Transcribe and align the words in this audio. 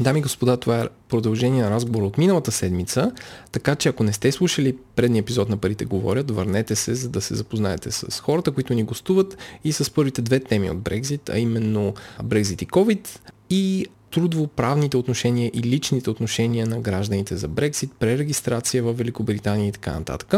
Дами 0.00 0.18
и 0.18 0.22
господа, 0.22 0.56
това 0.56 0.80
е 0.80 0.88
продължение 1.08 1.62
на 1.62 1.70
разговор 1.70 2.02
от 2.02 2.18
миналата 2.18 2.52
седмица, 2.52 3.12
така 3.52 3.74
че 3.74 3.88
ако 3.88 4.04
не 4.04 4.12
сте 4.12 4.32
слушали 4.32 4.76
предния 4.96 5.20
епизод 5.20 5.48
на 5.48 5.56
Парите 5.56 5.84
говорят, 5.84 6.30
върнете 6.30 6.76
се, 6.76 6.94
за 6.94 7.08
да 7.08 7.20
се 7.20 7.34
запознаете 7.34 7.90
с 7.90 8.20
хората, 8.20 8.52
които 8.52 8.74
ни 8.74 8.82
гостуват 8.82 9.36
и 9.64 9.72
с 9.72 9.90
първите 9.90 10.22
две 10.22 10.40
теми 10.40 10.70
от 10.70 10.80
Брекзит, 10.80 11.28
а 11.28 11.38
именно 11.38 11.94
Брекзит 12.24 12.62
и 12.62 12.66
COVID 12.66 13.08
и 13.50 13.86
трудово-правните 14.14 14.96
отношения 14.96 15.50
и 15.54 15.62
личните 15.62 16.10
отношения 16.10 16.66
на 16.66 16.80
гражданите 16.80 17.36
за 17.36 17.48
Брексит, 17.48 17.90
пререгистрация 17.98 18.82
в 18.82 18.92
Великобритания 18.92 19.68
и 19.68 19.72
така 19.72 19.92
нататък. 19.92 20.34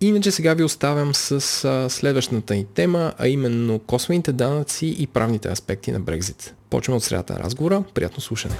Иначе 0.00 0.30
сега 0.30 0.54
ви 0.54 0.64
оставям 0.64 1.14
с 1.14 1.40
следващата 1.90 2.54
ни 2.54 2.64
тема, 2.74 3.12
а 3.18 3.28
именно 3.28 3.78
косвените 3.78 4.32
данъци 4.32 4.96
и 4.98 5.06
правните 5.06 5.48
аспекти 5.48 5.92
на 5.92 6.00
Брекзит. 6.00 6.54
Почваме 6.70 6.96
от 6.96 7.04
средата 7.04 7.32
на 7.32 7.38
разговора. 7.38 7.84
Приятно 7.94 8.20
слушане. 8.20 8.54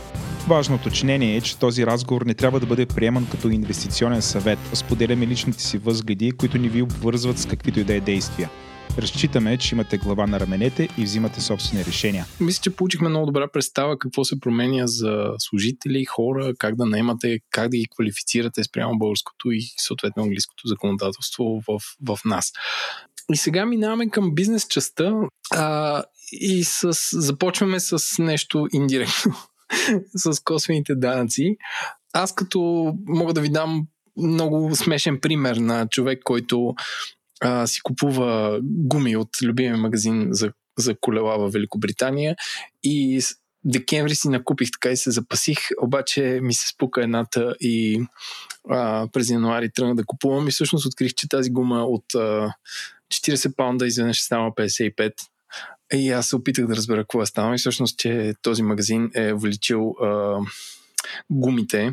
Важно 0.48 0.76
уточнение 0.76 1.36
е, 1.36 1.40
че 1.40 1.58
този 1.58 1.86
разговор 1.86 2.22
не 2.22 2.34
трябва 2.34 2.60
да 2.60 2.66
бъде 2.66 2.86
приеман 2.86 3.26
като 3.30 3.48
инвестиционен 3.48 4.22
съвет. 4.22 4.58
Споделяме 4.72 5.26
личните 5.26 5.62
си 5.62 5.78
възгледи, 5.78 6.32
които 6.32 6.58
ни 6.58 6.68
ви 6.68 6.82
обвързват 6.82 7.38
с 7.38 7.46
каквито 7.46 7.80
и 7.80 7.84
да 7.84 7.94
е 7.94 8.00
действия. 8.00 8.50
Разчитаме, 8.98 9.58
че 9.58 9.74
имате 9.74 9.98
глава 9.98 10.26
на 10.26 10.40
раменете 10.40 10.88
и 10.98 11.04
взимате 11.04 11.40
собствени 11.40 11.84
решения. 11.84 12.26
Мисля, 12.40 12.60
че 12.62 12.76
получихме 12.76 13.08
много 13.08 13.26
добра 13.26 13.48
представа 13.48 13.98
какво 13.98 14.24
се 14.24 14.40
променя 14.40 14.86
за 14.86 15.30
служители, 15.38 16.04
хора, 16.04 16.54
как 16.58 16.76
да 16.76 16.86
наемате, 16.86 17.40
как 17.50 17.68
да 17.68 17.76
ги 17.76 17.86
квалифицирате 17.94 18.64
спрямо 18.64 18.98
българското 18.98 19.50
и 19.50 19.60
съответно 19.76 20.22
английското 20.22 20.68
законодателство 20.68 21.44
в, 21.68 21.78
в 22.08 22.18
нас. 22.24 22.52
И 23.32 23.36
сега 23.36 23.66
минаваме 23.66 24.10
към 24.10 24.34
бизнес 24.34 24.66
частта 24.66 25.12
и 26.32 26.64
с, 26.64 26.92
започваме 27.12 27.80
с 27.80 28.22
нещо 28.22 28.66
индиректно, 28.72 29.34
с 30.14 30.40
косвените 30.40 30.94
данъци. 30.94 31.56
Аз 32.12 32.34
като 32.34 32.92
мога 33.06 33.32
да 33.32 33.40
ви 33.40 33.48
дам 33.48 33.86
много 34.16 34.76
смешен 34.76 35.20
пример 35.20 35.56
на 35.56 35.88
човек, 35.88 36.20
който 36.24 36.74
а, 37.40 37.66
си 37.66 37.80
купува 37.82 38.60
гуми 38.62 39.16
от 39.16 39.28
любимия 39.42 39.76
магазин 39.76 40.28
за, 40.30 40.52
за 40.78 40.94
колела 41.00 41.38
в 41.38 41.50
Великобритания 41.50 42.36
и 42.82 43.20
декември 43.64 44.14
си 44.14 44.28
накупих 44.28 44.70
така 44.70 44.90
и 44.90 44.96
се 44.96 45.10
запасих, 45.10 45.58
обаче 45.82 46.40
ми 46.42 46.54
се 46.54 46.68
спука 46.68 47.02
едната 47.02 47.54
и 47.60 48.02
а, 48.70 49.08
през 49.12 49.30
януари 49.30 49.70
тръгна 49.70 49.94
да 49.94 50.04
купувам 50.06 50.48
и 50.48 50.50
всъщност 50.50 50.86
открих, 50.86 51.14
че 51.14 51.28
тази 51.28 51.50
гума 51.50 51.84
от 51.84 52.14
а, 52.14 52.54
40 53.12 53.56
паунда 53.56 53.86
изведнъж 53.86 54.22
става 54.22 54.50
55 54.50 55.12
и 55.94 56.10
аз 56.10 56.28
се 56.28 56.36
опитах 56.36 56.66
да 56.66 56.76
разбера 56.76 57.02
какво 57.02 57.22
е 57.22 57.26
станало 57.26 57.54
и 57.54 57.58
всъщност, 57.58 57.98
че 57.98 58.34
този 58.42 58.62
магазин 58.62 59.10
е 59.14 59.32
увеличил 59.32 59.90
а, 59.90 60.38
гумите 61.30 61.92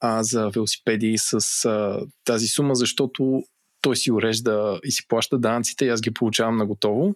а, 0.00 0.22
за 0.22 0.48
велосипеди 0.48 1.14
с 1.18 1.64
а, 1.64 2.00
тази 2.24 2.48
сума, 2.48 2.74
защото 2.74 3.42
той 3.82 3.96
си 3.96 4.12
урежда 4.12 4.80
и 4.84 4.92
си 4.92 5.08
плаща 5.08 5.38
данъците 5.38 5.84
и 5.84 5.88
аз 5.88 6.00
ги 6.00 6.10
получавам 6.10 6.56
на 6.56 6.66
готово. 6.66 7.14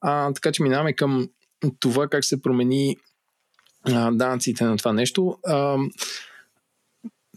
А, 0.00 0.32
така 0.32 0.52
че 0.52 0.62
минаваме 0.62 0.92
към 0.92 1.28
това 1.80 2.08
как 2.08 2.24
се 2.24 2.42
промени 2.42 2.96
а, 3.84 4.10
данъците 4.10 4.64
на 4.64 4.76
това 4.76 4.92
нещо. 4.92 5.38
А, 5.46 5.78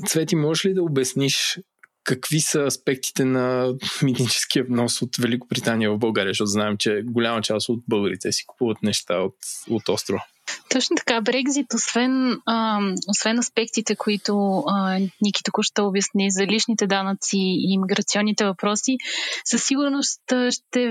Цвети, 0.06 0.36
можеш 0.36 0.66
ли 0.66 0.74
да 0.74 0.84
обясниш 0.84 1.60
какви 2.04 2.40
са 2.40 2.62
аспектите 2.62 3.26
на 3.26 3.74
митническия 4.04 4.64
внос 4.64 5.02
от 5.02 5.18
Великобритания 5.18 5.92
в 5.92 5.98
България, 5.98 6.30
защото 6.30 6.48
знаем, 6.48 6.78
че 6.78 7.02
голяма 7.06 7.42
част 7.42 7.70
от 7.70 7.84
българите 7.88 8.32
си 8.32 8.46
купуват 8.48 8.84
неща 8.84 9.16
от, 9.16 9.36
от 9.70 9.90
острова. 9.90 10.24
Точно 10.70 10.96
така. 10.96 11.22
Брекзит, 11.22 11.74
освен, 11.74 12.40
а, 12.46 12.80
освен 13.08 13.40
аспектите, 13.40 13.96
които 13.96 14.64
а, 14.68 15.00
Ники 15.22 15.44
току-що 15.44 15.88
обясни 15.88 16.32
за 16.32 16.46
личните 16.46 16.88
данъци 16.88 17.38
и 17.38 17.74
иммиграционните 17.74 18.46
въпроси, 18.46 18.98
със 19.46 19.64
сигурност 19.64 20.22
ще 20.50 20.90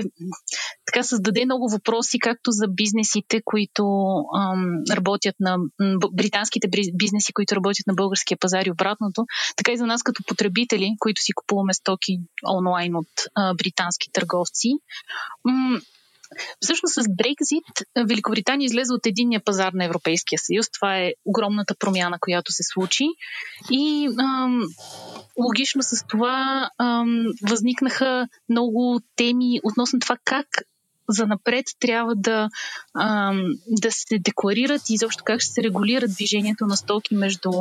така 0.85 1.03
създаде 1.03 1.45
много 1.45 1.69
въпроси, 1.69 2.19
както 2.19 2.51
за 2.51 2.67
бизнесите, 2.67 3.41
които 3.45 3.83
а, 4.35 4.55
работят 4.95 5.35
на 5.39 5.57
британските 6.13 6.67
бизнеси, 6.93 7.33
които 7.33 7.55
работят 7.55 7.87
на 7.87 7.93
българския 7.93 8.37
пазар 8.37 8.65
и 8.65 8.71
обратното, 8.71 9.25
така 9.55 9.71
и 9.71 9.77
за 9.77 9.85
нас 9.85 10.03
като 10.03 10.23
потребители, 10.27 10.95
които 10.99 11.21
си 11.21 11.33
купуваме 11.33 11.73
стоки 11.73 12.19
онлайн 12.57 12.95
от 12.95 13.07
а, 13.35 13.53
британски 13.53 14.09
търговци. 14.13 14.69
Всъщност 16.61 16.93
с 16.93 17.03
Брекзит 17.09 18.05
Великобритания 18.07 18.65
излезе 18.65 18.93
от 18.93 19.05
единния 19.05 19.41
пазар 19.45 19.73
на 19.73 19.85
Европейския 19.85 20.39
съюз. 20.39 20.69
Това 20.71 20.97
е 20.97 21.13
огромната 21.25 21.75
промяна, 21.79 22.17
която 22.19 22.51
се 22.51 22.63
случи. 22.63 23.05
И 23.71 24.09
ам, 24.19 24.61
логично 25.39 25.83
с 25.83 26.07
това 26.07 26.69
ам, 26.77 27.25
възникнаха 27.47 28.27
много 28.49 28.99
теми 29.15 29.59
относно 29.63 29.99
това 29.99 30.17
как 30.25 30.47
за 31.09 31.27
напред 31.27 31.65
трябва 31.79 32.15
да, 32.15 32.49
ам, 32.99 33.41
да 33.67 33.91
се 33.91 34.19
декларират 34.19 34.89
и 34.89 34.93
изобщо 34.93 35.23
как 35.23 35.41
ще 35.41 35.51
се 35.51 35.63
регулира 35.63 36.07
движението 36.07 36.65
на 36.65 36.77
стоки 36.77 37.15
между 37.15 37.51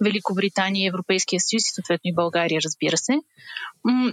Великобритания 0.00 0.84
и 0.84 0.88
Европейския 0.88 1.40
съюз 1.40 1.62
и 1.68 1.74
съответно 1.74 2.08
и 2.08 2.14
България, 2.14 2.60
разбира 2.64 2.96
се. 2.96 3.12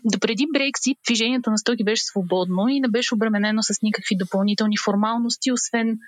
Допреди 0.05 0.45
Брексит 0.53 0.97
движението 1.05 1.49
на 1.51 1.57
стоки 1.57 1.83
беше 1.83 2.03
свободно 2.03 2.69
и 2.69 2.79
не 2.79 2.88
беше 2.88 3.16
обременено 3.16 3.63
с 3.63 3.81
никакви 3.81 4.16
допълнителни 4.16 4.77
формалности, 4.85 5.51
освен 5.51 5.99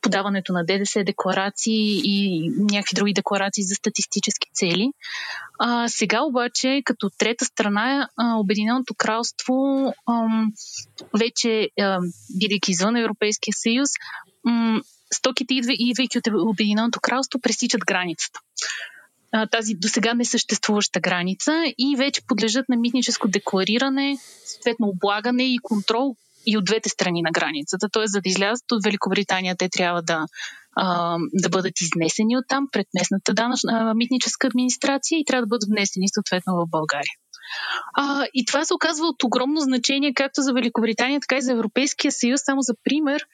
подаването 0.00 0.52
на 0.52 0.64
ДДС 0.64 1.04
декларации 1.04 2.00
и 2.04 2.48
някакви 2.58 2.94
други 2.94 3.12
декларации 3.12 3.64
за 3.64 3.74
статистически 3.74 4.48
цели. 4.54 4.92
А, 5.58 5.88
сега 5.88 6.22
обаче, 6.22 6.82
като 6.84 7.10
трета 7.18 7.44
страна, 7.44 8.08
а, 8.16 8.36
Обединеното 8.36 8.94
кралство, 8.94 9.54
а, 10.06 10.26
вече, 11.18 11.68
а, 11.80 11.98
бидейки 12.40 12.70
извън 12.70 12.96
Европейския 12.96 13.54
съюз, 13.54 13.90
м- 14.44 14.80
стоките, 15.14 15.54
идвайки 15.68 16.18
от 16.18 16.24
Обединеното 16.26 17.00
кралство, 17.00 17.40
пресичат 17.40 17.80
границата 17.86 18.40
тази 19.50 19.74
до 19.74 19.88
сега 19.88 20.14
несъществуваща 20.14 21.00
граница 21.00 21.52
и 21.78 21.96
вече 21.96 22.26
подлежат 22.26 22.68
на 22.68 22.76
митническо 22.76 23.28
деклариране, 23.28 24.16
съответно 24.44 24.86
облагане 24.86 25.54
и 25.54 25.58
контрол 25.62 26.16
и 26.46 26.56
от 26.56 26.64
двете 26.64 26.88
страни 26.88 27.22
на 27.22 27.30
границата. 27.30 27.88
Т.е. 27.92 28.06
за 28.06 28.20
да 28.20 28.28
излязат 28.28 28.72
от 28.72 28.84
Великобритания, 28.84 29.56
те 29.56 29.68
трябва 29.68 30.02
да, 30.02 30.26
а, 30.76 31.16
да 31.32 31.48
бъдат 31.48 31.80
изнесени 31.80 32.36
от 32.36 32.44
там 32.48 32.68
пред 32.72 32.86
местната 32.98 33.34
данъчна 33.34 33.94
митническа 33.94 34.46
администрация 34.46 35.18
и 35.18 35.24
трябва 35.24 35.42
да 35.42 35.48
бъдат 35.48 35.68
внесени 35.70 36.06
съответно 36.14 36.54
в 36.54 36.70
България. 36.70 37.14
А, 37.94 38.26
и 38.34 38.44
това 38.44 38.64
се 38.64 38.74
оказва 38.74 39.06
от 39.06 39.22
огромно 39.24 39.60
значение 39.60 40.14
както 40.14 40.42
за 40.42 40.52
Великобритания, 40.52 41.20
така 41.20 41.36
и 41.36 41.42
за 41.42 41.52
Европейския 41.52 42.12
съюз. 42.12 42.40
Само 42.44 42.62
за 42.62 42.74
пример, 42.84 43.24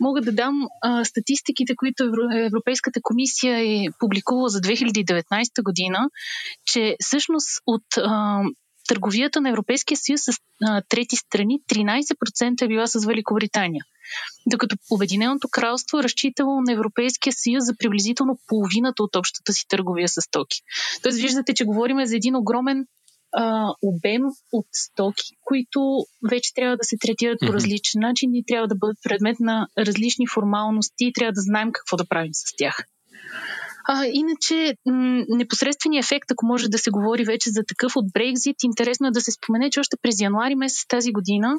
мога 0.00 0.20
да 0.20 0.32
дам 0.32 0.68
а, 0.82 1.04
статистиките, 1.04 1.76
които 1.76 2.04
Европейската 2.46 3.00
комисия 3.02 3.58
е 3.58 3.86
публикувала 3.98 4.48
за 4.48 4.60
2019 4.60 5.62
година, 5.62 6.08
че 6.66 6.96
всъщност 7.00 7.48
от 7.66 7.84
а, 7.96 8.42
търговията 8.88 9.40
на 9.40 9.48
Европейския 9.48 9.96
съюз 9.96 10.20
с 10.20 10.32
а, 10.64 10.82
трети 10.88 11.16
страни 11.16 11.60
13% 11.68 12.62
е 12.62 12.68
била 12.68 12.86
с 12.86 13.06
Великобритания. 13.06 13.84
Докато 14.46 14.76
Обединеното 14.90 15.48
кралство 15.50 15.98
е 15.98 16.02
разчитало 16.02 16.60
на 16.60 16.72
Европейския 16.72 17.32
съюз 17.32 17.64
за 17.64 17.74
приблизително 17.78 18.38
половината 18.46 19.02
от 19.02 19.16
общата 19.16 19.52
си 19.52 19.64
търговия 19.68 20.08
с 20.08 20.20
стоки. 20.20 20.60
Тоест, 21.02 21.18
виждате, 21.18 21.54
че 21.54 21.64
говорим 21.64 22.06
за 22.06 22.16
един 22.16 22.36
огромен 22.36 22.86
а, 23.36 23.74
обем 23.82 24.22
от 24.52 24.66
стоки, 24.72 25.36
които 25.44 26.04
вече 26.30 26.54
трябва 26.54 26.76
да 26.76 26.84
се 26.84 26.96
третират 27.00 27.40
mm-hmm. 27.40 27.46
по 27.46 27.54
различен 27.54 28.00
начин 28.00 28.34
и 28.34 28.44
трябва 28.46 28.68
да 28.68 28.74
бъдат 28.74 28.98
предмет 29.02 29.40
на 29.40 29.68
различни 29.78 30.26
формалности 30.26 31.04
и 31.04 31.12
трябва 31.12 31.32
да 31.32 31.40
знаем 31.40 31.70
какво 31.72 31.96
да 31.96 32.08
правим 32.08 32.34
с 32.34 32.56
тях. 32.56 32.84
А, 33.88 34.04
иначе, 34.12 34.76
м- 34.86 35.24
непосредственият 35.28 36.04
ефект, 36.04 36.30
ако 36.30 36.46
може 36.46 36.68
да 36.68 36.78
се 36.78 36.90
говори 36.90 37.24
вече 37.24 37.50
за 37.50 37.62
такъв 37.68 37.96
от 37.96 38.12
Брекзит, 38.12 38.56
интересно 38.62 39.06
е 39.06 39.10
да 39.10 39.20
се 39.20 39.30
спомене, 39.30 39.70
че 39.70 39.80
още 39.80 39.96
през 40.02 40.20
януари 40.20 40.54
месец 40.54 40.86
тази 40.86 41.12
година 41.12 41.54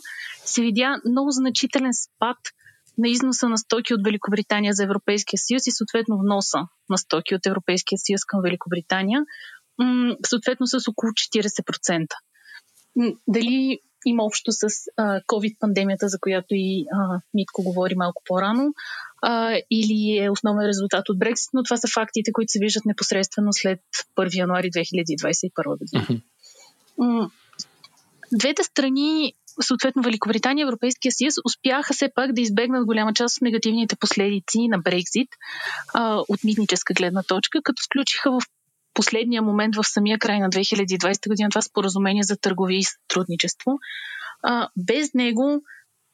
се 0.46 0.62
видя 0.62 1.02
много 1.10 1.32
значителен 1.32 1.92
спад 1.94 2.38
на 2.98 3.08
износа 3.10 3.50
на 3.50 3.58
стоки 3.58 3.94
от 3.94 4.04
Великобритания 4.04 4.74
за 4.74 4.84
Европейския 4.84 5.38
съюз 5.38 5.68
и 5.68 5.72
съответно 5.72 6.18
вноса 6.18 6.60
на 6.90 6.98
стоки 6.98 7.36
от 7.36 7.46
Европейския 7.46 7.98
съюз 8.00 8.22
към 8.28 8.42
Великобритания, 8.42 9.22
съответно 10.26 10.68
с 10.68 10.88
около 10.88 11.12
40%. 11.12 12.08
Дали 13.28 13.80
има 14.06 14.24
общо 14.24 14.52
с 14.52 14.68
а, 14.98 15.22
COVID-пандемията, 15.22 16.06
за 16.06 16.20
която 16.20 16.48
и 16.50 16.86
а, 16.94 17.22
Митко 17.34 17.64
говори 17.64 17.96
малко 17.96 18.22
по-рано, 18.26 18.74
а, 19.22 19.58
или 19.72 20.18
е 20.18 20.30
основен 20.30 20.68
резултат 20.68 21.10
от 21.10 21.20
Брексит, 21.20 21.50
но 21.54 21.64
това 21.64 21.78
са 21.78 21.88
фактите, 21.94 22.32
които 22.32 22.52
се 22.52 22.60
виждат 22.60 22.86
непосредствено 22.86 23.54
след 23.54 23.80
1 24.18 24.38
януари 24.38 24.72
2021 24.72 25.78
година. 25.78 26.22
Двете 28.32 28.64
страни 28.64 29.34
съответно 29.62 30.02
Великобритания 30.02 30.64
и 30.64 30.68
Европейския 30.68 31.12
съюз 31.12 31.34
успяха 31.46 31.94
все 31.94 32.10
пак 32.16 32.34
да 32.34 32.42
избегнат 32.42 32.86
голяма 32.86 33.14
част 33.14 33.38
от 33.38 33.42
негативните 33.42 33.96
последици 33.96 34.68
на 34.68 34.78
Брекзит 34.78 35.30
а, 35.94 36.16
от 36.30 36.44
митническа 36.44 36.94
гледна 36.94 37.24
точка, 37.24 37.60
като 37.64 37.84
включиха 37.86 38.32
в 38.32 38.40
последния 38.96 39.42
момент 39.42 39.76
в 39.76 39.84
самия 39.84 40.20
край 40.20 40.40
на 40.40 40.50
2020 40.50 41.28
година 41.28 41.50
това 41.50 41.62
споразумение 41.62 42.24
за 42.24 42.38
търговия 42.38 42.80
и 42.80 42.84
сътрудничество. 42.84 43.72
А, 44.44 44.70
без 44.78 45.14
него 45.14 45.62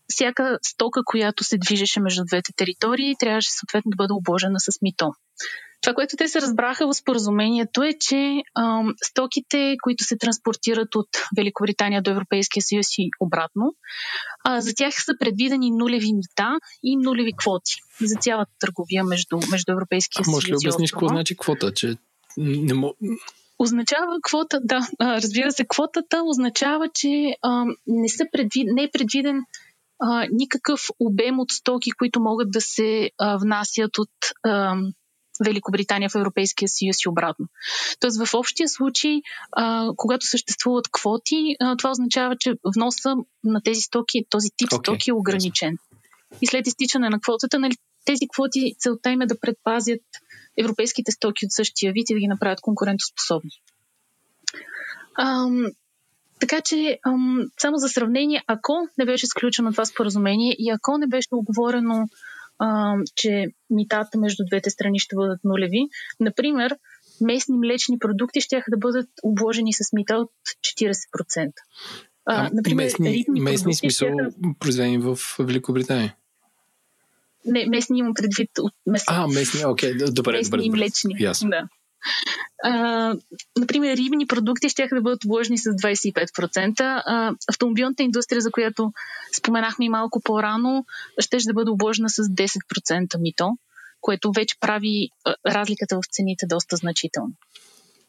всяка 0.08 0.60
стока, 0.62 1.02
която 1.06 1.44
се 1.44 1.58
движеше 1.58 2.00
между 2.00 2.26
двете 2.26 2.52
територии, 2.56 3.16
трябваше 3.20 3.52
съответно 3.52 3.90
да 3.90 3.96
бъде 3.96 4.14
обложена 4.14 4.60
с 4.60 4.82
мито. 4.82 5.12
Това, 5.82 5.94
което 5.94 6.18
те 6.18 6.28
се 6.28 6.42
разбраха 6.42 6.88
в 6.88 6.94
споразумението 6.94 7.84
е, 7.84 7.94
че 8.00 8.42
ам, 8.60 8.94
стоките, 9.04 9.76
които 9.84 10.04
се 10.04 10.18
транспортират 10.18 10.96
от 10.96 11.08
Великобритания 11.38 12.02
до 12.02 12.12
Европейския 12.12 12.64
съюз 12.64 12.88
и 12.98 13.10
обратно, 13.20 13.74
а, 14.44 14.62
за 14.62 14.74
тях 14.74 14.94
са 15.04 15.14
предвидени 15.20 15.72
нулеви 15.72 16.14
мита 16.14 16.60
и 16.84 16.98
нулеви 16.98 17.34
квоти 17.38 17.74
за 18.02 18.16
цялата 18.16 18.52
търговия 18.60 19.04
между, 19.04 19.40
между 19.52 19.72
Европейския 19.72 20.24
съюз. 20.24 20.36
Може 20.36 20.48
ли 20.48 20.56
обясниш 20.56 20.92
какво 20.92 21.08
значи 21.08 21.38
квота? 21.38 21.74
Че 21.74 21.96
не 22.38 22.74
мо... 22.74 22.94
Означава 23.60 24.20
квота, 24.24 24.60
да, 24.64 24.88
разбира 25.02 25.52
се, 25.52 25.66
квотата 25.68 26.22
означава, 26.26 26.90
че 26.94 27.36
а, 27.42 27.66
не, 27.88 28.10
са 28.10 28.26
предвид, 28.32 28.68
не 28.76 28.84
е 28.84 28.92
предвиден 28.92 29.42
а, 30.00 30.28
никакъв 30.32 30.82
обем 31.00 31.40
от 31.40 31.52
стоки, 31.52 31.92
които 31.92 32.22
могат 32.22 32.52
да 32.52 32.62
се 32.62 33.10
а, 33.18 33.38
внасят 33.38 33.98
от 33.98 34.10
а, 34.44 34.76
Великобритания 35.46 36.10
в 36.10 36.16
Европейския 36.16 36.70
съюз 36.70 36.98
и 37.06 37.10
обратно. 37.10 37.46
Тоест 38.00 38.26
в 38.26 38.34
общия 38.34 38.70
случай, 38.70 39.22
а, 39.52 39.90
когато 39.98 40.26
съществуват 40.26 40.92
квоти, 40.92 41.56
а, 41.60 41.78
това 41.78 41.92
означава, 41.92 42.36
че 42.40 42.54
вноса 42.76 43.16
на 43.44 43.62
тези 43.64 43.82
стоки, 43.82 44.26
този 44.30 44.50
тип 44.58 44.70
okay. 44.70 44.80
стоки 44.80 45.10
е 45.10 45.14
ограничен. 45.14 45.78
И 46.42 46.48
след 46.48 46.68
изтичане 46.68 47.10
на 47.10 47.20
квотата, 47.20 47.60
нали, 47.60 47.76
тези 48.06 48.28
квоти 48.34 48.74
целта 48.80 49.10
им 49.10 49.22
е 49.22 49.26
да 49.26 49.40
предпазят 49.40 50.02
европейските 50.58 51.12
стоки 51.12 51.46
от 51.46 51.52
същия 51.52 51.94
вид 51.94 52.10
и 52.10 52.14
да 52.14 52.20
ги 52.20 52.28
направят 52.28 52.62
конкурентоспособни. 52.62 53.52
Ам, 55.20 55.66
така 56.40 56.62
че, 56.62 57.00
ам, 57.08 57.46
само 57.58 57.78
за 57.78 57.90
сравнение, 57.90 58.44
ако 58.48 58.74
не 58.98 59.06
беше 59.06 59.28
сключено 59.28 59.72
това 59.72 59.86
споразумение 59.86 60.56
и 60.60 60.70
ако 60.70 60.98
не 60.98 61.08
беше 61.08 61.30
оговорено 61.32 62.06
а, 62.60 62.96
че 63.16 63.46
митата 63.70 64.18
между 64.20 64.44
двете 64.48 64.70
страни 64.70 65.00
ще 65.00 65.16
бъдат 65.16 65.40
нулеви. 65.44 65.88
Например, 66.20 66.76
местни 67.22 67.58
млечни 67.58 68.00
продукти 68.00 68.42
ще 68.42 68.64
да 68.70 68.78
бъдат 68.78 69.10
обложени 69.24 69.74
с 69.74 69.94
мита 69.94 70.16
от 70.16 70.32
40%. 70.80 71.52
А, 72.26 72.50
например, 72.54 72.84
местни, 72.84 73.26
местни 73.28 73.76
смисъл 73.76 74.08
щяха... 74.08 74.32
произведени 74.60 74.98
в 74.98 75.18
Великобритания? 75.40 76.16
Не, 77.46 77.66
местни 77.66 78.00
имам 78.00 78.14
предвид 78.14 78.50
от 78.60 78.74
местни. 78.86 79.16
А, 79.18 79.28
местни, 79.28 79.66
окей, 79.66 79.94
okay. 79.94 80.12
добре, 80.12 80.38
местни 80.38 80.58
добре. 80.58 80.66
и 80.66 80.70
млечни. 80.70 81.16
Ясно. 81.20 81.50
Да. 81.50 81.68
А, 82.64 83.14
например, 83.60 83.98
рибни 83.98 84.28
продукти 84.28 84.70
ще 84.70 84.88
да 84.94 85.02
бъдат 85.02 85.26
обложени 85.26 85.58
с 85.58 85.64
25%. 85.64 86.82
А, 86.82 87.34
автомобилната 87.50 88.04
индустрия, 88.04 88.42
за 88.42 88.52
която 88.52 88.94
споменахме 89.38 89.86
и 89.86 89.90
малко 89.90 90.22
по-рано, 90.22 90.86
ще 91.20 91.38
да 91.38 91.54
бъде 91.54 91.72
обложена 91.72 92.10
с 92.10 92.24
10% 92.24 93.22
мито, 93.22 93.50
което 94.02 94.32
вече 94.32 94.56
прави 94.60 95.10
а, 95.26 95.36
разликата 95.48 95.96
в 95.96 96.02
цените 96.12 96.46
доста 96.46 96.76
значителна. 96.76 97.34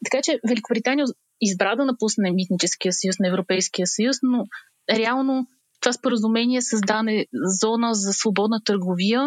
Така 0.05 0.21
че 0.23 0.39
Великобритания 0.47 1.05
избра 1.41 1.75
да 1.75 1.85
напусне 1.85 2.31
митническия 2.31 2.93
съюз 2.93 3.19
на 3.19 3.27
Европейския 3.27 3.87
съюз, 3.87 4.17
но 4.23 4.45
реално 4.89 5.47
това 5.83 5.93
споразумение 5.93 6.61
създаде 6.61 7.25
зона 7.61 7.93
за 7.93 8.13
свободна 8.13 8.59
търговия, 8.65 9.21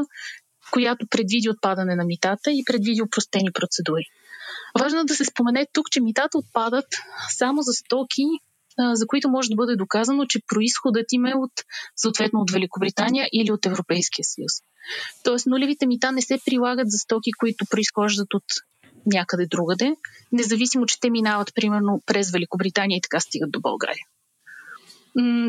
която 0.71 1.07
предвиди 1.11 1.51
отпадане 1.51 1.97
на 1.97 2.05
митата 2.05 2.51
и 2.51 2.65
предвиди 2.67 3.03
упростени 3.03 3.53
процедури. 3.53 4.05
Важно 4.81 5.01
е 5.01 5.05
да 5.05 5.15
се 5.15 5.25
спомене 5.25 5.67
тук, 5.73 5.91
че 5.91 6.01
митата 6.01 6.39
отпадат 6.39 6.87
само 7.31 7.63
за 7.63 7.73
стоки, 7.73 8.23
за 8.93 9.07
които 9.07 9.29
може 9.29 9.49
да 9.49 9.57
бъде 9.57 9.77
доказано, 9.77 10.27
че 10.27 10.41
происходът 10.47 11.13
им 11.13 11.27
е 11.27 11.35
от, 11.35 11.53
съответно 11.97 12.41
от 12.41 12.51
Великобритания 12.51 13.29
или 13.33 13.53
от 13.53 13.67
Европейския 13.67 14.25
съюз. 14.25 14.53
Тоест, 15.25 15.47
нулевите 15.47 15.87
мита 15.87 16.13
не 16.13 16.23
се 16.23 16.39
прилагат 16.45 16.91
за 16.91 16.99
стоки, 16.99 17.31
които 17.39 17.65
произхождат 17.71 18.35
от 18.35 18.45
някъде 19.07 19.47
другаде, 19.47 19.97
независимо, 20.33 20.87
че 20.87 21.01
те 21.01 21.11
минават 21.11 21.55
примерно 21.55 22.03
през 22.07 22.31
Великобритания 22.31 22.97
и 22.97 23.01
така 23.01 23.21
стигат 23.21 23.51
до 23.51 23.61
България. 23.61 24.05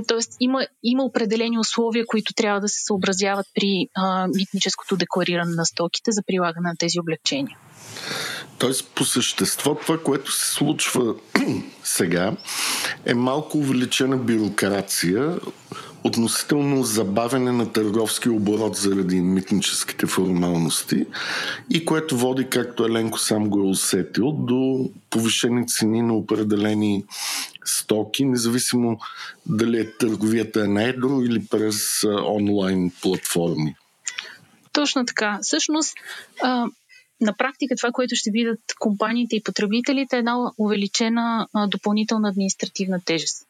Тоест 0.07 0.31
има, 0.39 0.67
има 0.83 1.03
определени 1.03 1.59
условия, 1.59 2.05
които 2.07 2.33
трябва 2.33 2.59
да 2.59 2.69
се 2.69 2.83
съобразяват 2.85 3.45
при 3.55 3.87
а, 3.95 4.27
митническото 4.27 4.97
деклариране 4.97 5.55
на 5.55 5.65
стоките 5.65 6.11
за 6.11 6.21
прилагане 6.27 6.69
на 6.69 6.75
тези 6.79 6.99
облегчения. 6.99 7.57
Тоест, 8.57 8.91
по 8.95 9.05
същество, 9.05 9.75
това, 9.75 9.97
което 10.03 10.31
се 10.31 10.49
случва 10.49 11.15
сега, 11.83 12.31
е 13.05 13.13
малко 13.13 13.57
увеличена 13.57 14.17
бюрокрация, 14.17 15.39
относително 16.07 16.83
забавяне 16.83 17.51
на 17.51 17.71
търговски 17.71 18.29
оборот 18.29 18.75
заради 18.75 19.21
митническите 19.21 20.05
формалности 20.05 21.05
и 21.69 21.85
което 21.85 22.17
води, 22.17 22.49
както 22.49 22.85
Еленко 22.85 23.19
сам 23.19 23.49
го 23.49 23.59
е 23.59 23.69
усетил, 23.69 24.31
до 24.31 24.89
повишени 25.09 25.67
цени 25.67 26.01
на 26.01 26.13
определени 26.13 27.03
стоки, 27.65 28.25
независимо 28.25 28.99
дали 29.45 29.79
е 29.79 29.91
търговията 29.91 30.63
е 30.63 30.67
на 30.67 30.83
едро 30.83 31.21
или 31.21 31.45
през 31.45 32.03
онлайн 32.29 32.91
платформи. 33.01 33.75
Точно 34.71 35.05
така. 35.05 35.39
Всъщност, 35.41 35.93
на 37.21 37.33
практика 37.37 37.75
това, 37.75 37.91
което 37.91 38.15
ще 38.15 38.31
видят 38.31 38.59
компаниите 38.79 39.35
и 39.35 39.43
потребителите 39.43 40.15
е 40.15 40.19
една 40.19 40.51
увеличена 40.57 41.47
допълнителна 41.67 42.29
административна 42.29 43.01
тежест. 43.05 43.47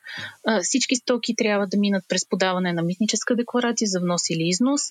Всички 0.63 0.95
стоки 0.95 1.35
трябва 1.35 1.67
да 1.67 1.77
минат 1.77 2.03
през 2.07 2.29
подаване 2.29 2.73
на 2.73 2.81
митническа 2.81 3.35
декларация 3.35 3.87
за 3.87 3.99
внос 3.99 4.29
или 4.29 4.47
износ. 4.47 4.81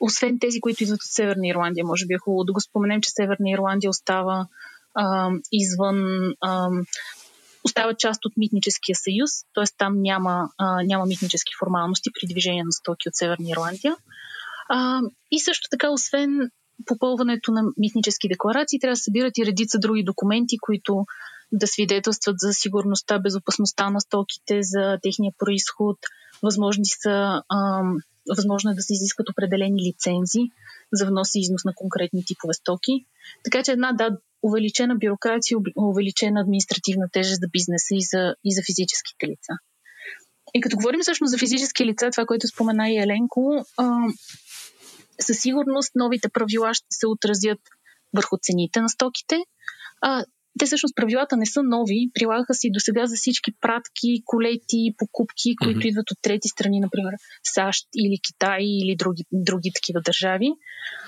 Освен 0.00 0.38
тези, 0.38 0.60
които 0.60 0.82
идват 0.82 1.00
от 1.00 1.12
Северна 1.12 1.48
Ирландия, 1.48 1.84
може 1.84 2.06
би 2.06 2.14
е 2.14 2.18
хубаво 2.18 2.44
да 2.44 2.52
го 2.52 2.60
споменем, 2.60 3.00
че 3.00 3.10
Северна 3.10 3.50
Ирландия 3.50 3.90
остава 3.90 4.46
а, 4.94 5.30
извън. 5.52 6.28
А, 6.40 6.68
остава 7.64 7.94
част 7.94 8.24
от 8.24 8.32
Митническия 8.36 8.96
съюз, 8.96 9.30
т.е. 9.54 9.64
там 9.78 10.02
няма, 10.02 10.48
а, 10.58 10.82
няма 10.82 11.06
митнически 11.06 11.52
формалности 11.60 12.10
при 12.14 12.32
движение 12.32 12.64
на 12.64 12.72
стоки 12.72 13.08
от 13.08 13.14
Северна 13.14 13.50
Ирландия. 13.50 13.96
А, 14.68 15.00
и 15.30 15.40
също 15.40 15.68
така, 15.70 15.90
освен 15.90 16.50
попълването 16.86 17.52
на 17.52 17.62
митнически 17.78 18.28
декларации 18.28 18.80
трябва 18.80 18.92
да 18.92 19.00
събират 19.00 19.38
и 19.38 19.46
редица 19.46 19.78
други 19.78 20.04
документи, 20.04 20.58
които 20.58 21.04
да 21.52 21.66
свидетелстват 21.66 22.36
за 22.38 22.52
сигурността, 22.52 23.18
безопасността 23.18 23.90
на 23.90 24.00
стоките, 24.00 24.62
за 24.62 24.98
техния 25.02 25.32
происход. 25.38 25.98
Възможни 26.42 26.84
са, 26.84 27.42
ам, 27.48 27.96
възможно 28.36 28.70
е 28.70 28.74
да 28.74 28.82
се 28.82 28.92
изискат 28.92 29.28
определени 29.28 29.82
лицензи 29.82 30.40
за 30.92 31.06
внос 31.06 31.34
и 31.34 31.40
износ 31.40 31.64
на 31.64 31.72
конкретни 31.74 32.24
типове 32.24 32.54
стоки. 32.54 33.06
Така 33.44 33.62
че 33.62 33.72
една 33.72 33.92
да, 33.92 34.18
увеличена 34.42 34.96
бюрокрация, 34.96 35.58
увеличена 35.76 36.40
административна 36.40 37.08
тежест 37.12 37.40
за 37.40 37.48
бизнеса 37.48 37.94
и 37.94 38.02
за, 38.02 38.34
и 38.44 38.54
за 38.54 38.62
физическите 38.66 39.26
лица. 39.26 39.52
И 40.54 40.60
като 40.60 40.76
говорим 40.76 41.00
всъщност 41.00 41.30
за 41.30 41.38
физически 41.38 41.84
лица, 41.84 42.10
това, 42.10 42.26
което 42.26 42.48
спомена 42.48 42.90
и 42.90 42.98
Еленко, 42.98 43.64
със 45.20 45.38
сигурност 45.38 45.92
новите 45.94 46.28
правила 46.28 46.74
ще 46.74 46.86
се 46.90 47.06
отразят 47.06 47.58
върху 48.16 48.36
цените 48.42 48.80
на 48.80 48.88
стоките. 48.88 49.36
А, 50.00 50.24
те 50.58 50.66
всъщност 50.66 50.96
правилата 50.96 51.36
не 51.36 51.46
са 51.46 51.62
нови, 51.62 52.10
прилагаха 52.14 52.54
се 52.54 52.66
и 52.66 52.70
до 52.70 52.80
сега 52.80 53.06
за 53.06 53.16
всички 53.16 53.52
пратки, 53.60 54.22
колети, 54.24 54.94
покупки, 54.98 55.56
които 55.64 55.80
mm-hmm. 55.80 55.88
идват 55.88 56.10
от 56.10 56.18
трети 56.22 56.48
страни, 56.48 56.80
например 56.80 57.14
САЩ 57.54 57.88
или 57.96 58.18
Китай 58.26 58.62
или 58.62 58.96
други, 58.96 59.24
други 59.32 59.70
такива 59.74 60.00
държави. 60.00 60.52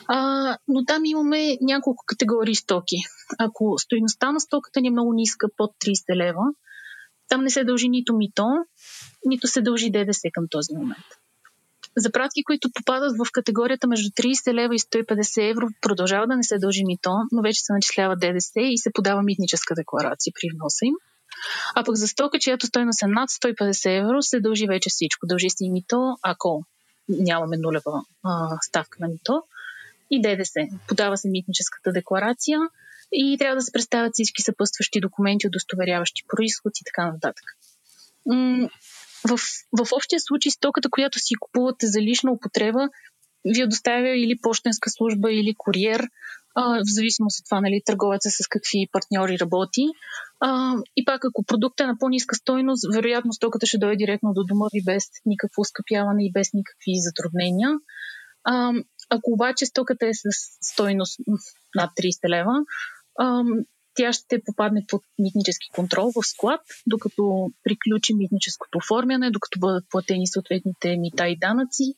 А, 0.08 0.58
но 0.68 0.84
там 0.84 1.04
имаме 1.04 1.58
няколко 1.60 2.04
категории 2.06 2.54
стоки. 2.54 2.96
Ако 3.38 3.78
стоиността 3.78 4.32
на 4.32 4.40
стоката 4.40 4.80
ни 4.80 4.88
е 4.88 4.90
много 4.90 5.12
ниска, 5.12 5.48
под 5.56 5.70
30 5.70 6.16
лева, 6.16 6.42
там 7.28 7.42
не 7.42 7.50
се 7.50 7.64
дължи 7.64 7.88
нито 7.88 8.16
мито, 8.16 8.46
нито 9.24 9.46
се 9.46 9.60
дължи 9.62 9.90
ДДС 9.90 10.28
към 10.32 10.44
този 10.50 10.74
момент. 10.74 11.06
Пратки, 12.12 12.44
които 12.44 12.70
попадат 12.74 13.12
в 13.18 13.32
категорията 13.32 13.86
между 13.86 14.08
30 14.08 14.54
лева 14.54 14.74
и 14.74 14.78
150 14.78 15.50
евро, 15.50 15.66
продължава 15.80 16.26
да 16.26 16.36
не 16.36 16.42
се 16.42 16.58
дължи 16.58 16.84
мито, 16.84 17.10
но 17.32 17.42
вече 17.42 17.60
се 17.60 17.72
начислява 17.72 18.16
ДДС 18.16 18.60
и 18.60 18.78
се 18.78 18.90
подава 18.94 19.22
митническа 19.22 19.74
декларация 19.74 20.32
при 20.34 20.48
вноса 20.54 20.84
им. 20.86 20.94
А 21.74 21.84
пък 21.84 21.94
за 21.94 22.08
стока, 22.08 22.38
чиято 22.38 22.66
стойност 22.66 23.02
е 23.02 23.06
над 23.06 23.30
150 23.30 23.98
евро, 23.98 24.22
се 24.22 24.40
дължи 24.40 24.66
вече 24.66 24.90
всичко. 24.90 25.26
Дължи 25.26 25.50
се 25.50 25.64
и 25.64 25.70
мито, 25.70 26.16
ако 26.22 26.64
нямаме 27.08 27.56
нулева 27.56 28.04
а, 28.24 28.58
ставка 28.62 28.98
на 29.00 29.08
мито 29.08 29.42
и 30.10 30.22
ДДС. 30.22 30.60
Подава 30.88 31.16
се 31.16 31.28
митническата 31.28 31.92
декларация 31.92 32.58
и 33.12 33.36
трябва 33.38 33.56
да 33.56 33.62
се 33.62 33.72
представят 33.72 34.12
всички 34.12 34.42
съпътстващи 34.42 35.00
документи, 35.00 35.46
удостоверяващи 35.46 36.22
происход 36.28 36.72
и 36.80 36.84
така 36.84 37.12
нататък. 37.12 37.44
В, 39.28 39.38
в 39.72 39.92
общия 39.92 40.20
случай 40.20 40.50
стоката, 40.50 40.90
която 40.90 41.18
си 41.18 41.34
купувате 41.40 41.86
за 41.86 42.00
лична 42.00 42.32
употреба, 42.32 42.88
ви 43.44 43.60
я 43.60 43.68
доставя 43.68 44.08
или 44.08 44.38
почтенска 44.42 44.90
служба, 44.90 45.32
или 45.32 45.54
куриер, 45.58 46.08
а, 46.54 46.62
в 46.62 46.94
зависимост 46.94 47.40
от 47.40 47.44
това, 47.44 47.60
нали, 47.60 47.82
търговеца 47.84 48.30
с 48.30 48.48
какви 48.48 48.88
партньори 48.92 49.38
работи. 49.38 49.84
А, 50.40 50.74
и 50.96 51.04
пак, 51.04 51.24
ако 51.24 51.44
продукт 51.44 51.80
е 51.80 51.86
на 51.86 51.98
по-ниска 51.98 52.34
стойност, 52.34 52.94
вероятно 52.94 53.32
стоката 53.32 53.66
ще 53.66 53.78
дойде 53.78 53.96
директно 53.96 54.32
до 54.34 54.44
дома 54.44 54.66
ви 54.74 54.82
без 54.84 55.04
никакво 55.26 55.64
скъпяване 55.64 56.26
и 56.26 56.32
без 56.32 56.48
никакви 56.54 56.92
затруднения. 57.06 57.70
А, 58.44 58.72
ако 59.10 59.32
обаче 59.32 59.66
стоката 59.66 60.06
е 60.06 60.14
с 60.14 60.28
стойност 60.72 61.20
над 61.74 61.90
30 61.90 62.28
лева, 62.28 62.54
тя 63.96 64.12
ще 64.12 64.42
попадне 64.46 64.84
под 64.88 65.02
митнически 65.18 65.68
контрол 65.74 66.10
в 66.10 66.26
склад, 66.26 66.60
докато 66.86 67.50
приключи 67.64 68.14
митническото 68.14 68.78
оформяне, 68.78 69.30
докато 69.30 69.58
бъдат 69.58 69.84
платени 69.90 70.26
съответните 70.26 70.96
мита 70.96 71.28
и 71.28 71.38
данъци. 71.38 71.94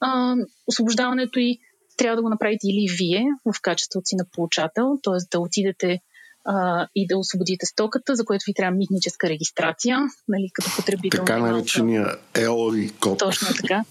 А, 0.00 0.34
освобождаването 0.66 1.38
и 1.38 1.58
трябва 1.96 2.16
да 2.16 2.22
го 2.22 2.28
направите 2.28 2.66
или 2.66 2.86
вие 2.98 3.24
в 3.44 3.60
качеството 3.62 4.06
си 4.06 4.16
на 4.16 4.24
получател, 4.32 4.98
т.е. 5.02 5.18
да 5.30 5.40
отидете 5.40 6.00
а, 6.44 6.86
и 6.94 7.06
да 7.06 7.18
освободите 7.18 7.66
стоката, 7.66 8.14
за 8.14 8.24
което 8.24 8.44
ви 8.46 8.54
трябва 8.54 8.76
митническа 8.76 9.28
регистрация, 9.28 9.98
нали, 10.28 10.50
като 10.52 10.70
потребител. 10.76 11.24
Така 11.24 11.38
наречения 11.38 12.06
ЕОРИ 12.34 12.90
код. 13.00 13.18
Точно 13.18 13.48
така. 13.60 13.84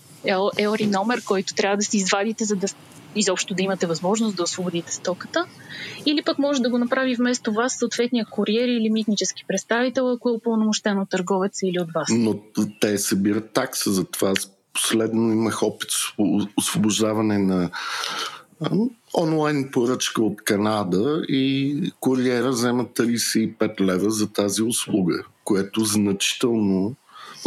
ЕОРИ 0.58 0.88
номер, 0.88 1.24
който 1.24 1.56
трябва 1.56 1.78
да 1.78 1.84
си 1.84 1.98
извадите, 1.98 2.46
за 2.46 2.56
да 2.56 2.68
изобщо 3.16 3.54
да 3.54 3.64
имате 3.64 3.88
възможност 3.88 4.36
да 4.36 4.44
освободите 4.44 4.94
стоката. 4.94 5.46
Или 6.06 6.22
пък 6.22 6.40
може 6.40 6.62
да 6.62 6.70
го 6.70 6.78
направи 6.78 7.16
вместо 7.16 7.54
вас 7.54 7.78
съответния 7.80 8.26
куриер 8.32 8.68
или 8.68 8.90
митнически 8.90 9.44
представител, 9.48 10.12
ако 10.12 10.30
е 10.30 10.32
упълномощен 10.32 11.00
от 11.00 11.10
търговеца 11.10 11.68
или 11.68 11.80
от 11.80 11.92
вас. 11.96 12.08
Но 12.12 12.40
те 12.82 12.98
събират 12.98 13.52
такса 13.54 13.92
за 13.92 14.04
това. 14.04 14.34
Последно 14.74 15.32
имах 15.32 15.64
опит 15.64 15.92
с 15.92 15.96
освобождаване 16.58 17.38
на 17.38 17.70
онлайн 19.18 19.70
поръчка 19.72 20.24
от 20.24 20.44
Канада 20.44 21.22
и 21.28 21.92
куриера 22.00 22.50
взема 22.50 22.86
35 22.86 23.82
лева 23.82 24.10
за 24.10 24.34
тази 24.34 24.64
услуга, 24.64 25.24
което 25.44 25.86
значително 25.86 26.96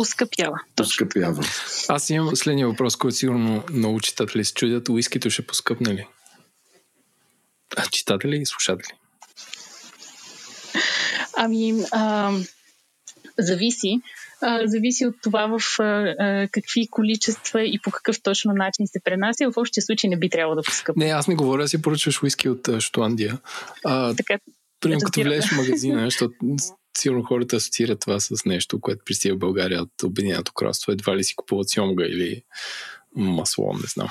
Ускъпява. 0.00 0.61
Ускъпява. 0.80 1.45
Аз 1.88 2.11
имам 2.11 2.37
следния 2.37 2.69
въпрос, 2.69 2.97
който 2.97 3.16
сигурно 3.16 3.64
много 3.73 4.00
читатели 4.00 4.45
се 4.45 4.54
чудят. 4.54 4.88
Уискито 4.88 5.30
ще 5.30 5.47
поскъпне 5.47 5.95
ли? 5.95 6.07
А 7.76 7.87
читатели 7.87 8.37
и 8.37 8.47
слушатели? 8.47 8.92
Ами, 11.37 11.85
а, 11.92 12.33
зависи. 13.38 14.00
А, 14.42 14.66
зависи 14.66 15.07
от 15.07 15.14
това 15.23 15.47
в 15.47 15.80
а, 15.83 16.49
какви 16.52 16.88
количества 16.90 17.62
и 17.62 17.80
по 17.83 17.90
какъв 17.90 18.23
точно 18.23 18.52
начин 18.52 18.87
се 18.87 19.00
пренася. 19.04 19.50
В 19.50 19.57
общия 19.57 19.83
случай 19.83 20.11
не 20.11 20.19
би 20.19 20.30
трябвало 20.30 20.57
да 20.57 20.62
поскъпне. 20.62 21.04
Не, 21.04 21.11
аз 21.11 21.28
не 21.28 21.35
говоря 21.35 21.69
си 21.69 21.83
поръчваш 21.83 22.23
уиски 22.23 22.49
от 22.49 22.80
Шотландия. 22.80 23.38
А, 23.85 24.14
така, 24.14 24.38
Примерно, 24.80 25.00
като 25.04 25.23
влезеш 25.23 25.50
в 25.50 25.57
магазина, 25.57 26.04
защото 26.04 26.35
сигурно 26.99 27.25
хората 27.25 27.57
асоциират 27.57 28.01
това 28.01 28.21
с 28.21 28.45
нещо, 28.47 28.81
което 28.81 29.05
пристига 29.05 29.35
в 29.35 29.39
България 29.39 29.83
от 29.83 30.03
Обединеното 30.03 30.53
кралство. 30.53 30.93
Едва 30.93 31.17
ли 31.17 31.25
си 31.25 31.35
купуват 31.37 31.71
сьомга 31.71 32.05
или 32.05 32.43
масло, 33.17 33.73
не 33.73 33.87
знам. 33.95 34.09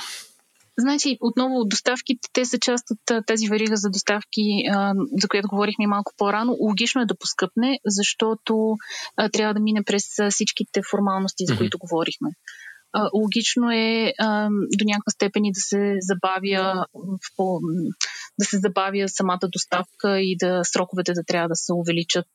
Значи, 0.80 1.18
отново, 1.22 1.66
доставките, 1.66 2.30
те 2.34 2.46
са 2.46 2.60
част 2.60 2.86
от 2.92 3.26
тази 3.26 3.48
варига 3.48 3.78
за 3.78 3.90
доставки, 3.90 4.64
за 5.22 5.28
която 5.28 5.48
говорихме 5.48 5.88
малко 5.88 6.14
по-рано. 6.18 6.58
Логично 6.60 7.02
е 7.02 7.06
да 7.06 7.18
поскъпне, 7.18 7.80
защото 7.86 8.76
трябва 9.34 9.54
да 9.54 9.60
мине 9.60 9.84
през 9.84 10.04
всичките 10.30 10.82
формалности, 10.92 11.46
за 11.46 11.58
които 11.58 11.78
mm-hmm. 11.78 11.82
говорихме. 11.82 12.30
Логично 13.14 13.72
е 13.72 14.14
до 14.78 14.86
някаква 14.86 15.12
степен 15.12 15.46
и 15.46 15.52
да 15.52 15.60
се 15.60 15.96
забавя 16.00 16.86
в 16.94 17.36
по, 17.36 17.60
да 18.40 18.46
се 18.46 18.58
забавя 18.58 19.10
самата 19.10 19.48
доставка 19.52 20.20
и 20.22 20.38
да 20.40 20.62
сроковете 20.64 21.14
да 21.14 21.24
трябва 21.24 21.50
да 21.50 21.56
се 21.56 21.74
увеличат 21.74 22.28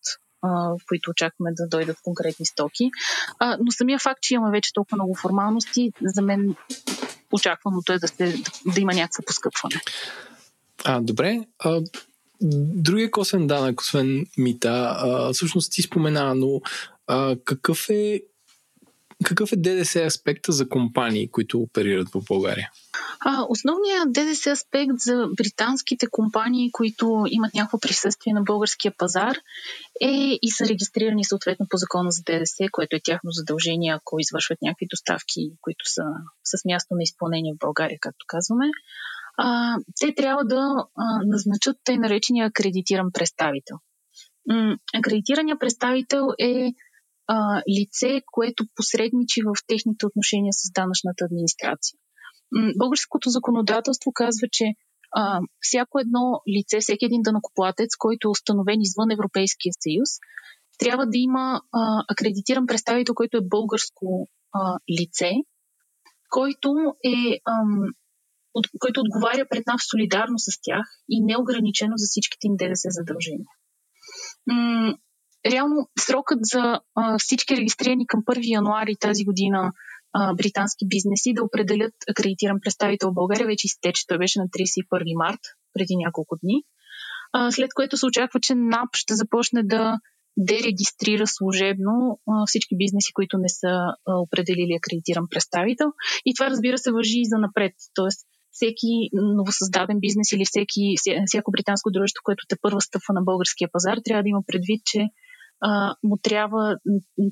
в 0.48 0.80
които 0.88 1.10
очакваме 1.10 1.50
да 1.52 1.68
дойдат 1.68 1.96
конкретни 2.02 2.46
стоки. 2.46 2.90
А, 3.38 3.56
но 3.60 3.72
самия 3.72 3.98
факт, 3.98 4.20
че 4.22 4.34
имаме 4.34 4.50
вече 4.50 4.72
толкова 4.72 4.96
много 4.96 5.14
формалности, 5.14 5.92
за 6.02 6.22
мен 6.22 6.54
очакваното 7.32 7.92
е 7.92 7.98
да, 7.98 8.08
се, 8.08 8.42
да, 8.66 8.80
има 8.80 8.94
някакво 8.94 9.22
поскъпване. 9.26 9.80
А, 10.84 11.00
добре. 11.00 11.40
А, 11.58 11.80
другия 12.74 13.10
косен 13.10 13.46
данък, 13.46 13.80
освен 13.80 14.26
мита, 14.38 14.96
а, 14.98 15.32
всъщност 15.32 15.72
ти 15.72 15.82
спомена, 15.82 16.34
но 16.34 16.60
а, 17.06 17.36
какъв 17.44 17.90
е 17.90 18.20
какъв 19.24 19.52
е 19.52 19.56
ДДС 19.56 20.04
аспекта 20.04 20.52
за 20.52 20.68
компании, 20.68 21.30
които 21.30 21.60
оперират 21.60 22.08
в 22.08 22.20
България? 22.28 22.70
А, 23.20 23.46
основният 23.48 24.12
ДДС 24.12 24.50
аспект 24.50 24.92
за 24.98 25.28
британските 25.36 26.06
компании, 26.10 26.72
които 26.72 27.24
имат 27.30 27.54
някакво 27.54 27.78
присъствие 27.78 28.32
на 28.32 28.42
българския 28.42 28.92
пазар 28.98 29.36
е 30.00 30.38
и 30.42 30.50
са 30.50 30.64
регистрирани 30.64 31.24
съответно 31.24 31.66
по 31.70 31.76
закона 31.76 32.10
за 32.10 32.22
ДДС, 32.22 32.68
което 32.72 32.96
е 32.96 33.00
тяхно 33.04 33.30
задължение, 33.30 33.94
ако 33.94 34.20
извършват 34.20 34.62
някакви 34.62 34.86
доставки, 34.90 35.52
които 35.60 35.84
са 35.84 36.02
с 36.44 36.64
място 36.64 36.94
на 36.94 37.02
изпълнение 37.02 37.54
в 37.54 37.64
България, 37.66 37.98
както 38.00 38.24
казваме. 38.28 38.66
А, 39.36 39.76
те 40.00 40.14
трябва 40.14 40.44
да 40.44 40.60
а, 40.96 41.04
назначат 41.26 41.76
тъй 41.84 41.98
наречения 41.98 42.46
акредитиран 42.46 43.12
представител. 43.12 43.76
Акредитираният 44.94 45.60
представител 45.60 46.28
е 46.38 46.72
а, 47.26 47.62
лице, 47.80 48.22
което 48.32 48.64
посредничи 48.74 49.40
в 49.42 49.52
техните 49.66 50.06
отношения 50.06 50.52
с 50.52 50.72
данъчната 50.72 51.24
администрация. 51.24 51.98
Българското 52.78 53.30
законодателство 53.30 54.12
казва, 54.14 54.48
че 54.52 54.64
а, 55.16 55.40
всяко 55.60 55.98
едно 55.98 56.40
лице, 56.56 56.78
всеки 56.80 57.04
един 57.04 57.22
данокоплатец, 57.22 57.96
който 57.98 58.28
е 58.28 58.30
установен 58.30 58.80
извън 58.80 59.10
Европейския 59.10 59.72
съюз, 59.80 60.10
трябва 60.78 61.06
да 61.06 61.18
има 61.18 61.60
а, 61.72 62.04
акредитиран 62.08 62.66
представител, 62.66 63.14
който 63.14 63.36
е 63.36 63.48
българско 63.48 64.28
а, 64.52 64.78
лице, 65.00 65.30
който 66.30 66.68
е 67.04 67.38
ам, 67.48 67.92
от, 68.54 68.66
който 68.78 69.00
отговаря 69.00 69.46
пред 69.50 69.66
нас 69.66 69.80
солидарно 69.90 70.38
с 70.38 70.60
тях 70.62 70.86
и 71.08 71.24
неограничено 71.24 71.92
за 71.96 72.06
всичките 72.10 72.46
им 72.46 72.56
ДДС 72.56 72.88
задължения. 72.90 73.50
Реално 75.50 75.88
срокът 75.98 76.38
за 76.42 76.80
а, 76.94 77.18
всички 77.18 77.56
регистрирани 77.56 78.06
към 78.06 78.22
1 78.22 78.38
януари 78.42 78.96
тази 79.00 79.24
година 79.24 79.72
а, 80.12 80.34
британски 80.34 80.86
бизнеси 80.88 81.34
да 81.34 81.44
определят 81.44 81.94
акредитиран 82.10 82.60
представител 82.60 83.10
в 83.10 83.14
България 83.14 83.46
вече 83.46 83.66
изтече. 83.66 84.06
Той 84.06 84.18
беше 84.18 84.38
на 84.38 84.48
31 84.48 85.16
март, 85.16 85.40
преди 85.74 85.96
няколко 85.96 86.36
дни. 86.42 86.62
А, 87.32 87.50
след 87.50 87.74
което 87.74 87.96
се 87.96 88.06
очаква, 88.06 88.40
че 88.40 88.54
НАП 88.54 88.88
ще 88.96 89.14
започне 89.14 89.62
да 89.62 89.98
дерегистрира 90.36 91.26
служебно 91.26 92.20
а, 92.28 92.46
всички 92.46 92.76
бизнеси, 92.76 93.12
които 93.12 93.38
не 93.38 93.48
са 93.48 93.68
а, 93.68 93.94
определили 94.06 94.78
акредитиран 94.78 95.26
представител. 95.30 95.86
И 96.26 96.34
това, 96.34 96.50
разбира 96.50 96.78
се, 96.78 96.92
въжи 96.92 97.18
и 97.20 97.28
за 97.32 97.38
напред. 97.38 97.72
Тоест, 97.94 98.20
всеки 98.50 98.92
новосъздаден 99.12 99.98
бизнес 100.00 100.32
или 100.32 100.44
всеки, 100.44 100.84
всяко 101.26 101.50
британско 101.50 101.90
дружество, 101.90 102.20
което 102.24 102.44
те 102.48 102.56
първа 102.62 102.80
стъпва 102.80 103.14
на 103.14 103.22
българския 103.22 103.68
пазар, 103.72 103.98
трябва 104.04 104.22
да 104.22 104.28
има 104.28 104.42
предвид, 104.46 104.80
че 104.84 105.08
а, 105.60 105.94
му 106.02 106.18
трябва 106.22 106.76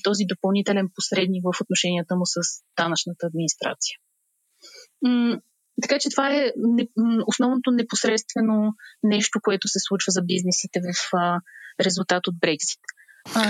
този 0.04 0.24
допълнителен 0.28 0.88
посредник 0.94 1.42
в 1.44 1.60
отношенията 1.60 2.16
му 2.16 2.26
с 2.26 2.40
данъчната 2.76 3.26
администрация. 3.26 3.96
Така 5.82 5.98
че 5.98 6.10
това 6.10 6.34
е 6.34 6.52
основното 7.26 7.70
непосредствено 7.70 8.72
нещо, 9.02 9.38
което 9.42 9.68
се 9.68 9.78
случва 9.80 10.10
за 10.10 10.22
бизнесите 10.22 10.80
в 10.80 11.10
резултат 11.80 12.26
от 12.26 12.38
Брекзит. 12.40 12.80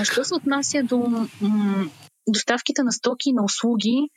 Що 0.03 0.25
се 0.25 0.35
отнася 0.35 0.83
до 0.83 1.29
доставките 2.29 2.83
на 2.83 2.93
стоки 2.93 3.29
и 3.29 3.33
на 3.33 3.45
услуги, 3.45 4.09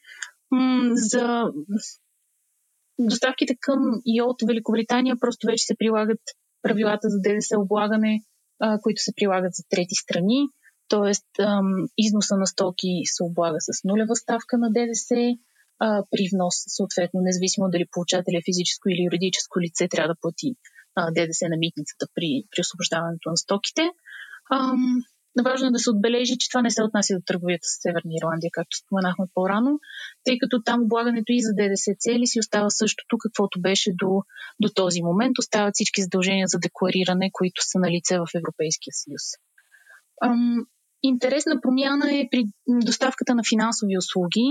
за 0.94 1.44
доставките 3.00 3.56
към 3.60 3.80
и 4.06 4.22
от 4.22 4.36
Великобритания 4.48 5.16
просто 5.20 5.48
вече 5.48 5.66
се 5.66 5.76
прилагат 5.80 6.22
правилата 6.62 7.10
за 7.10 7.18
ДДС 7.22 7.60
облагане 7.60 8.22
а, 8.60 8.80
които 8.82 9.02
се 9.02 9.16
прилагат 9.16 9.54
за 9.54 9.64
трети 9.70 9.96
страни. 9.96 10.48
Тоест, 10.88 11.26
ам, 11.40 11.88
износа 11.98 12.36
на 12.38 12.48
стоки 12.48 13.02
се 13.06 13.24
облага 13.24 13.58
с 13.60 13.84
нулева 13.84 14.16
ставка 14.16 14.58
на 14.58 14.70
ДДС. 14.70 15.16
А, 15.80 16.04
при 16.12 16.30
внос, 16.34 16.56
съответно, 16.68 17.20
независимо 17.24 17.70
дали 17.70 17.86
получателя 17.92 18.38
е 18.38 18.48
физическо 18.50 18.90
или 18.90 19.04
юридическо 19.04 19.60
лице, 19.60 19.88
трябва 19.88 20.14
да 20.14 20.20
плати 20.22 20.56
а, 20.96 21.12
ДДС 21.12 21.50
на 21.50 21.58
митницата 21.58 22.08
при, 22.16 22.44
при 22.52 22.62
освобождаването 22.62 23.30
на 23.30 23.38
стоките. 23.38 23.82
Ам, 24.52 25.04
Важно 25.44 25.68
е 25.68 25.72
да 25.72 25.80
се 25.80 25.90
отбележи, 25.90 26.38
че 26.40 26.50
това 26.50 26.62
не 26.62 26.72
се 26.72 26.84
отнася 26.84 27.14
до 27.16 27.22
търговията 27.26 27.68
с 27.68 27.82
Северна 27.82 28.14
Ирландия, 28.22 28.50
както 28.54 28.78
споменахме 28.78 29.26
по-рано, 29.34 29.80
тъй 30.24 30.38
като 30.38 30.64
там 30.64 30.84
облагането 30.84 31.32
и 31.32 31.42
за 31.42 31.52
ДДС 31.54 31.92
цели 32.00 32.28
си 32.28 32.40
остава 32.40 32.70
същото, 32.70 33.18
каквото 33.18 33.62
беше 33.62 33.92
до, 34.02 34.22
до 34.62 34.70
този 34.76 35.02
момент. 35.02 35.38
Остават 35.40 35.74
всички 35.74 36.02
задължения 36.02 36.48
за 36.48 36.60
деклариране, 36.60 37.30
които 37.34 37.62
са 37.70 37.80
на 37.80 37.92
лице 37.92 38.18
в 38.18 38.28
Европейския 38.36 38.94
съюз. 38.94 39.24
Ам, 40.26 40.66
интересна 41.04 41.62
промяна 41.62 42.06
е 42.20 42.28
при 42.32 42.44
доставката 42.68 43.36
на 43.36 43.44
финансови 43.50 43.98
услуги. 43.98 44.46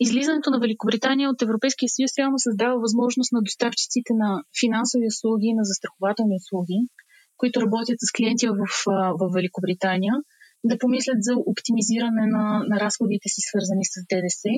Излизането 0.00 0.50
на 0.50 0.60
Великобритания 0.60 1.30
от 1.30 1.42
Европейския 1.42 1.88
съюз 1.88 2.10
реално 2.18 2.38
създава 2.38 2.80
възможност 2.80 3.32
на 3.32 3.42
доставчиците 3.42 4.12
на 4.22 4.42
финансови 4.60 5.06
услуги, 5.06 5.54
на 5.58 5.64
застрахователни 5.64 6.36
услуги, 6.42 6.78
които 7.38 7.60
работят 7.60 7.98
с 8.00 8.12
клиенти 8.16 8.46
в, 8.48 8.66
в 9.20 9.22
Великобритания, 9.34 10.14
да 10.64 10.78
помислят 10.78 11.18
за 11.20 11.32
оптимизиране 11.46 12.26
на, 12.26 12.44
на 12.70 12.80
разходите 12.80 13.28
си, 13.28 13.40
свързани 13.48 13.84
с 13.84 13.94
ДДС. 14.10 14.50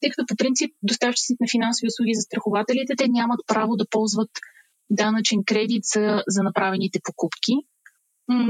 Тъй 0.00 0.10
като 0.10 0.26
по 0.28 0.36
принцип 0.36 0.70
доставчиците 0.82 1.40
на 1.40 1.48
финансови 1.50 1.90
услуги 1.92 2.14
за 2.14 2.22
страхователите, 2.22 2.92
те 2.96 3.06
нямат 3.08 3.40
право 3.46 3.76
да 3.76 3.90
ползват 3.90 4.30
данъчен 4.90 5.38
кредит 5.46 5.84
за, 5.94 6.22
за 6.28 6.42
направените 6.42 6.98
покупки, 7.04 7.54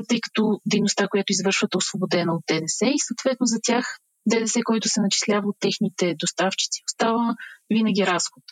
тъй 0.08 0.20
като 0.20 0.60
дейността, 0.66 1.08
която 1.08 1.32
извършват 1.32 1.74
е 1.74 1.78
освободена 1.78 2.34
от 2.34 2.44
ДДС 2.48 2.86
и 2.86 3.04
съответно 3.08 3.46
за 3.46 3.58
тях 3.62 3.98
ДДС, 4.26 4.60
който 4.64 4.88
се 4.88 5.00
начислява 5.00 5.48
от 5.48 5.56
техните 5.60 6.14
доставчици, 6.18 6.82
остава 6.86 7.36
винаги 7.70 8.06
разход. 8.06 8.42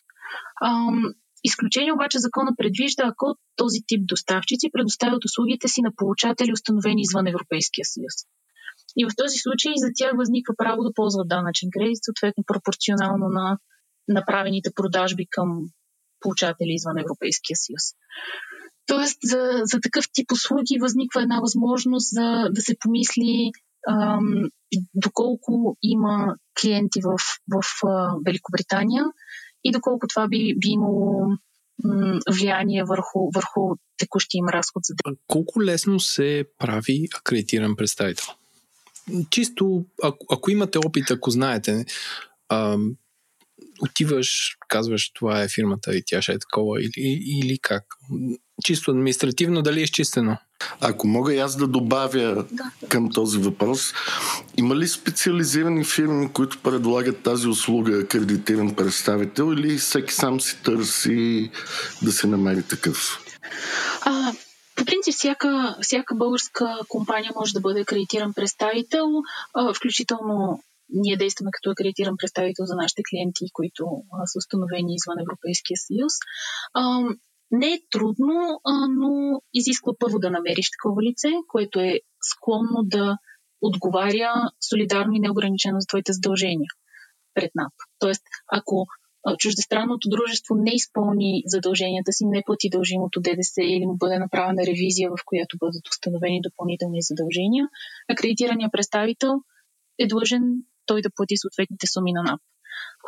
Изключение 1.51 1.93
обаче 1.93 2.19
закона 2.19 2.51
предвижда, 2.61 3.03
ако 3.07 3.27
този 3.57 3.79
тип 3.87 4.03
доставчици 4.13 4.73
предоставят 4.73 5.25
услугите 5.25 5.69
си 5.69 5.81
на 5.83 5.93
получатели, 5.97 6.57
установени 6.59 7.03
извън 7.03 7.27
Европейския 7.27 7.85
съюз. 7.95 8.15
И 8.97 9.05
в 9.05 9.17
този 9.21 9.37
случай 9.39 9.73
за 9.77 9.89
тях 9.99 10.13
възниква 10.17 10.55
право 10.63 10.81
да 10.83 10.95
ползват 10.95 11.29
данъчен 11.29 11.69
кредит, 11.73 12.05
съответно 12.07 12.45
пропорционално 12.47 13.27
на 13.29 13.59
направените 14.09 14.71
продажби 14.79 15.25
към 15.31 15.49
получатели 16.21 16.73
извън 16.75 16.99
Европейския 16.99 17.57
съюз. 17.65 17.85
Тоест, 18.87 19.19
за, 19.25 19.41
за 19.73 19.81
такъв 19.81 20.05
тип 20.13 20.33
услуги 20.33 20.79
възниква 20.81 21.23
една 21.23 21.39
възможност 21.41 22.09
за 22.11 22.27
да 22.51 22.61
се 22.61 22.75
помисли 22.81 23.51
ам, 23.89 24.51
доколко 24.95 25.77
има 25.83 26.35
клиенти 26.61 27.01
в, 27.05 27.17
в 27.55 27.63
а, 27.87 28.15
Великобритания 28.27 29.05
и 29.65 29.73
доколко 29.73 30.07
това 30.07 30.29
би, 30.29 30.55
би 30.59 30.69
имало 30.69 31.27
влияние 32.33 32.85
върху, 32.85 33.31
върху 33.35 33.77
текущия 33.99 34.39
им 34.39 34.49
разход 34.49 34.83
за 34.85 34.95
Колко 35.27 35.63
лесно 35.63 36.01
се 36.01 36.45
прави 36.59 37.09
акредитиран 37.19 37.77
представител? 37.77 38.27
Чисто, 39.31 39.85
ако, 40.03 40.27
ако 40.31 40.51
имате 40.51 40.79
опит, 40.79 41.11
ако 41.11 41.31
знаете, 41.31 41.85
отиваш, 43.83 44.57
казваш, 44.69 45.11
това 45.15 45.43
е 45.43 45.49
фирмата 45.49 45.97
и 45.97 46.03
тя 46.07 46.23
ще 46.23 46.33
е 46.33 46.39
такова 46.39 46.83
или, 46.83 47.23
или 47.41 47.59
как? 47.59 47.85
Чисто 48.65 48.91
административно, 48.91 49.63
дали 49.63 49.81
е 49.81 49.83
изчистено? 49.83 50.37
Ако 50.81 51.07
мога 51.07 51.35
и 51.35 51.39
аз 51.39 51.57
да 51.57 51.67
добавя 51.67 52.45
да. 52.53 52.71
към 52.89 53.11
този 53.13 53.39
въпрос, 53.39 53.95
има 54.57 54.77
ли 54.77 54.89
специализирани 54.89 55.85
фирми, 55.85 56.33
които 56.33 56.59
предлагат 56.63 57.23
тази 57.23 57.49
услуга 57.49 57.99
акредитиран 57.99 58.75
представител 58.75 59.53
или 59.53 59.79
всеки 59.79 60.15
сам 60.15 60.41
си 60.41 60.63
търси 60.63 61.51
да 62.03 62.13
се 62.13 62.27
намери 62.27 62.63
такъв? 62.63 63.19
А, 64.01 64.33
по 64.77 64.85
принцип, 64.85 65.15
всяка, 65.15 65.77
всяка 65.83 66.15
българска 66.15 66.79
компания 66.89 67.33
може 67.35 67.53
да 67.53 67.61
бъде 67.61 67.81
акредитиран 67.81 68.35
представител, 68.35 69.07
а, 69.55 69.75
включително 69.75 70.63
ние 70.89 71.17
действаме 71.17 71.51
като 71.53 71.71
акредитиран 71.71 72.17
представител 72.17 72.65
за 72.65 72.77
нашите 72.77 73.03
клиенти, 73.11 73.45
които 73.53 73.85
а, 74.13 74.27
са 74.27 74.39
установени 74.39 74.95
извън 74.95 75.19
Европейския 75.21 75.77
съюз. 75.87 76.13
А, 76.75 76.83
не 77.51 77.67
е 77.67 77.83
трудно, 77.91 78.61
а, 78.65 78.73
но 78.89 79.41
изисква 79.55 79.93
първо 79.99 80.19
да 80.19 80.31
намериш 80.31 80.71
такова 80.71 81.03
лице, 81.03 81.29
което 81.49 81.81
е 81.81 82.01
склонно 82.31 82.81
да 82.85 83.19
отговаря 83.61 84.33
солидарно 84.69 85.13
и 85.15 85.21
неограничено 85.21 85.81
за 85.81 85.87
твоите 85.87 86.13
задължения 86.13 86.71
пред 87.35 87.51
НАП. 87.55 87.73
Тоест, 87.99 88.23
ако 88.53 88.87
чуждестранното 89.39 90.09
дружество 90.09 90.55
не 90.55 90.75
изпълни 90.75 91.43
задълженията 91.47 92.13
си, 92.13 92.25
не 92.27 92.43
плати 92.47 92.69
дължимото 92.71 93.21
ДДС 93.21 93.63
или 93.63 93.87
му 93.87 93.97
бъде 93.97 94.19
направена 94.19 94.63
ревизия, 94.67 95.11
в 95.11 95.19
която 95.25 95.59
бъдат 95.59 95.89
установени 95.89 96.41
допълнителни 96.43 96.99
задължения, 97.03 97.69
акредитираният 98.09 98.73
представител 98.73 99.33
е 99.99 100.07
длъжен 100.07 100.43
той 100.87 101.03
да 101.03 101.11
плати 101.17 101.37
съответните 101.37 101.87
суми 101.87 102.13
на 102.13 102.23
НАП. 102.23 102.41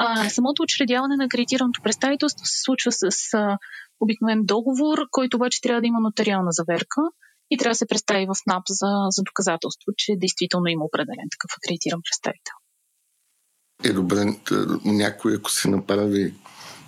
А, 0.01 0.31
самото 0.31 0.63
учредяване 0.63 1.17
на 1.17 1.25
акредитираното 1.25 1.81
представителство 1.83 2.47
се 2.47 2.63
случва 2.63 2.93
с 2.93 3.35
а, 3.35 3.59
обикновен 4.01 4.41
договор, 4.45 4.99
който 5.11 5.37
обаче 5.37 5.61
трябва 5.61 5.81
да 5.81 5.87
има 5.87 6.01
нотариална 6.01 6.53
заверка 6.53 7.01
и 7.51 7.57
трябва 7.57 7.73
да 7.73 7.83
се 7.83 7.87
представи 7.87 8.27
в 8.27 8.47
НАП 8.47 8.63
за, 8.69 8.91
за 9.11 9.23
доказателство, 9.23 9.93
че 9.97 10.13
действително 10.17 10.67
има 10.67 10.85
определен 10.85 11.29
такъв 11.31 11.51
акредитиран 11.59 12.01
представител. 12.11 12.57
Е, 13.85 13.93
добре, 13.93 14.25
някой 14.85 15.35
ако 15.37 15.51
се 15.51 15.69
направи 15.69 16.35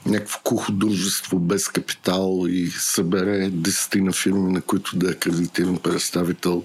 някакво 0.07 0.41
кухо 0.45 0.73
дружество 0.73 1.39
без 1.39 1.69
капитал 1.69 2.47
и 2.49 2.67
събере 2.67 3.51
десетина 3.51 4.13
фирми, 4.13 4.53
на 4.53 4.63
които 4.63 4.97
да 4.97 5.09
е 5.09 5.13
акредитиран 5.13 5.79
представител 5.79 6.65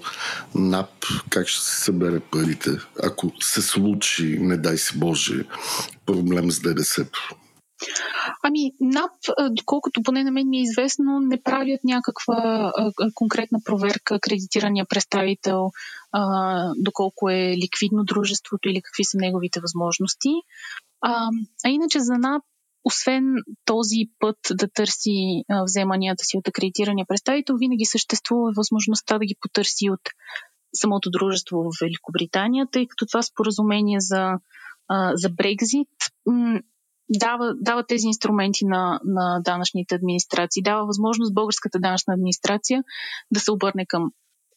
НАП, 0.54 0.90
как 1.30 1.48
ще 1.48 1.64
се 1.64 1.84
събере 1.84 2.20
парите, 2.20 2.70
ако 3.02 3.32
се 3.40 3.62
случи, 3.62 4.38
не 4.40 4.56
дай 4.56 4.78
си 4.78 4.98
Боже, 4.98 5.44
проблем 6.06 6.50
с 6.50 6.60
ДДС-то? 6.60 7.18
Ами, 8.42 8.72
НАП, 8.80 9.10
доколкото 9.50 10.02
поне 10.02 10.24
на 10.24 10.30
мен 10.30 10.48
ми 10.48 10.58
е 10.58 10.62
известно, 10.62 11.20
не 11.20 11.42
правят 11.42 11.80
някаква 11.84 12.72
конкретна 13.14 13.58
проверка 13.64 14.14
акредитирания 14.14 14.84
представител, 14.84 15.70
доколко 16.78 17.30
е 17.30 17.56
ликвидно 17.56 18.04
дружеството 18.04 18.68
или 18.68 18.82
какви 18.82 19.04
са 19.04 19.18
неговите 19.18 19.60
възможности. 19.60 20.28
А, 21.00 21.28
а 21.66 21.68
иначе 21.68 22.00
за 22.00 22.12
НАП 22.18 22.42
освен 22.86 23.24
този 23.64 24.00
път 24.18 24.38
да 24.50 24.68
търси 24.74 25.44
вземанията 25.66 26.24
си 26.24 26.36
от 26.36 26.48
акредитирания 26.48 27.06
представител, 27.08 27.56
винаги 27.56 27.84
съществува 27.84 28.52
възможността 28.56 29.18
да 29.18 29.24
ги 29.24 29.36
потърси 29.40 29.90
от 29.90 30.00
самото 30.80 31.10
дружество 31.10 31.56
в 31.56 31.70
Великобритания, 31.80 32.66
тъй 32.72 32.86
като 32.86 33.06
това 33.06 33.22
споразумение 33.22 34.00
за, 34.00 34.32
за 35.14 35.28
Брекзит 35.30 35.88
дава, 37.10 37.54
дава 37.60 37.86
тези 37.86 38.06
инструменти 38.06 38.64
на, 38.64 39.00
на 39.04 39.40
данъчните 39.44 39.94
администрации, 39.94 40.62
дава 40.62 40.86
възможност 40.86 41.34
българската 41.34 41.78
данъчна 41.78 42.14
администрация 42.14 42.84
да 43.30 43.40
се 43.40 43.52
обърне 43.52 43.86
към 43.88 44.10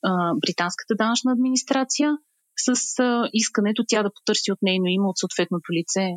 а, 0.03 0.33
британската 0.41 0.95
данъчна 0.95 1.31
администрация 1.31 2.17
с 2.55 2.99
а, 2.99 3.29
искането 3.33 3.83
тя 3.87 4.03
да 4.03 4.13
потърси 4.13 4.51
от 4.51 4.59
нейно 4.61 4.85
име 4.85 5.07
от 5.07 5.17
съответното 5.17 5.73
лице 5.73 6.09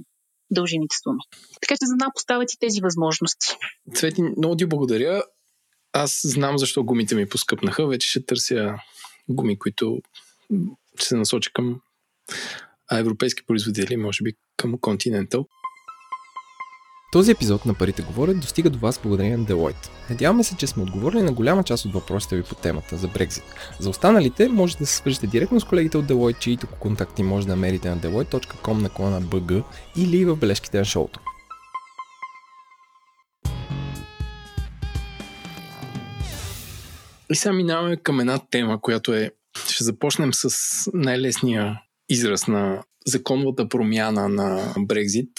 дължимите 0.53 0.97
суми. 1.03 1.19
Така 1.61 1.75
че 1.75 1.87
за 1.87 1.97
нас 1.97 2.09
поставят 2.15 2.53
и 2.53 2.59
тези 2.59 2.81
възможности. 2.81 3.49
Цвети, 3.95 4.23
много 4.23 4.57
ти 4.57 4.67
благодаря. 4.67 5.23
Аз 5.93 6.21
знам 6.25 6.59
защо 6.59 6.85
гумите 6.85 7.15
ми 7.15 7.29
поскъпнаха. 7.29 7.87
Вече 7.87 8.09
ще 8.09 8.27
търся 8.27 8.75
гуми, 9.29 9.59
които 9.59 9.99
ще 10.97 11.07
се 11.07 11.17
насоча 11.17 11.51
към 11.53 11.81
европейски 12.93 13.47
производители, 13.47 13.97
може 13.97 14.23
би 14.23 14.33
към 14.57 14.75
Continental. 14.75 15.47
Този 17.13 17.31
епизод 17.31 17.67
на 17.67 17.75
Парите 17.75 18.03
говорят 18.03 18.41
достига 18.41 18.71
до 18.71 18.79
вас 18.79 19.01
благодарение 19.03 19.37
на 19.37 19.45
Deloitte. 19.45 19.91
Надяваме 20.11 20.45
се, 20.45 20.57
че 20.57 20.67
сме 20.67 20.83
отговорили 20.83 21.23
на 21.23 21.33
голяма 21.33 21.63
част 21.63 21.85
от 21.85 21.93
въпросите 21.93 22.37
ви 22.37 22.43
по 22.43 22.55
темата 22.55 22.97
за 22.97 23.09
Brexit. 23.09 23.43
За 23.79 23.91
останалите 23.91 24.49
може 24.49 24.77
да 24.77 24.87
се 24.87 24.97
свържете 24.97 25.27
директно 25.27 25.61
с 25.61 25.65
колегите 25.65 25.99
от 25.99 26.05
Deloitte, 26.05 26.39
чието 26.39 26.67
контакти 26.67 27.23
може 27.23 27.47
да 27.47 27.53
намерите 27.53 27.91
на 27.91 27.97
deloitte.com 27.99 28.83
наклона 28.83 29.23
BG 29.23 29.63
или 29.97 30.25
в 30.25 30.37
бележките 30.37 30.79
на 30.79 30.85
шоуто. 30.85 31.21
И 37.31 37.35
сега 37.35 37.53
минаваме 37.53 37.97
към 37.97 38.21
една 38.21 38.41
тема, 38.51 38.81
която 38.81 39.15
е... 39.15 39.31
Ще 39.69 39.85
започнем 39.85 40.31
с 40.35 40.51
най-лесния 40.95 41.81
израз 42.09 42.47
на 42.47 42.83
законовата 43.07 43.69
промяна 43.69 44.29
на 44.29 44.75
Брекзит 44.79 45.31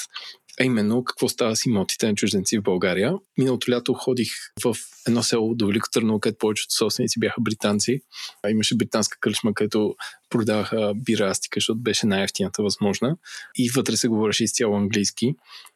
а 0.59 0.63
именно 0.63 1.03
какво 1.03 1.29
става 1.29 1.55
с 1.55 1.65
имотите 1.65 2.07
на 2.07 2.15
чужденци 2.15 2.57
в 2.57 2.63
България. 2.63 3.13
Миналото 3.37 3.71
лято 3.71 3.93
ходих 3.93 4.29
в 4.63 4.75
едно 5.07 5.23
село 5.23 5.55
до 5.55 5.67
Велико 5.67 5.87
Търново, 5.93 6.19
където 6.19 6.37
повечето 6.37 6.75
собственици 6.75 7.19
бяха 7.19 7.41
британци. 7.41 8.01
А 8.43 8.49
имаше 8.49 8.77
британска 8.77 9.17
кръчма, 9.19 9.53
където 9.53 9.95
продаваха 10.33 10.93
бира 10.95 11.29
Астика, 11.29 11.57
защото 11.57 11.79
беше 11.79 12.05
най-ефтината 12.07 12.63
възможна. 12.63 13.15
И 13.55 13.69
вътре 13.75 13.97
се 13.97 14.07
говореше 14.07 14.43
изцяло 14.43 14.77
английски. 14.77 15.35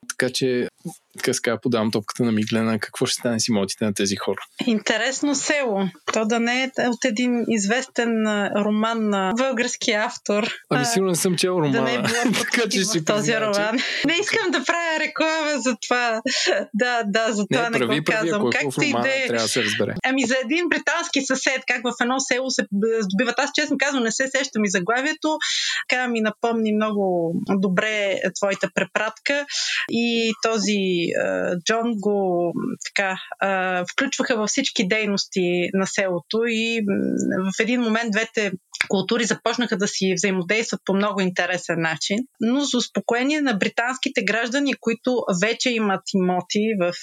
Така 0.09 0.33
че 0.33 0.67
така 1.17 1.33
сега 1.33 1.57
подавам 1.61 1.91
топката 1.91 2.23
на 2.23 2.31
Миглена. 2.31 2.79
Какво 2.79 3.05
ще 3.05 3.19
стане 3.19 3.39
с 3.39 3.47
имотите 3.47 3.85
на 3.85 3.93
тези 3.93 4.15
хора? 4.15 4.41
Интересно 4.67 5.35
село. 5.35 5.89
То 6.13 6.25
да 6.25 6.39
не 6.39 6.63
е 6.63 6.71
от 6.87 7.05
един 7.05 7.45
известен 7.47 8.25
роман 8.55 9.09
на 9.09 9.33
български 9.37 9.91
автор. 9.91 10.47
Ами 10.69 10.85
сигурно 10.85 11.15
съм 11.15 11.35
чел 11.35 11.49
романа. 11.49 11.71
Да 11.71 11.81
не 11.81 11.93
е 11.93 12.01
така, 12.39 12.69
че 12.69 12.83
ще 12.83 13.05
този 13.05 13.35
роман. 13.35 13.77
Че... 13.77 14.07
Не 14.07 14.13
искам 14.21 14.51
да 14.51 14.63
правя 14.63 14.99
реклама 14.99 15.61
за 15.61 15.75
това. 15.87 16.21
Да, 16.73 17.03
да, 17.05 17.33
за 17.33 17.45
това 17.51 17.69
не, 17.69 17.79
не 17.79 17.99
го 17.99 18.05
казвам. 18.05 18.49
Как 18.51 18.61
ти 18.79 18.85
иде... 18.85 19.25
трябва 19.27 19.43
да 19.43 19.47
се 19.47 19.63
разбере. 19.63 19.93
Ами 20.05 20.25
за 20.25 20.35
един 20.45 20.69
британски 20.69 21.21
съсед, 21.21 21.61
как 21.67 21.81
в 21.83 21.93
едно 22.01 22.19
село 22.19 22.49
се 22.49 22.67
здобиват. 22.99 23.39
Аз 23.39 23.49
честно 23.55 23.77
казвам, 23.79 24.03
не 24.03 24.11
се 24.11 24.27
сещам 24.27 24.46
и 24.65 24.69
заглавието. 24.69 25.37
Така 25.89 26.07
ми 26.07 26.21
напомни 26.21 26.73
много 26.75 27.33
добре 27.49 28.19
твоята 28.35 28.69
препратка. 28.75 29.45
И 29.89 30.33
този 30.43 31.07
Джон 31.65 31.93
го 31.95 32.51
така, 32.85 33.17
включваха 33.91 34.37
във 34.37 34.49
всички 34.49 34.87
дейности 34.87 35.69
на 35.73 35.87
селото 35.87 36.37
и 36.47 36.81
в 37.55 37.59
един 37.59 37.81
момент 37.81 38.11
двете 38.11 38.51
култури 38.89 39.23
започнаха 39.23 39.77
да 39.77 39.87
си 39.87 40.13
взаимодействат 40.15 40.81
по 40.85 40.93
много 40.93 41.21
интересен 41.21 41.81
начин. 41.81 42.17
Но 42.39 42.59
за 42.59 42.77
успокоение 42.77 43.41
на 43.41 43.53
британските 43.53 44.23
граждани, 44.23 44.73
които 44.73 45.23
вече 45.41 45.69
имат 45.69 46.01
имоти 46.13 46.73
в 46.81 46.93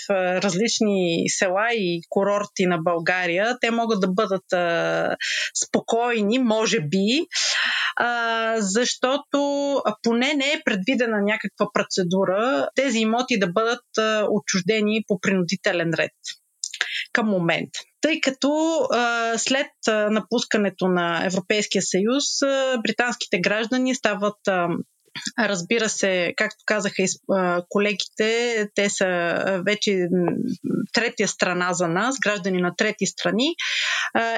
различни 0.42 1.24
села 1.28 1.68
и 1.72 2.00
курорти 2.08 2.66
на 2.66 2.78
България, 2.78 3.56
те 3.60 3.70
могат 3.70 4.00
да 4.00 4.08
бъдат 4.08 4.44
спокойни, 5.64 6.38
може 6.38 6.80
би, 6.80 7.26
защото 8.58 9.38
поне 10.02 10.34
не 10.34 10.46
е 10.46 10.62
предвидена 10.64 11.16
някаква 11.22 11.66
процедура 11.74 12.68
тези 12.74 12.98
имоти 12.98 13.38
да 13.38 13.46
бъдат 13.46 13.98
а, 13.98 14.26
отчуждени 14.30 15.04
по 15.08 15.20
принудителен 15.20 15.90
ред 15.98 16.12
към 17.14 17.29
момента. 17.29 17.81
Тъй 18.00 18.20
като 18.20 18.79
а, 18.92 19.33
след 19.38 19.70
а, 19.88 20.11
напускането 20.11 20.88
на 20.88 21.24
Европейския 21.27 21.83
съюз, 21.83 22.42
а, 22.42 22.79
британските 22.83 23.40
граждани 23.40 23.94
стават 23.94 24.48
а, 24.48 24.68
Разбира 25.38 25.88
се, 25.88 26.35
както 26.37 26.62
казаха 26.66 27.03
и 27.03 27.07
колегите, 27.68 28.68
те 28.74 28.90
са 28.90 29.35
вече 29.66 30.09
третия 30.92 31.29
страна 31.29 31.72
за 31.72 31.88
нас, 31.88 32.16
граждани 32.22 32.62
на 32.62 32.77
трети 32.77 33.07
страни 33.07 33.55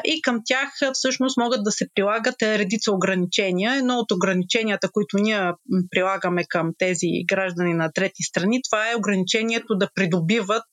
и 0.04 0.22
към 0.22 0.40
тях 0.44 0.68
всъщност 0.92 1.36
могат 1.36 1.64
да 1.64 1.70
се 1.70 1.86
прилагат 1.94 2.42
редица 2.42 2.92
ограничения. 2.92 3.74
Едно 3.74 3.94
от 3.94 4.12
ограниченията, 4.12 4.88
които 4.92 5.16
ние 5.18 5.52
прилагаме 5.90 6.44
към 6.48 6.70
тези 6.78 7.06
граждани 7.28 7.74
на 7.74 7.92
трети 7.92 8.22
страни, 8.22 8.60
това 8.70 8.90
е 8.90 8.96
ограничението 8.96 9.74
да 9.74 9.88
придобиват 9.94 10.64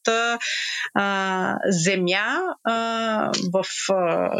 земя 1.69 2.39
в 3.53 3.63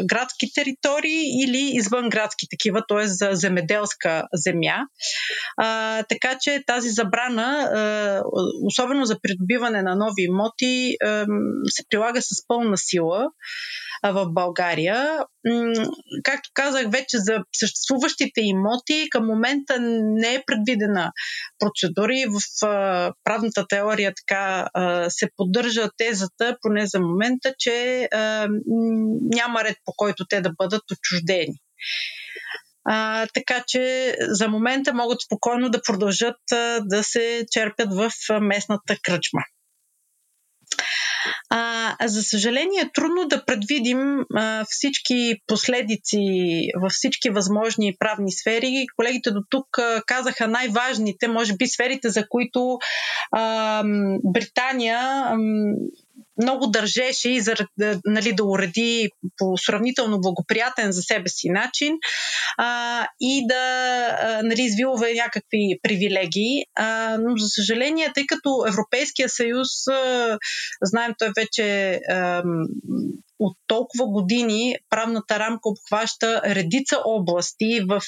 градски 0.05 0.53
територии 0.55 1.43
или 1.43 1.71
извън 1.73 2.09
градски 2.09 2.47
такива, 2.49 2.83
т.е. 2.87 3.07
за 3.07 3.29
земеделска 3.33 4.23
земя. 4.33 4.77
А, 5.57 6.03
така 6.03 6.37
че 6.41 6.63
тази 6.67 6.89
забрана, 6.89 7.43
а, 7.43 8.21
особено 8.65 9.05
за 9.05 9.19
придобиване 9.21 9.81
на 9.81 9.95
нови 9.95 10.23
имоти, 10.23 10.95
а, 11.03 11.25
се 11.69 11.83
прилага 11.89 12.21
с 12.21 12.47
пълна 12.47 12.77
сила 12.77 13.27
в 14.03 14.25
България. 14.29 15.19
Както 16.23 16.49
казах 16.53 16.91
вече 16.91 17.17
за 17.17 17.37
съществуващите 17.53 18.41
имоти, 18.41 19.07
към 19.11 19.25
момента 19.25 19.77
не 19.79 20.33
е 20.33 20.43
предвидена 20.47 21.11
процедура 21.59 22.13
и 22.15 22.25
в 22.25 22.39
правната 23.23 23.65
теория 23.69 24.13
така 24.15 24.67
се 25.09 25.29
поддържа 25.37 25.89
тезата, 25.97 26.57
поне 26.61 26.87
за 26.87 26.99
момента, 26.99 27.53
че 27.59 28.07
няма 29.33 29.63
ред 29.63 29.77
по 29.85 29.93
който 29.97 30.25
те 30.29 30.41
да 30.41 30.51
бъдат 30.57 30.83
отчуждени. 30.91 31.55
А, 32.85 33.27
така 33.33 33.63
че 33.67 34.15
за 34.19 34.47
момента 34.47 34.93
могат 34.93 35.21
спокойно 35.21 35.69
да 35.69 35.81
продължат 35.81 36.51
а, 36.51 36.79
да 36.83 37.03
се 37.03 37.45
черпят 37.51 37.93
в 37.93 38.11
а, 38.29 38.39
местната 38.39 38.97
кръчма. 39.03 39.41
А, 41.49 41.95
за 42.07 42.23
съжаление 42.23 42.81
е 42.81 42.91
трудно 42.93 43.27
да 43.27 43.45
предвидим 43.45 44.25
а, 44.35 44.65
всички 44.69 45.35
последици 45.47 46.19
във 46.81 46.91
всички 46.91 47.29
възможни 47.29 47.95
правни 47.99 48.31
сфери. 48.31 48.85
Колегите 48.95 49.31
до 49.31 49.41
тук 49.49 49.67
казаха 50.05 50.47
най-важните, 50.47 51.27
може 51.27 51.55
би 51.55 51.67
сферите, 51.67 52.09
за 52.09 52.27
които 52.29 52.77
а, 53.31 53.83
Британия 54.23 54.99
а, 54.99 55.37
много 56.41 56.67
държеше 56.67 57.29
и 57.29 57.41
за, 57.41 57.55
нали, 58.05 58.33
да 58.33 58.43
уреди 58.43 59.09
по 59.37 59.57
сравнително 59.57 60.21
благоприятен 60.21 60.91
за 60.91 61.01
себе 61.01 61.29
си 61.29 61.49
начин 61.49 61.93
а, 62.57 63.07
и 63.21 63.47
да 63.47 63.55
а, 64.21 64.41
нали, 64.43 64.61
извилва 64.61 65.07
някакви 65.15 65.79
привилегии. 65.83 66.63
А, 66.75 67.17
но 67.17 67.37
за 67.37 67.47
съжаление, 67.47 68.11
тъй 68.13 68.25
като 68.27 68.65
Европейския 68.67 69.29
съюз, 69.29 69.87
а, 69.87 70.37
знаем, 70.81 71.13
той 71.19 71.31
вече 71.37 71.99
а, 72.09 72.43
от 73.43 73.57
толкова 73.67 74.05
години 74.05 74.75
правната 74.89 75.39
рамка 75.39 75.69
обхваща 75.69 76.41
редица 76.45 76.97
области, 77.05 77.81
в, 77.89 78.01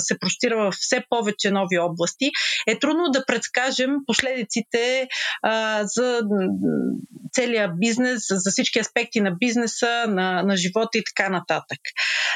се 0.00 0.18
простира 0.18 0.56
в 0.56 0.72
все 0.72 1.02
повече 1.08 1.50
нови 1.50 1.78
области, 1.78 2.30
е 2.66 2.78
трудно 2.78 3.10
да 3.12 3.24
предскажем 3.26 3.90
последиците 4.06 5.08
а, 5.42 5.82
за 5.84 6.20
целия 7.32 7.72
бизнес, 7.80 8.26
за 8.30 8.50
всички 8.50 8.78
аспекти 8.78 9.20
на 9.20 9.30
бизнеса, 9.30 10.04
на, 10.08 10.42
на 10.42 10.56
живота 10.56 10.98
и 10.98 11.02
така 11.04 11.28
нататък. 11.28 11.78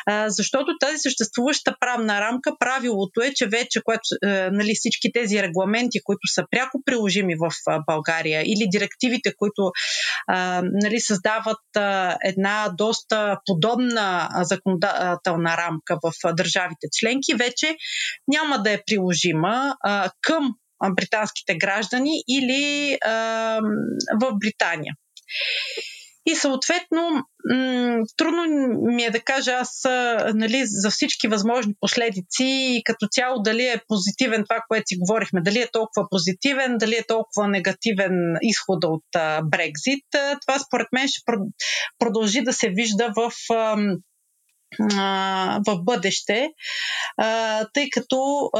А, 0.06 0.30
защото 0.30 0.78
тази 0.80 0.98
съществуваща 0.98 1.76
правна 1.80 2.20
рамка, 2.20 2.52
правилото 2.58 3.20
е, 3.22 3.32
че 3.34 3.46
вече 3.46 3.80
което, 3.84 4.02
а, 4.24 4.28
нали, 4.52 4.74
всички 4.74 5.12
тези 5.12 5.42
регламенти, 5.42 5.98
които 6.04 6.26
са 6.34 6.44
пряко 6.50 6.82
приложими 6.84 7.34
в 7.34 7.50
а, 7.66 7.80
България 7.86 8.42
или 8.42 8.68
директивите, 8.72 9.34
които 9.36 9.70
а, 10.26 10.62
нали, 10.64 11.00
създават 11.00 11.76
а, 11.76 12.16
една 12.40 12.74
доста 12.78 13.38
подобна 13.46 14.28
законодателна 14.42 15.56
рамка 15.56 15.98
в 16.02 16.34
държавите 16.34 16.86
членки, 16.92 17.34
вече 17.34 17.76
няма 18.28 18.62
да 18.62 18.72
е 18.72 18.82
приложима 18.86 19.76
а, 19.80 20.10
към 20.20 20.54
британските 20.96 21.54
граждани 21.54 22.22
или 22.28 22.96
а, 23.04 23.10
в 24.20 24.32
Британия. 24.32 24.94
И 26.26 26.34
съответно, 26.34 27.22
трудно 28.16 28.42
ми 28.80 29.04
е 29.04 29.10
да 29.10 29.20
кажа 29.20 29.52
аз 29.52 29.82
нали, 30.34 30.62
за 30.64 30.90
всички 30.90 31.28
възможни 31.28 31.74
последици 31.80 32.44
и 32.44 32.82
като 32.84 33.06
цяло 33.10 33.42
дали 33.42 33.62
е 33.62 33.82
позитивен 33.88 34.44
това, 34.48 34.60
което 34.68 34.84
си 34.86 34.96
говорихме, 34.98 35.40
дали 35.42 35.58
е 35.58 35.70
толкова 35.72 36.06
позитивен, 36.10 36.78
дали 36.78 36.94
е 36.94 37.06
толкова 37.08 37.48
негативен 37.48 38.36
изхода 38.42 38.88
от 38.88 39.04
Брекзит. 39.44 40.04
Това 40.46 40.58
според 40.58 40.86
мен 40.92 41.08
ще 41.08 41.20
продължи 41.98 42.42
да 42.42 42.52
се 42.52 42.68
вижда 42.68 43.12
в 43.16 43.32
в 45.66 45.82
бъдеще, 45.82 46.48
тъй 47.74 47.90
като 47.90 48.50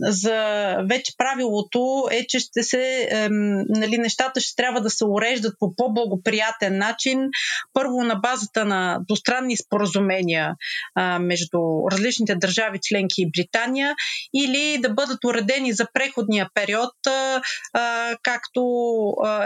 за 0.00 0.76
вече 0.90 1.12
правилото 1.18 2.08
е, 2.10 2.26
че 2.26 2.38
ще 2.38 2.62
се, 2.62 3.08
нали, 3.68 3.98
нещата 3.98 4.40
ще 4.40 4.56
трябва 4.56 4.80
да 4.80 4.90
се 4.90 5.04
уреждат 5.04 5.54
по 5.58 5.74
по-благоприятен 5.76 6.78
начин. 6.78 7.20
Първо 7.72 8.02
на 8.02 8.14
базата 8.14 8.64
на 8.64 9.00
двустранни 9.08 9.56
споразумения 9.56 10.54
между 11.20 11.58
различните 11.92 12.34
държави, 12.34 12.78
членки 12.82 13.14
и 13.22 13.30
Британия, 13.30 13.94
или 14.34 14.78
да 14.80 14.88
бъдат 14.94 15.24
уредени 15.24 15.72
за 15.72 15.86
преходния 15.92 16.48
период, 16.54 16.92
както 18.22 18.62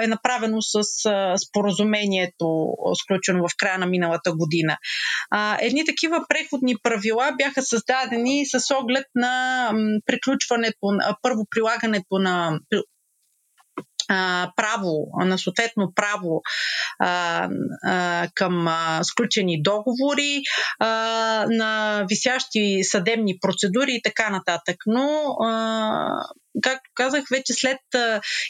е 0.03 0.07
направено 0.07 0.63
с 0.63 0.83
споразумението, 1.49 2.67
сключено 3.03 3.49
в 3.49 3.57
края 3.57 3.79
на 3.79 3.87
миналата 3.87 4.33
година. 4.33 4.77
Едни 5.61 5.82
едни 5.83 5.95
такива 5.95 6.25
преходни 6.29 6.75
правила 6.83 7.33
бяха 7.39 7.63
създадени 7.63 8.47
с 8.47 8.75
оглед 8.75 9.07
на 9.15 9.71
приключването, 10.07 10.89
първо 11.23 11.47
прилагането 11.51 12.19
на 12.19 12.59
право, 14.57 15.07
на 15.25 15.39
съответно 15.39 15.93
право 15.95 16.43
а, 16.99 17.49
а, 17.85 18.29
към 18.35 18.69
а, 18.69 19.01
сключени 19.05 19.63
договори, 19.63 20.43
а, 20.79 20.89
на 21.49 22.05
висящи 22.09 22.81
съдебни 22.83 23.39
процедури 23.41 23.93
и 23.93 24.03
така 24.03 24.31
нататък. 24.31 24.77
Но 24.87 25.37
а, 25.45 26.09
както 26.63 26.91
казах, 26.95 27.25
вече 27.31 27.53
след 27.53 27.79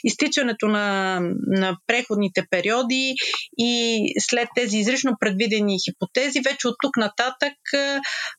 изтичането 0.03 0.67
на, 0.67 1.19
на 1.47 1.77
преходните 1.87 2.45
периоди 2.49 3.15
и 3.57 4.03
след 4.19 4.47
тези 4.55 4.77
изрично 4.77 5.11
предвидени 5.19 5.77
хипотези, 5.85 6.39
вече 6.39 6.67
от 6.67 6.75
тук 6.81 6.97
нататък 6.97 7.53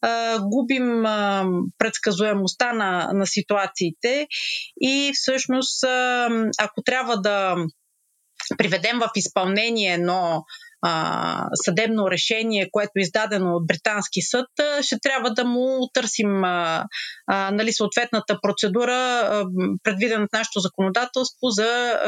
а, 0.03 0.38
губим 0.38 1.07
а, 1.07 1.46
предсказуемостта 1.79 2.72
на, 2.72 3.11
на 3.12 3.27
ситуациите 3.27 4.27
и 4.81 5.12
всъщност, 5.14 5.85
а, 5.85 6.29
ако 6.59 6.83
трябва 6.83 7.20
да 7.20 7.57
приведем 8.59 8.98
в 8.98 9.11
изпълнение 9.16 9.92
едно 9.92 10.44
а, 10.87 11.47
съдебно 11.55 12.11
решение, 12.11 12.68
което 12.73 12.90
е 12.97 13.01
издадено 13.01 13.55
от 13.57 13.66
британски 13.66 14.23
съд, 14.23 14.47
ще 14.83 14.99
трябва 15.03 15.31
да 15.31 15.44
му 15.44 15.88
търсим 15.92 16.44
а, 16.44 16.85
а, 17.27 17.51
нали, 17.51 17.73
съответната 17.73 18.38
процедура, 18.42 18.92
а, 18.92 19.44
предвидена 19.83 20.27
в 20.27 20.33
нашето 20.33 20.61
законодателство 20.61 21.49
за 21.49 21.64
а, 21.64 22.01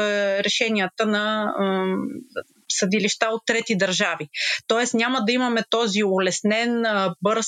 решенията 0.43 1.05
на 1.05 1.53
а, 1.59 1.85
съдилища 2.69 3.25
от 3.25 3.41
трети 3.45 3.77
държави. 3.77 4.27
Тоест 4.67 4.93
няма 4.93 5.21
да 5.25 5.31
имаме 5.31 5.61
този 5.69 6.03
улеснен, 6.03 6.83
бърз 7.21 7.47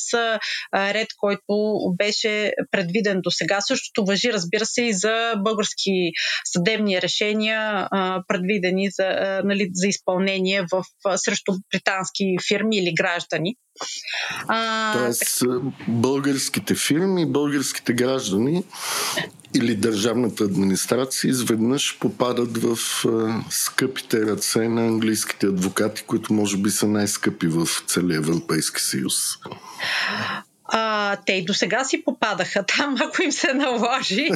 ред, 0.75 1.07
който 1.19 1.79
беше 1.97 2.51
предвиден 2.71 3.21
до 3.21 3.31
сега. 3.31 3.61
Същото 3.61 4.05
въжи, 4.05 4.33
разбира 4.33 4.65
се, 4.65 4.81
и 4.81 4.93
за 4.93 5.33
български 5.37 6.11
съдебни 6.45 7.01
решения, 7.01 7.87
предвидени 8.27 8.89
за, 8.91 9.41
нали, 9.45 9.69
за 9.73 9.87
изпълнение 9.87 10.61
в, 10.71 10.83
срещу 11.17 11.53
британски 11.73 12.23
фирми 12.47 12.77
или 12.77 12.93
граждани. 12.93 13.55
А, 14.47 14.93
Тоест, 14.93 15.39
так... 15.39 15.49
българските 15.87 16.75
фирми 16.75 17.25
българските 17.25 17.93
граждани 17.93 18.63
или 19.55 19.75
държавната 19.75 20.43
администрация 20.43 21.29
изведнъж 21.29 21.97
попадат 21.99 22.57
в 22.57 22.77
а, 23.05 23.43
скъпите 23.49 24.21
ръце 24.21 24.67
на 24.67 24.81
английските 24.81 25.47
адвокати, 25.47 26.03
които 26.03 26.33
може 26.33 26.57
би 26.57 26.71
са 26.71 26.87
най-скъпи 26.87 27.47
в 27.47 27.67
целия 27.87 28.17
Европейски 28.17 28.81
съюз. 28.81 29.15
А, 30.71 31.17
те 31.25 31.33
и 31.33 31.45
до 31.45 31.53
сега 31.53 31.83
си 31.83 32.03
попадаха 32.03 32.65
там, 32.77 32.95
ако 33.01 33.23
им 33.23 33.31
се 33.31 33.53
наложи. 33.53 34.27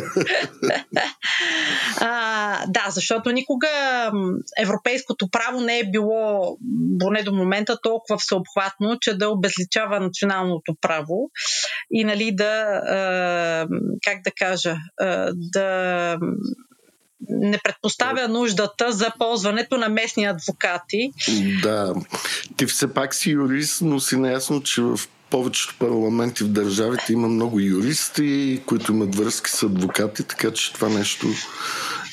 а, 2.02 2.58
да, 2.68 2.86
защото 2.90 3.32
никога 3.32 3.68
европейското 4.60 5.30
право 5.30 5.62
не 5.62 5.80
е 5.80 5.92
било, 5.92 6.58
поне 7.00 7.24
до 7.24 7.34
момента, 7.34 7.78
толкова 7.84 8.18
всеобхватно, 8.18 8.98
че 9.02 9.18
да 9.18 9.30
обезличава 9.30 10.00
националното 10.00 10.76
право 10.82 11.30
и 11.92 12.04
нали 12.04 12.32
да, 12.36 12.82
а, 12.88 13.68
как 14.06 14.24
да 14.24 14.32
кажа, 14.38 14.78
а, 15.00 15.32
да 15.36 16.18
не 17.30 17.60
предпоставя 17.64 18.28
нуждата 18.28 18.92
за 18.92 19.12
ползването 19.20 19.78
на 19.78 19.90
местни 19.90 20.26
адвокати. 20.26 21.12
Да, 21.62 21.94
ти 22.58 22.66
все 22.66 22.94
пак 22.94 23.16
си 23.16 23.32
юрист, 23.32 23.82
но 23.82 24.00
си 24.00 24.18
наясно, 24.18 24.64
че 24.64 24.82
в 24.82 25.00
повечето 25.30 25.76
парламенти 25.80 26.44
в 26.44 26.48
държавите 26.48 27.14
има 27.14 27.28
много 27.28 27.60
юристи, 27.60 28.62
които 28.66 28.92
имат 28.92 29.16
връзки 29.16 29.52
с 29.52 29.64
адвокати, 29.64 30.24
така 30.24 30.52
че 30.52 30.74
това 30.74 30.90
нещо 30.90 31.28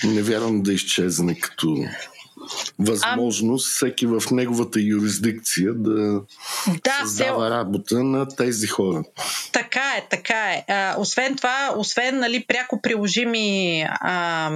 не 0.05 0.23
вярвам 0.23 0.63
да 0.63 0.73
изчезне 0.73 1.39
като 1.41 1.77
възможност 2.79 3.77
всеки 3.77 4.07
в 4.07 4.23
неговата 4.31 4.81
юрисдикция 4.81 5.75
да, 5.75 6.21
да 6.85 6.99
създава 7.01 7.47
се... 7.47 7.51
работа 7.51 8.05
на 8.05 8.29
тези 8.29 8.67
хора. 8.67 9.03
Така 9.53 9.95
е, 9.99 10.07
така 10.11 10.53
е. 10.53 10.65
А, 10.69 10.95
освен 10.99 11.37
това, 11.37 11.75
освен 11.77 12.19
нали, 12.19 12.45
пряко 12.49 12.81
приложими 12.83 13.83
а, 14.01 14.51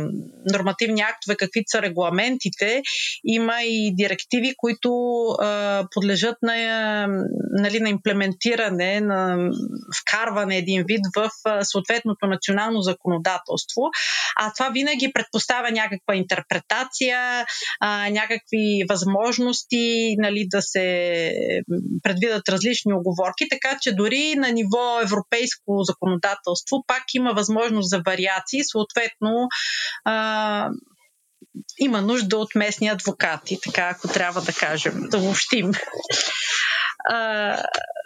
нормативни 0.53 1.01
актове, 1.01 1.37
каквито 1.37 1.71
са 1.71 1.83
регламентите, 1.83 2.83
има 3.25 3.63
и 3.63 3.95
директиви, 3.97 4.55
които 4.57 4.91
а, 5.29 5.85
подлежат 5.95 6.37
на, 6.43 7.07
нали, 7.59 7.81
на 7.81 7.89
имплементиране, 7.89 9.01
на 9.01 9.51
вкарване 10.01 10.57
един 10.57 10.85
вид 10.89 11.01
в 11.17 11.31
съответното 11.65 12.27
национално 12.27 12.81
законодателство. 12.81 13.83
А 14.37 14.53
това 14.53 14.69
винаги 14.69 15.13
предпоставя 15.15 15.71
някаква 15.71 16.15
интерпретация, 16.15 17.47
а, 17.87 18.11
някакви 18.11 18.85
възможности 18.91 20.17
нали, 20.19 20.47
да 20.51 20.63
се 20.63 21.33
предвидат 22.03 22.49
различни 22.49 22.93
оговорки, 22.93 23.49
така 23.51 23.79
че 23.81 23.95
дори 23.95 24.35
на 24.37 24.51
ниво 24.51 25.01
европейско 25.03 25.83
законодателство 25.83 26.85
пак 26.87 27.03
има 27.15 27.33
възможност 27.33 27.91
за 27.91 28.03
вариации, 28.07 28.65
съответно 28.65 29.49
а, 30.05 30.69
има 31.79 32.03
нужда 32.03 32.37
от 32.37 32.55
местни 32.55 32.89
адвокати, 32.89 33.59
така 33.65 33.89
ако 33.89 34.09
трябва 34.09 34.41
да 34.41 34.53
кажем, 34.53 34.95
да 35.11 35.19
общим. 35.19 35.73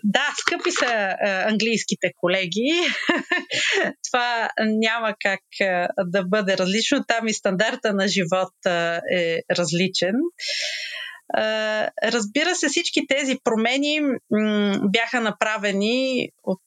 Да, 0.04 0.34
скъпи 0.40 0.70
са 0.70 0.86
а, 0.86 1.16
английските 1.48 2.12
колеги. 2.16 2.70
Това 4.10 4.50
няма 4.58 5.14
как 5.20 5.40
а, 5.60 5.88
да 6.04 6.24
бъде 6.24 6.56
различно. 6.56 7.04
Там 7.08 7.26
и 7.28 7.34
стандарта 7.34 7.92
на 7.94 8.08
живот 8.08 8.52
а, 8.66 9.00
е 9.12 9.40
различен. 9.58 10.14
Разбира 12.04 12.54
се, 12.54 12.68
всички 12.68 13.06
тези 13.06 13.36
промени 13.44 14.00
бяха 14.82 15.20
направени 15.20 16.28
от 16.42 16.62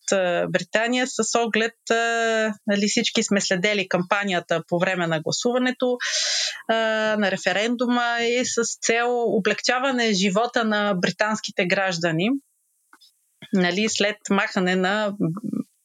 Британия 0.50 1.08
с 1.08 1.40
оглед, 1.40 1.74
нали, 2.68 2.88
всички 2.88 3.24
сме 3.24 3.42
следели 3.42 3.90
кампанията 3.90 4.64
по 4.68 4.80
време 4.80 5.08
на 5.08 5.22
гласуването 5.22 5.98
на 6.70 7.32
референдума 7.32 8.18
и 8.22 8.46
с 8.46 8.62
цел 8.82 9.24
облегчаване 9.38 10.14
живота 10.14 10.64
на 10.64 10.94
британските 10.94 11.66
граждани. 11.66 12.30
Нали, 13.54 13.90
след 13.90 14.18
махане 14.30 14.76
на 14.76 15.14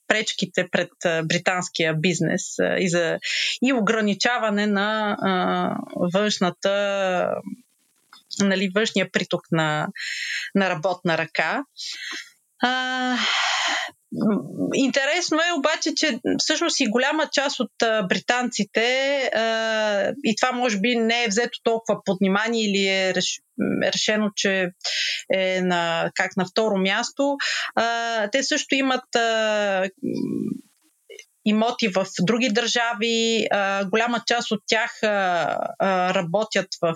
пречките 0.08 0.68
пред 0.72 0.90
британския 1.24 1.94
бизнес 1.94 2.42
и, 2.78 2.88
за, 2.88 3.18
и 3.62 3.72
ограничаване 3.72 4.66
на 4.66 5.16
външната 6.14 7.28
нали, 8.40 8.70
външния 8.74 9.10
приток 9.12 9.40
на, 9.50 9.88
на 10.54 10.70
работна 10.70 11.18
ръка. 11.18 11.62
А, 12.62 13.16
Интересно 14.74 15.38
е 15.38 15.58
обаче, 15.58 15.94
че 15.96 16.20
всъщност 16.38 16.80
и 16.80 16.86
голяма 16.86 17.28
част 17.32 17.60
от 17.60 17.72
британците, 18.08 19.20
и 20.24 20.34
това 20.40 20.52
може 20.52 20.78
би 20.78 20.96
не 20.96 21.24
е 21.24 21.28
взето 21.28 21.58
толкова 21.62 22.00
под 22.04 22.16
внимание 22.20 22.62
или 22.62 22.88
е 22.88 23.14
реш, 23.14 23.40
решено, 23.94 24.30
че 24.36 24.68
е 25.34 25.60
на, 25.60 26.10
как 26.14 26.36
на 26.36 26.46
второ 26.46 26.76
място, 26.78 27.36
те 28.32 28.42
също 28.42 28.74
имат 28.74 29.04
имоти 31.46 31.88
в 31.88 32.06
други 32.20 32.48
държави. 32.48 33.46
Голяма 33.90 34.22
част 34.26 34.50
от 34.50 34.60
тях 34.66 35.02
работят 36.14 36.66
в, 36.82 36.94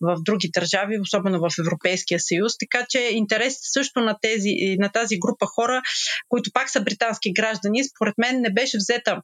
в 0.00 0.16
други 0.20 0.50
държави, 0.54 1.00
особено 1.00 1.40
в 1.40 1.50
Европейския 1.60 2.20
съюз. 2.20 2.52
Така 2.58 2.86
че 2.88 2.98
интерес 2.98 3.54
също 3.60 4.00
на, 4.00 4.16
тези, 4.22 4.76
на 4.78 4.92
тази 4.92 5.18
група 5.18 5.46
хора, 5.46 5.82
които 6.28 6.50
пак 6.54 6.70
са 6.70 6.80
британски 6.80 7.32
граждани, 7.32 7.84
според 7.84 8.14
мен 8.18 8.40
не 8.40 8.52
беше 8.52 8.76
взета 8.76 9.22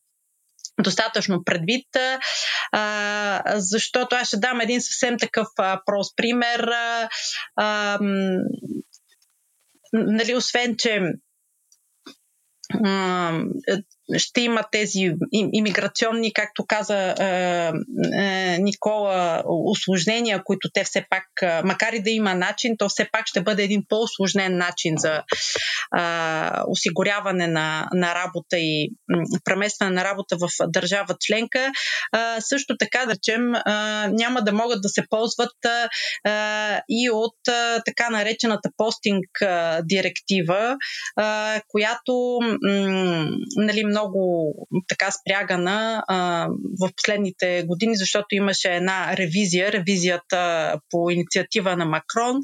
достатъчно 0.82 1.44
предвид, 1.44 1.86
защото 3.54 4.16
аз 4.16 4.28
ще 4.28 4.36
дам 4.36 4.60
един 4.60 4.80
съвсем 4.80 5.18
такъв 5.18 5.48
а, 5.58 5.80
прост 5.86 6.16
пример. 6.16 6.68
Нали, 9.92 10.34
освен, 10.34 10.76
че 10.78 11.00
ще 14.16 14.40
има 14.40 14.62
тези 14.72 15.12
иммиграционни, 15.32 16.32
както 16.32 16.64
каза 16.66 17.14
е, 17.18 17.72
е, 18.18 18.58
Никола, 18.58 19.42
осложнения, 19.46 20.42
които 20.44 20.68
те 20.74 20.84
все 20.84 21.04
пак, 21.10 21.24
е, 21.42 21.62
макар 21.64 21.92
и 21.92 22.02
да 22.02 22.10
има 22.10 22.34
начин, 22.34 22.74
то 22.78 22.88
все 22.88 23.08
пак 23.12 23.26
ще 23.26 23.40
бъде 23.40 23.62
един 23.62 23.82
по-осложнен 23.88 24.56
начин 24.56 24.94
за 24.96 25.12
е, 25.14 25.22
осигуряване 26.68 27.46
на, 27.46 27.88
на 27.92 28.14
работа 28.14 28.58
и 28.58 28.90
преместване 29.44 29.90
на 29.90 30.04
работа 30.04 30.36
в 30.36 30.48
държава 30.68 31.16
членка. 31.20 31.60
Е, 31.60 31.70
също 32.40 32.76
така, 32.76 33.06
да 33.06 33.14
речем, 33.14 33.54
е, 33.54 33.60
няма 34.08 34.42
да 34.42 34.52
могат 34.52 34.82
да 34.82 34.88
се 34.88 35.02
ползват 35.10 35.56
е, 35.64 36.30
и 36.88 37.10
от 37.10 37.48
е, 37.48 37.80
така 37.84 38.10
наречената 38.10 38.70
постинг 38.76 39.26
е, 39.42 39.46
директива, 39.82 40.76
е, 41.20 41.60
която 41.68 42.38
м, 42.62 43.28
нали, 43.56 43.84
много 43.96 44.52
така 44.88 45.10
спрягана 45.10 46.04
а, 46.08 46.48
в 46.80 46.90
последните 46.96 47.62
години, 47.66 47.96
защото 47.96 48.26
имаше 48.30 48.68
една 48.68 49.16
ревизия, 49.16 49.72
ревизията 49.72 50.74
по 50.90 51.10
инициатива 51.10 51.76
на 51.76 51.84
Макрон, 51.84 52.36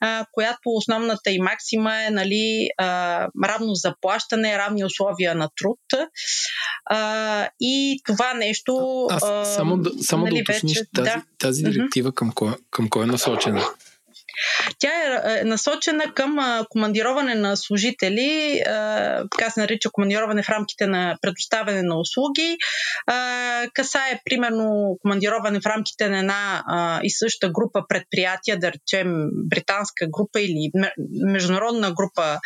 а, 0.00 0.24
която 0.32 0.60
основната 0.64 1.30
и 1.30 1.38
максима 1.38 2.04
е 2.04 2.10
нали, 2.10 2.68
а, 2.78 3.26
равно 3.44 3.74
заплащане, 3.74 4.58
равни 4.58 4.84
условия 4.84 5.34
на 5.34 5.48
труд. 5.60 5.78
А, 6.86 7.48
и 7.60 8.00
това 8.06 8.34
нещо. 8.34 9.06
А, 9.10 9.44
само 9.44 9.76
да, 9.76 9.90
само 10.02 10.24
нали, 10.24 10.34
да 10.34 10.40
уточниш, 10.40 10.78
вече, 10.78 10.90
тази, 10.94 11.10
да. 11.10 11.22
тази 11.38 11.62
директива 11.62 12.12
към 12.12 12.32
кой, 12.32 12.54
към 12.70 12.88
кой 12.90 13.02
е 13.02 13.06
насочена? 13.06 13.64
Тя 14.78 14.88
е, 14.88 15.40
е 15.40 15.44
насочена 15.44 16.14
към 16.14 16.64
командироване 16.70 17.34
на 17.34 17.56
служители, 17.56 18.60
така 19.30 19.50
се 19.50 19.60
нарича 19.60 19.90
командироване 19.92 20.42
в 20.42 20.48
рамките 20.48 20.86
на 20.86 21.16
предоставяне 21.22 21.82
на 21.82 21.98
услуги. 21.98 22.56
Касае, 23.74 24.20
примерно, 24.24 24.96
командироване 25.02 25.60
в 25.60 25.66
рамките 25.66 26.08
на 26.08 26.18
една 26.18 26.64
и 27.02 27.10
съща 27.10 27.48
група 27.48 27.82
предприятия, 27.88 28.58
да 28.58 28.72
речем 28.72 29.28
британска 29.32 30.06
група 30.10 30.40
или 30.40 30.70
международна 31.24 31.92
група, 31.92 32.38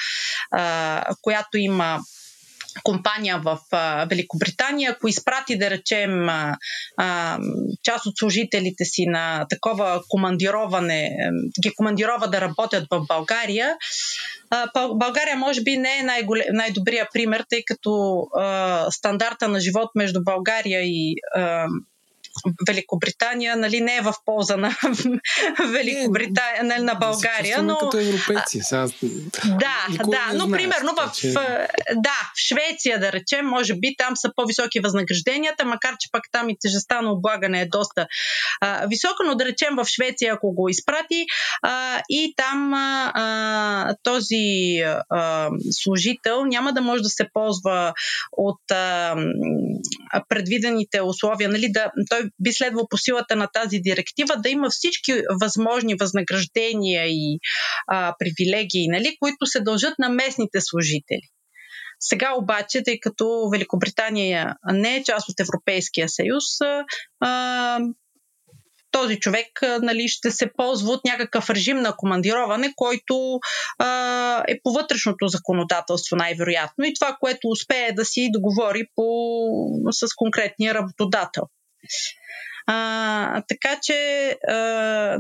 която 1.22 1.58
има 1.58 1.98
компания 2.82 3.38
в 3.38 3.58
а, 3.72 4.04
Великобритания, 4.04 4.90
ако 4.90 5.08
изпрати, 5.08 5.58
да 5.58 5.70
речем, 5.70 6.28
а, 6.28 6.56
а, 6.96 7.38
част 7.82 8.06
от 8.06 8.18
служителите 8.18 8.84
си 8.84 9.06
на 9.06 9.46
такова 9.50 10.02
командироване, 10.08 11.10
ги 11.62 11.70
командирова 11.76 12.28
да 12.28 12.40
работят 12.40 12.86
в 12.90 13.06
България, 13.08 13.76
а, 14.50 14.88
България 14.94 15.36
може 15.36 15.62
би 15.62 15.76
не 15.76 15.98
е 15.98 16.02
най-добрия 16.52 17.08
пример, 17.12 17.44
тъй 17.48 17.62
като 17.66 18.22
а, 18.38 18.86
стандарта 18.90 19.48
на 19.48 19.60
живот 19.60 19.90
между 19.94 20.24
България 20.24 20.80
и 20.82 21.14
а, 21.34 21.66
Великобритания 22.68 23.56
нали, 23.56 23.80
не 23.80 23.96
е 23.96 24.00
в 24.00 24.14
полза 24.24 24.56
на 24.56 24.76
Великобритания, 25.72 26.64
нали, 26.64 26.82
на 26.82 26.94
България. 26.94 27.62
Но... 27.62 27.76
Като 27.76 27.98
европейци. 27.98 28.60
Сега... 28.62 28.86
Да, 29.44 30.04
да, 30.04 30.30
но 30.34 30.44
знае, 30.44 30.58
примерно 30.58 30.94
в, 30.94 31.12
че... 31.14 31.32
да, 31.94 32.16
в 32.34 32.40
Швеция, 32.48 33.00
да 33.00 33.12
речем, 33.12 33.46
може 33.46 33.74
би 33.74 33.94
там 33.98 34.16
са 34.16 34.30
по-високи 34.36 34.80
възнагражденията, 34.80 35.64
макар 35.64 35.94
че 36.00 36.08
пък 36.12 36.22
там 36.32 36.48
и 36.48 36.56
тежестта 36.60 37.02
на 37.02 37.12
облагане 37.12 37.60
е 37.60 37.66
доста 37.66 38.06
а, 38.60 38.86
висока, 38.86 39.24
но 39.26 39.34
да 39.34 39.44
речем 39.44 39.76
в 39.76 39.84
Швеция, 39.84 40.34
ако 40.34 40.54
го 40.54 40.68
изпрати 40.68 41.26
а, 41.62 42.02
и 42.08 42.34
там 42.36 42.74
а, 42.74 43.94
този 44.02 44.82
а, 45.10 45.48
служител 45.70 46.44
няма 46.44 46.72
да 46.72 46.80
може 46.80 47.02
да 47.02 47.08
се 47.08 47.28
ползва 47.32 47.92
от 48.32 48.70
а, 48.70 49.16
предвидените 50.28 51.00
условия, 51.02 51.48
нали, 51.48 51.72
да, 51.72 51.90
той 52.10 52.19
би 52.40 52.52
следвало 52.52 52.88
по 52.88 52.98
силата 52.98 53.36
на 53.36 53.46
тази 53.46 53.78
директива 53.78 54.36
да 54.36 54.48
има 54.48 54.70
всички 54.70 55.12
възможни 55.42 55.94
възнаграждения 56.00 57.06
и 57.06 57.38
а, 57.86 58.14
привилегии, 58.18 58.88
нали, 58.88 59.16
които 59.20 59.46
се 59.46 59.60
дължат 59.60 59.94
на 59.98 60.08
местните 60.08 60.60
служители. 60.60 61.30
Сега 62.00 62.34
обаче, 62.34 62.82
тъй 62.82 63.00
като 63.00 63.48
Великобритания 63.52 64.54
не 64.72 64.96
е 64.96 65.04
част 65.04 65.28
от 65.28 65.40
Европейския 65.40 66.08
съюз, 66.08 66.44
а, 67.20 67.80
този 68.90 69.20
човек 69.20 69.46
нали, 69.82 70.08
ще 70.08 70.30
се 70.30 70.52
ползва 70.56 70.92
от 70.92 71.04
някакъв 71.04 71.50
режим 71.50 71.76
на 71.76 71.96
командироване, 71.96 72.72
който 72.76 73.40
а, 73.78 74.44
е 74.48 74.60
по 74.62 74.72
вътрешното 74.72 75.28
законодателство 75.28 76.16
най-вероятно 76.16 76.84
и 76.84 76.94
това, 77.00 77.16
което 77.20 77.48
успее 77.48 77.92
да 77.92 78.04
си 78.04 78.30
договори 78.32 78.84
по, 78.94 79.04
с 79.90 80.06
конкретния 80.16 80.74
работодател. 80.74 81.42
А, 82.66 83.42
така 83.48 83.78
че, 83.82 84.30
а, 84.48 84.54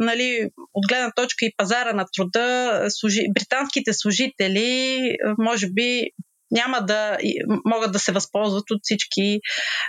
нали, 0.00 0.50
от 0.74 0.88
гледна 0.88 1.12
точка 1.16 1.44
и 1.44 1.54
пазара 1.56 1.92
на 1.92 2.06
труда, 2.16 2.84
служи, 2.88 3.26
британските 3.34 3.92
служители, 3.92 5.00
може 5.38 5.66
би, 5.70 6.02
няма 6.50 6.80
да 6.80 7.18
могат 7.64 7.92
да 7.92 7.98
се 7.98 8.12
възползват 8.12 8.70
от 8.70 8.80
всички 8.82 9.40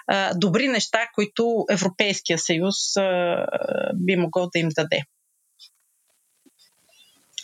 а, 0.08 0.34
добри 0.36 0.68
неща, 0.68 1.08
които 1.16 1.66
Европейския 1.72 2.38
съюз 2.38 2.76
а, 2.98 3.46
би 3.96 4.16
могъл 4.16 4.50
да 4.54 4.60
им 4.60 4.70
даде. 4.76 5.02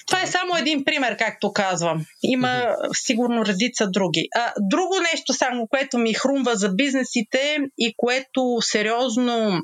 Това 0.08 0.22
е 0.22 0.28
само 0.28 0.58
един 0.58 0.86
пример, 0.86 1.17
както 1.17 1.54
казвам. 1.54 2.06
Има 2.24 2.76
сигурно 2.93 3.46
редица 3.46 3.88
други. 3.89 4.28
А, 4.36 4.54
друго 4.60 4.96
нещо 5.12 5.34
само, 5.34 5.67
което 5.67 5.98
ми 5.98 6.13
хрумва 6.13 6.56
за 6.56 6.70
бизнесите 6.70 7.58
и 7.78 7.93
което 7.98 8.58
сериозно 8.62 9.62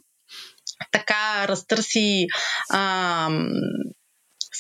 така 0.91 1.47
разтърси 1.47 2.27
а, 2.69 3.29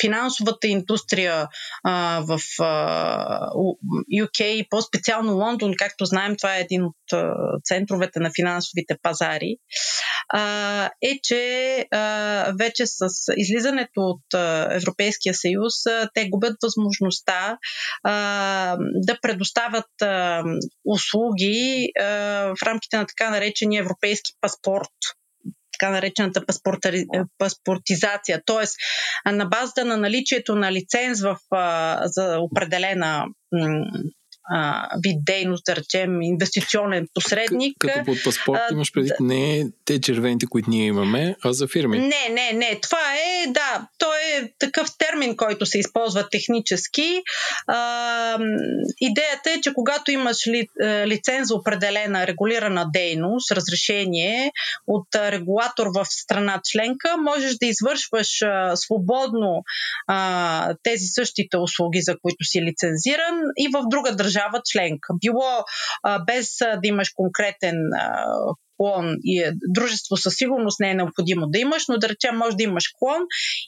финансовата 0.01 0.67
индустрия 0.67 1.47
а, 1.83 2.21
в 2.27 2.39
а, 2.59 3.49
UK, 4.13 4.67
по-специално 4.69 5.37
Лондон, 5.37 5.73
както 5.77 6.05
знаем, 6.05 6.35
това 6.37 6.57
е 6.57 6.61
един 6.61 6.83
от 6.83 7.13
а, 7.13 7.33
центровете 7.63 8.19
на 8.19 8.31
финансовите 8.35 8.97
пазари, 9.01 9.55
а, 10.29 10.89
е, 11.01 11.19
че 11.23 11.85
а, 11.91 12.53
вече 12.59 12.85
с 12.85 13.07
излизането 13.37 14.01
от 14.01 14.33
а, 14.33 14.67
Европейския 14.71 15.33
съюз, 15.33 15.85
а, 15.85 16.09
те 16.13 16.29
губят 16.29 16.55
възможността 16.63 17.57
а, 18.03 18.77
да 18.79 19.17
предоставят 19.21 20.01
а, 20.01 20.43
услуги 20.85 21.89
а, 21.99 22.03
в 22.59 22.63
рамките 22.63 22.97
на 22.97 23.05
така 23.05 23.29
наречения 23.29 23.79
европейски 23.79 24.31
паспорт 24.41 24.89
така 25.83 25.91
наречената 25.91 26.41
паспортизация. 27.37 28.41
Тоест, 28.45 28.75
на 29.25 29.45
базата 29.45 29.85
на 29.85 29.97
наличието 29.97 30.55
на 30.55 30.71
лиценз 30.71 31.21
в, 31.21 31.37
за 32.05 32.37
определена 32.39 33.25
а, 34.51 34.89
вид 35.03 35.17
дейност, 35.25 35.65
да 35.65 35.75
речем, 35.75 36.21
инвестиционен 36.21 37.07
посредник. 37.13 37.77
К- 37.77 37.93
като 37.93 38.05
под 38.05 38.23
паспорт 38.23 38.59
а, 38.69 38.73
имаш 38.73 38.91
преди 38.91 39.07
да, 39.07 39.15
не 39.19 39.65
те 39.85 40.01
червените, 40.01 40.45
които 40.45 40.69
ние 40.69 40.85
имаме, 40.85 41.35
а 41.43 41.53
за 41.53 41.67
фирми. 41.67 41.99
Не, 41.99 42.29
не, 42.29 42.53
не. 42.53 42.79
Това 42.81 43.13
е, 43.13 43.47
да, 43.47 43.87
то 43.97 44.13
е 44.13 44.53
такъв 44.59 44.87
термин, 44.97 45.37
който 45.37 45.65
се 45.65 45.79
използва 45.79 46.29
технически. 46.29 47.21
А, 47.67 48.39
идеята 49.01 49.51
е, 49.51 49.61
че 49.61 49.73
когато 49.73 50.11
имаш 50.11 50.47
ли, 50.47 50.67
лиценз 51.05 51.47
за 51.47 51.55
определена 51.55 52.27
регулирана 52.27 52.85
дейност, 52.93 53.51
разрешение 53.51 54.51
от 54.87 55.07
регулатор 55.15 55.87
в 55.95 56.05
страна 56.09 56.61
членка, 56.63 57.17
можеш 57.17 57.55
да 57.55 57.65
извършваш 57.65 58.41
а, 58.41 58.75
свободно 58.75 59.63
а, 60.07 60.75
тези 60.83 61.05
същите 61.05 61.57
услуги, 61.57 62.01
за 62.01 62.15
които 62.21 62.43
си 62.43 62.61
лицензиран 62.61 63.41
и 63.57 63.67
в 63.73 63.83
друга 63.89 64.15
държава 64.15 64.32
държава 64.33 64.61
членка. 64.65 65.13
Било 65.21 65.63
а, 66.03 66.19
без 66.19 66.61
а, 66.61 66.75
да 66.75 66.87
имаш 66.87 67.09
конкретен 67.15 67.75
а, 67.93 68.25
клон 68.77 69.15
и 69.23 69.39
е, 69.39 69.51
дружество 69.69 70.17
със 70.17 70.33
сигурност 70.35 70.79
не 70.79 70.91
е 70.91 70.95
необходимо 70.95 71.47
да 71.47 71.59
имаш, 71.59 71.83
но 71.89 71.97
да 71.97 72.09
речем 72.09 72.37
може 72.37 72.57
да 72.57 72.63
имаш 72.63 72.83
клон 72.99 73.21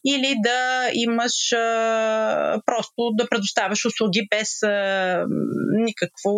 или 0.05 0.35
да 0.43 0.89
имаш 0.93 1.51
а, 1.53 2.61
просто 2.65 3.11
да 3.17 3.29
предоставяш 3.29 3.85
услуги 3.85 4.27
без 4.31 4.63
а, 4.63 5.25
никакво 5.71 6.31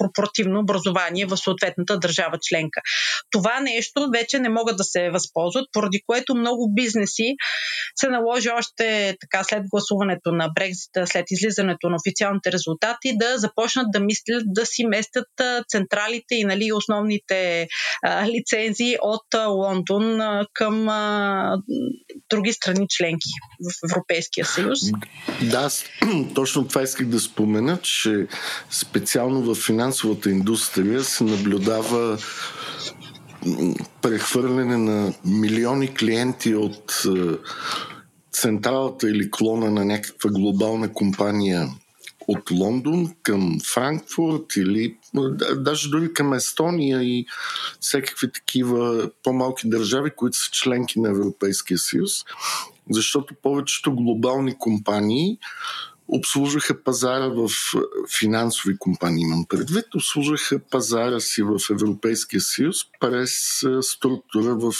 корпоративно 0.00 0.60
образование 0.60 1.26
в 1.26 1.36
съответната 1.36 1.98
държава 1.98 2.38
членка. 2.42 2.80
Това 3.30 3.60
нещо 3.60 4.08
вече 4.12 4.38
не 4.38 4.48
могат 4.48 4.76
да 4.76 4.84
се 4.84 5.10
възползват, 5.10 5.64
поради 5.72 6.00
което 6.06 6.34
много 6.34 6.74
бизнеси 6.74 7.34
се 7.96 8.08
наложи 8.08 8.48
още 8.48 9.16
така 9.20 9.44
след 9.44 9.62
гласуването 9.70 10.32
на 10.32 10.48
Брекзита, 10.54 11.06
след 11.06 11.24
излизането 11.30 11.88
на 11.88 11.96
официалните 11.96 12.52
резултати, 12.52 13.18
да 13.18 13.38
започнат 13.38 13.86
да 13.92 14.00
мислят 14.00 14.42
да 14.46 14.66
си 14.66 14.84
местят 14.84 15.28
централите 15.68 16.34
и 16.34 16.44
нали, 16.44 16.72
основните 16.72 17.68
а, 18.02 18.26
лицензии 18.26 18.96
от 19.02 19.34
а, 19.34 19.46
Лондон 19.46 20.20
а, 20.20 20.46
към 20.54 20.88
а, 20.88 21.56
други 22.30 22.52
страни 22.52 22.86
членки 22.88 23.28
в 23.60 23.90
Европейския 23.90 24.46
съюз. 24.46 24.78
Да, 25.50 25.68
точно 26.34 26.68
това 26.68 26.82
исках 26.82 27.06
да 27.06 27.20
спомена, 27.20 27.78
че 27.82 28.26
специално 28.70 29.54
в 29.54 29.68
финансовата 29.90 30.30
индустрия 30.30 31.04
се 31.04 31.24
наблюдава 31.24 32.18
прехвърляне 34.02 34.76
на 34.76 35.14
милиони 35.24 35.94
клиенти 35.94 36.54
от 36.54 37.02
е, 37.06 37.36
централата 38.32 39.10
или 39.10 39.30
клона 39.30 39.70
на 39.70 39.84
някаква 39.84 40.30
глобална 40.30 40.92
компания 40.92 41.68
от 42.28 42.50
Лондон 42.50 43.14
към 43.22 43.58
Франкфурт 43.74 44.56
или 44.56 44.96
даже 45.56 45.90
дори 45.90 46.12
към 46.12 46.32
Естония 46.32 47.02
и 47.02 47.26
всякакви 47.80 48.32
такива 48.32 49.10
по-малки 49.22 49.68
държави, 49.68 50.10
които 50.16 50.36
са 50.36 50.50
членки 50.52 51.00
на 51.00 51.08
Европейския 51.08 51.78
съюз, 51.78 52.12
защото 52.90 53.34
повечето 53.42 53.94
глобални 53.94 54.58
компании 54.58 55.38
обслужваха 56.12 56.82
пазара 56.84 57.28
в 57.28 57.48
финансови 58.20 58.78
компании, 58.78 59.22
имам 59.22 59.44
предвид, 59.48 59.94
обслужваха 59.94 60.58
пазара 60.58 61.20
си 61.20 61.42
в 61.42 61.60
Европейския 61.70 62.40
съюз 62.40 62.76
през 63.00 63.30
структура 63.80 64.54
в 64.54 64.72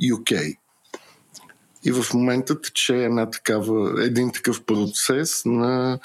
UK. 0.00 0.56
И 1.84 1.92
в 1.92 2.14
момента 2.14 2.60
тече 2.60 2.94
една 2.96 3.30
такава, 3.30 4.04
един 4.04 4.32
такъв 4.32 4.64
процес 4.64 5.42
на 5.44 5.98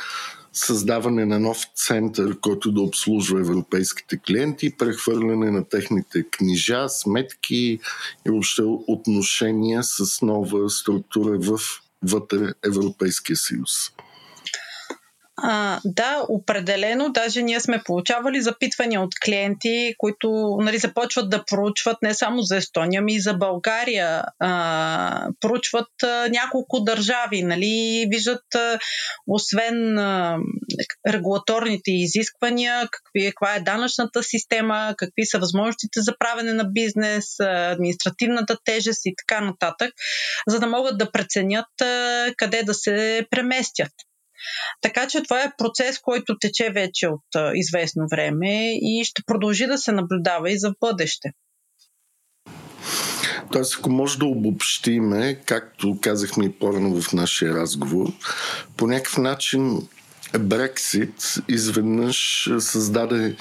създаване 0.54 1.26
на 1.26 1.40
нов 1.40 1.58
център, 1.76 2.40
който 2.40 2.72
да 2.72 2.82
обслужва 2.82 3.40
европейските 3.40 4.18
клиенти, 4.18 4.78
прехвърляне 4.78 5.52
на 5.52 5.70
техните 5.70 6.24
книжа, 6.32 6.90
сметки 6.90 7.80
и 8.26 8.30
въобще 8.30 8.62
отношения 8.66 9.84
с 9.84 10.22
нова 10.22 10.70
структура 10.70 11.40
в 11.40 11.60
вътре 12.04 12.54
Европейския 12.66 13.36
съюз. 13.36 13.72
А, 15.38 15.80
да, 15.86 16.26
определено. 16.30 17.10
Даже 17.12 17.42
ние 17.42 17.60
сме 17.60 17.82
получавали 17.86 18.42
запитвания 18.42 19.02
от 19.02 19.10
клиенти, 19.26 19.94
които 19.98 20.58
нали, 20.60 20.78
започват 20.78 21.30
да 21.30 21.44
проучват 21.46 21.98
не 22.02 22.14
само 22.14 22.42
за 22.42 22.58
Естония, 22.58 23.00
ами 23.00 23.16
и 23.16 23.22
за 23.22 23.34
България. 23.34 24.24
А, 24.40 25.28
проучват 25.40 26.04
а, 26.04 26.30
няколко 26.30 26.80
държави. 26.80 27.44
Нали, 27.44 28.06
виждат, 28.10 28.56
а, 28.56 28.80
освен 29.28 29.98
а, 29.98 30.38
регулаторните 31.08 31.92
изисквания, 31.92 32.88
какви, 32.92 33.30
каква 33.30 33.56
е 33.56 33.60
данъчната 33.60 34.24
система, 34.24 34.94
какви 34.98 35.26
са 35.26 35.40
възможностите 35.40 36.02
за 36.02 36.14
правене 36.20 36.54
на 36.54 36.64
бизнес, 36.64 37.40
административната 37.40 38.58
тежест 38.64 39.02
и 39.06 39.14
така 39.18 39.42
нататък, 39.42 39.94
за 40.48 40.60
да 40.60 40.68
могат 40.68 40.98
да 40.98 41.12
преценят 41.12 41.82
а, 41.82 42.26
къде 42.38 42.64
да 42.64 42.74
се 42.74 43.28
преместят. 43.30 43.92
Така 44.82 45.08
че 45.08 45.24
това 45.24 45.44
е 45.44 45.54
процес, 45.58 46.00
който 46.00 46.38
тече 46.40 46.70
вече 46.70 47.08
от 47.08 47.56
известно 47.56 48.08
време 48.12 48.72
и 48.74 49.04
ще 49.06 49.22
продължи 49.26 49.66
да 49.66 49.78
се 49.78 49.92
наблюдава 49.92 50.52
и 50.52 50.60
за 50.60 50.74
бъдеще. 50.80 51.32
Тоест, 53.52 53.76
ако 53.80 53.90
може 53.90 54.18
да 54.18 54.26
обобщиме, 54.26 55.40
както 55.46 55.98
казахме 56.02 56.46
и 56.46 56.52
по-рано 56.52 57.02
в 57.02 57.14
нашия 57.14 57.54
разговор, 57.54 58.08
по 58.78 58.88
някакъв 58.88 59.18
начин 59.18 59.88
Брексит 60.40 61.36
изведнъж 61.48 62.50
създаде 62.60 63.36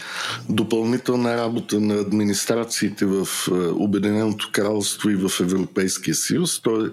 допълнителна 0.49 1.37
работа 1.37 1.81
на 1.81 1.95
администрациите 1.95 3.05
в 3.07 3.29
Обединеното 3.75 4.49
кралство 4.53 5.11
и 5.11 5.17
в 5.17 5.41
Европейския 5.41 6.15
съюз, 6.15 6.63
т.е. 6.63 6.91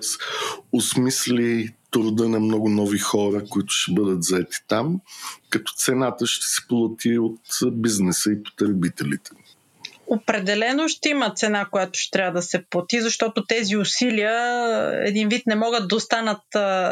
осмисли 0.72 1.70
труда 1.92 2.30
на 2.30 2.40
много 2.40 2.70
нови 2.70 3.00
хора, 3.00 3.44
които 3.50 3.74
ще 3.74 3.94
бъдат 3.94 4.24
заети 4.24 4.58
там, 4.68 5.00
като 5.50 5.74
цената 5.78 6.26
ще 6.28 6.46
се 6.46 6.68
плати 6.68 7.18
от 7.18 7.40
бизнеса 7.74 8.32
и 8.32 8.44
потребителите. 8.44 9.32
Определено 10.08 10.90
ще 10.90 11.10
има 11.10 11.34
цена, 11.36 11.68
която 11.72 12.00
ще 12.00 12.12
трябва 12.12 12.32
да 12.32 12.42
се 12.42 12.66
плати, 12.70 13.02
защото 13.02 13.46
тези 13.46 13.78
усилия 13.78 14.34
един 15.08 15.30
вид 15.30 15.44
не 15.48 15.56
могат 15.56 15.88
да 15.88 15.96
останат 15.96 16.42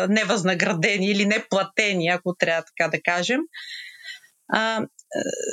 невъзнаградени 0.09 1.11
или 1.11 1.25
неплатени, 1.25 2.07
ако 2.07 2.35
трябва 2.35 2.63
така 2.63 2.89
да 2.91 3.01
кажем. 3.01 3.39
А, 4.53 4.85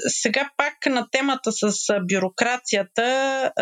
сега 0.06 0.50
пак 0.56 0.86
на 0.86 1.08
темата 1.10 1.52
с 1.52 1.72
бюрокрацията. 2.00 3.52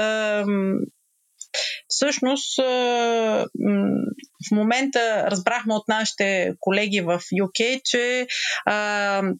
Всъщност, 1.88 2.58
в 4.48 4.50
момента 4.52 5.30
разбрахме 5.30 5.74
от 5.74 5.88
нашите 5.88 6.52
колеги 6.60 7.00
в 7.00 7.20
UK, 7.20 7.80
че 7.84 8.26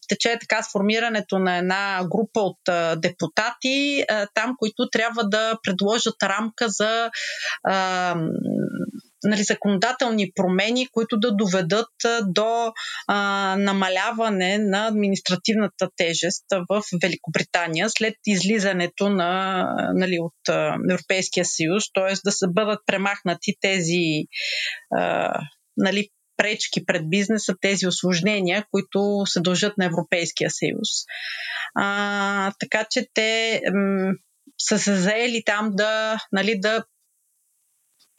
тече 0.08 0.38
така 0.40 0.62
сформирането 0.62 1.38
на 1.38 1.56
една 1.56 2.00
група 2.10 2.40
от 2.40 2.58
депутати 3.00 4.04
там, 4.34 4.54
които 4.58 4.88
трябва 4.92 5.24
да 5.28 5.58
предложат 5.62 6.22
рамка 6.22 6.68
за 6.68 7.10
нали, 9.24 9.42
законодателни 9.42 10.32
промени, 10.34 10.88
които 10.92 11.20
да 11.20 11.36
доведат 11.36 11.90
до 12.24 12.72
а, 13.06 13.56
намаляване 13.58 14.58
на 14.58 14.86
административната 14.86 15.88
тежест 15.96 16.44
в 16.70 16.82
Великобритания 17.02 17.90
след 17.90 18.14
излизането 18.26 19.08
на, 19.08 19.64
нали, 19.94 20.18
от 20.18 20.54
Европейския 20.90 21.44
съюз, 21.44 21.84
т.е. 21.94 22.14
да 22.24 22.32
се 22.32 22.46
бъдат 22.48 22.80
премахнати 22.86 23.54
тези 23.60 24.24
а, 24.96 25.32
нали, 25.76 26.08
пречки 26.36 26.86
пред 26.86 27.10
бизнеса, 27.10 27.54
тези 27.60 27.86
осложнения, 27.86 28.64
които 28.70 29.22
се 29.26 29.40
дължат 29.40 29.78
на 29.78 29.84
Европейския 29.84 30.50
съюз. 30.50 30.88
А, 31.74 32.52
така 32.60 32.84
че 32.90 33.06
те 33.14 33.60
м- 33.74 34.12
са 34.58 34.78
се 34.78 34.96
заели 34.96 35.42
там 35.46 35.70
да, 35.72 36.18
нали, 36.32 36.60
да 36.60 36.84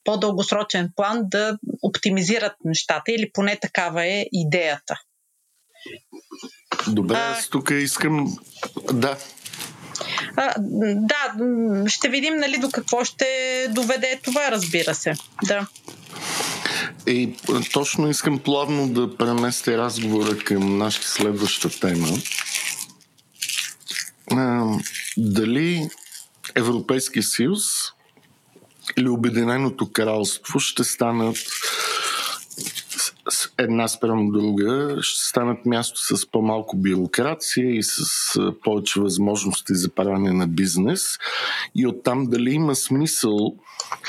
по-дългосрочен 0.03 0.89
план 0.95 1.21
да 1.23 1.57
оптимизират 1.81 2.53
нещата 2.65 3.11
или 3.11 3.31
поне 3.33 3.59
такава 3.61 4.05
е 4.05 4.25
идеята. 4.31 4.95
Добре, 6.87 7.15
а, 7.15 7.31
аз 7.31 7.49
тук 7.49 7.69
искам. 7.71 8.37
Да. 8.93 9.17
А, 10.35 10.53
да, 10.95 11.33
ще 11.87 12.09
видим 12.09 12.35
нали, 12.37 12.57
до 12.57 12.69
какво 12.69 13.03
ще 13.03 13.25
доведе 13.69 14.19
това, 14.23 14.51
разбира 14.51 14.95
се. 14.95 15.13
Да. 15.47 15.67
И 17.07 17.35
точно 17.73 18.09
искам 18.09 18.39
плавно 18.39 18.89
да 18.89 19.17
преместя 19.17 19.77
разговора 19.77 20.37
към 20.37 20.77
нашата 20.77 21.07
следваща 21.07 21.79
тема. 21.79 22.07
А, 24.31 24.65
дали 25.17 25.89
Европейския 26.55 27.23
съюз 27.23 27.61
или 28.97 29.09
Обединеното 29.09 29.91
кралство 29.91 30.59
ще 30.59 30.83
станат 30.83 31.37
една 33.57 33.87
спрямо 33.87 34.31
друга, 34.31 34.97
ще 35.01 35.29
станат 35.29 35.65
място 35.65 36.17
с 36.17 36.31
по-малко 36.31 36.77
бюрокрация 36.77 37.75
и 37.75 37.83
с 37.83 38.05
повече 38.63 39.01
възможности 39.01 39.75
за 39.75 39.89
правене 39.89 40.31
на 40.31 40.47
бизнес. 40.47 41.17
И 41.75 41.87
оттам 41.87 42.25
дали 42.25 42.51
има 42.51 42.75
смисъл 42.75 43.55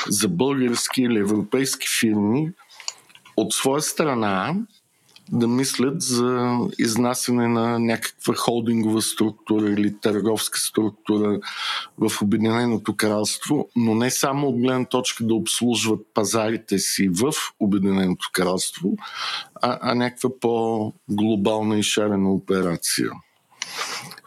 за 0.09 0.28
български 0.28 1.03
или 1.03 1.18
европейски 1.18 1.87
фирми 2.01 2.51
от 3.37 3.53
своя 3.53 3.83
страна 3.83 4.55
да 5.33 5.49
мислят 5.49 6.03
за 6.03 6.59
изнасяне 6.78 7.49
на 7.49 7.78
някаква 7.78 8.35
холдингова 8.35 9.03
структура 9.03 9.70
или 9.70 9.97
търговска 10.01 10.59
структура 10.59 11.41
в 11.99 12.22
Обединеното 12.22 12.97
кралство, 12.97 13.68
но 13.76 13.95
не 13.95 14.11
само 14.11 14.49
от 14.49 14.61
гледна 14.61 14.85
точка 14.85 15.24
да 15.24 15.35
обслужват 15.35 16.01
пазарите 16.14 16.78
си 16.78 17.09
в 17.09 17.33
Обединеното 17.61 18.30
кралство, 18.33 18.97
а, 19.55 19.78
а 19.83 19.95
някаква 19.95 20.30
по-глобална 20.41 21.78
и 21.78 21.83
шарена 21.83 22.33
операция. 22.33 23.11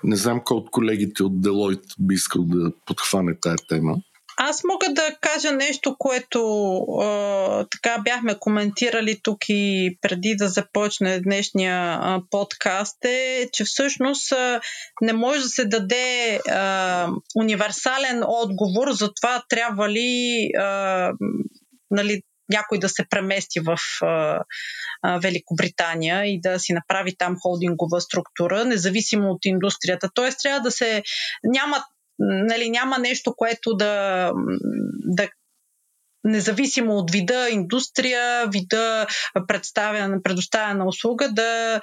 Не 0.04 0.16
знам 0.16 0.42
кой 0.46 0.58
от 0.58 0.72
колегите 0.72 1.24
от 1.24 1.42
Делойт 1.42 1.84
би 2.00 2.16
искал 2.16 2.44
да 2.44 2.72
подхване 2.86 3.36
тая 3.42 3.58
тема. 3.70 3.96
Аз 4.38 4.62
мога 4.64 4.94
да 4.94 5.16
кажа 5.22 5.52
нещо, 5.52 5.96
което 6.00 6.78
а, 6.78 7.66
така 7.72 8.02
бяхме 8.04 8.40
коментирали 8.40 9.20
тук 9.24 9.38
и 9.50 9.98
преди 10.02 10.36
да 10.36 10.48
започне 10.48 11.20
днешния 11.20 12.00
а, 12.02 12.22
подкаст 12.30 13.06
е, 13.06 13.50
че 13.54 13.64
всъщност 13.64 14.32
а, 14.32 14.62
не 15.02 15.14
може 15.14 15.40
да 15.40 15.50
се 15.50 15.66
даде 15.66 16.40
а, 16.50 17.10
универсален 17.36 18.24
отговор 18.28 18.92
за 18.92 19.14
това 19.14 19.44
трябва 19.50 19.90
ли 19.90 20.50
а, 20.60 21.12
нали, 21.92 22.22
някой 22.50 22.80
да 22.80 22.90
се 22.90 23.06
премести 23.10 23.60
в 23.60 23.78
а, 24.02 24.44
Великобритания 25.20 26.26
и 26.26 26.40
да 26.42 26.60
си 26.60 26.74
направи 26.74 27.18
там 27.18 27.36
холдингова 27.42 28.02
структура, 28.02 28.66
независимо 28.66 29.30
от 29.30 29.46
индустрията. 29.46 30.10
Тоест 30.14 30.38
трябва 30.44 30.62
да 30.62 30.72
се... 30.72 31.04
Няма 31.44 31.84
нали, 32.20 32.70
няма 32.70 33.00
нещо, 33.00 33.34
което 33.38 33.74
да, 33.74 34.32
да 35.06 35.30
независимо 36.24 36.94
от 36.94 37.12
вида 37.12 37.50
индустрия, 37.50 38.48
вида 38.48 39.08
представяна, 39.48 40.22
предоставена 40.24 40.88
услуга, 40.88 41.30
да, 41.32 41.82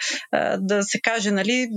да 0.58 0.82
се 0.82 1.00
каже, 1.00 1.30
нали, 1.30 1.68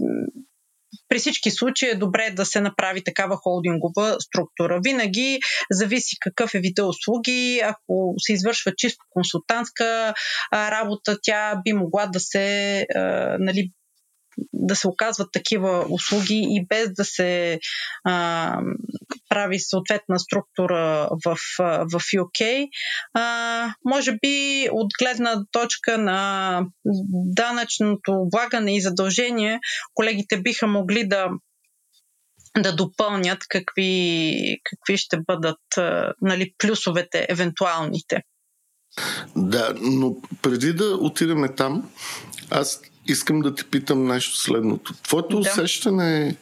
при 1.09 1.19
всички 1.19 1.51
случаи 1.51 1.89
е 1.89 1.95
добре 1.95 2.31
да 2.35 2.45
се 2.45 2.61
направи 2.61 3.03
такава 3.03 3.37
холдингова 3.37 4.17
структура. 4.19 4.79
Винаги 4.83 5.39
зависи 5.71 6.15
какъв 6.19 6.53
е 6.53 6.59
вида 6.59 6.85
услуги. 6.85 7.61
Ако 7.63 8.13
се 8.17 8.33
извършва 8.33 8.71
чисто 8.77 9.05
консултантска 9.09 10.13
работа, 10.53 11.17
тя 11.23 11.61
би 11.65 11.73
могла 11.73 12.05
да 12.05 12.19
се 12.19 12.85
нали, 13.39 13.71
да 14.53 14.75
се 14.75 14.87
оказват 14.87 15.29
такива 15.33 15.85
услуги 15.89 16.45
и 16.49 16.65
без 16.67 16.93
да 16.93 17.05
се 17.05 17.59
а, 18.03 18.57
прави 19.29 19.59
съответна 19.59 20.19
структура 20.19 21.09
в, 21.25 21.37
в 21.59 21.99
UK. 21.99 22.67
А, 23.13 23.73
може 23.85 24.11
би 24.11 24.67
от 24.71 24.87
гледна 24.99 25.43
точка 25.51 25.97
на 25.97 26.61
данъчното 27.35 28.11
облагане 28.11 28.75
и 28.75 28.81
задължение, 28.81 29.59
колегите 29.93 30.41
биха 30.41 30.67
могли 30.67 31.07
да 31.07 31.29
да 32.57 32.75
допълнят 32.75 33.39
какви, 33.49 34.57
какви 34.63 34.97
ще 34.97 35.17
бъдат 35.27 35.59
нали, 36.21 36.53
плюсовете, 36.57 37.25
евентуалните. 37.29 38.21
Да, 39.35 39.73
но 39.81 40.15
преди 40.41 40.73
да 40.73 40.85
отидем 40.85 41.55
там, 41.57 41.91
аз 42.49 42.81
искам 43.07 43.39
да 43.39 43.55
те 43.55 43.63
питам 43.63 44.07
нещо 44.07 44.37
следното. 44.37 44.93
Твоето 44.93 45.39
да. 45.39 45.49
усещане 45.49 46.27
е 46.27 46.35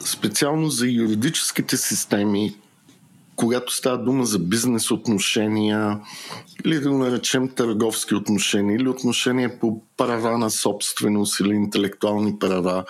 специално 0.00 0.70
за 0.70 0.86
юридическите 0.86 1.76
системи, 1.76 2.56
когато 3.36 3.74
става 3.74 3.98
дума 3.98 4.24
за 4.24 4.38
бизнес 4.38 4.90
отношения, 4.90 6.00
или 6.64 6.80
да 6.80 6.90
го 6.90 6.98
наречем 6.98 7.48
търговски 7.48 8.14
отношения, 8.14 8.76
или 8.76 8.88
отношения 8.88 9.60
по 9.60 9.82
права 9.96 10.38
на 10.38 10.50
собственост 10.50 11.40
или 11.40 11.54
интелектуални 11.54 12.38
права, 12.38 12.84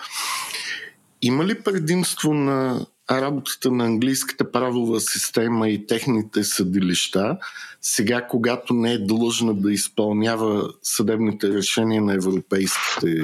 има 1.21 1.45
ли 1.45 1.63
предимство 1.63 2.33
на 2.33 2.85
работата 3.11 3.71
на 3.71 3.85
английската 3.85 4.51
правова 4.51 5.01
система 5.01 5.69
и 5.69 5.87
техните 5.87 6.43
съдилища, 6.43 7.37
сега 7.81 8.27
когато 8.27 8.73
не 8.73 8.93
е 8.93 9.05
длъжна 9.05 9.53
да 9.53 9.71
изпълнява 9.71 10.73
съдебните 10.83 11.49
решения 11.49 12.01
на 12.01 12.13
европейските 12.13 13.23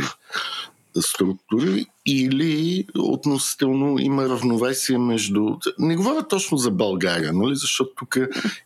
структури 1.01 1.85
или 2.05 2.85
относително 2.97 3.99
има 3.99 4.29
равновесие 4.29 4.97
между... 4.97 5.57
Не 5.79 5.95
говоря 5.95 6.27
точно 6.27 6.57
за 6.57 6.71
България, 6.71 7.33
нали? 7.33 7.55
защото 7.55 7.91
тук 7.95 8.17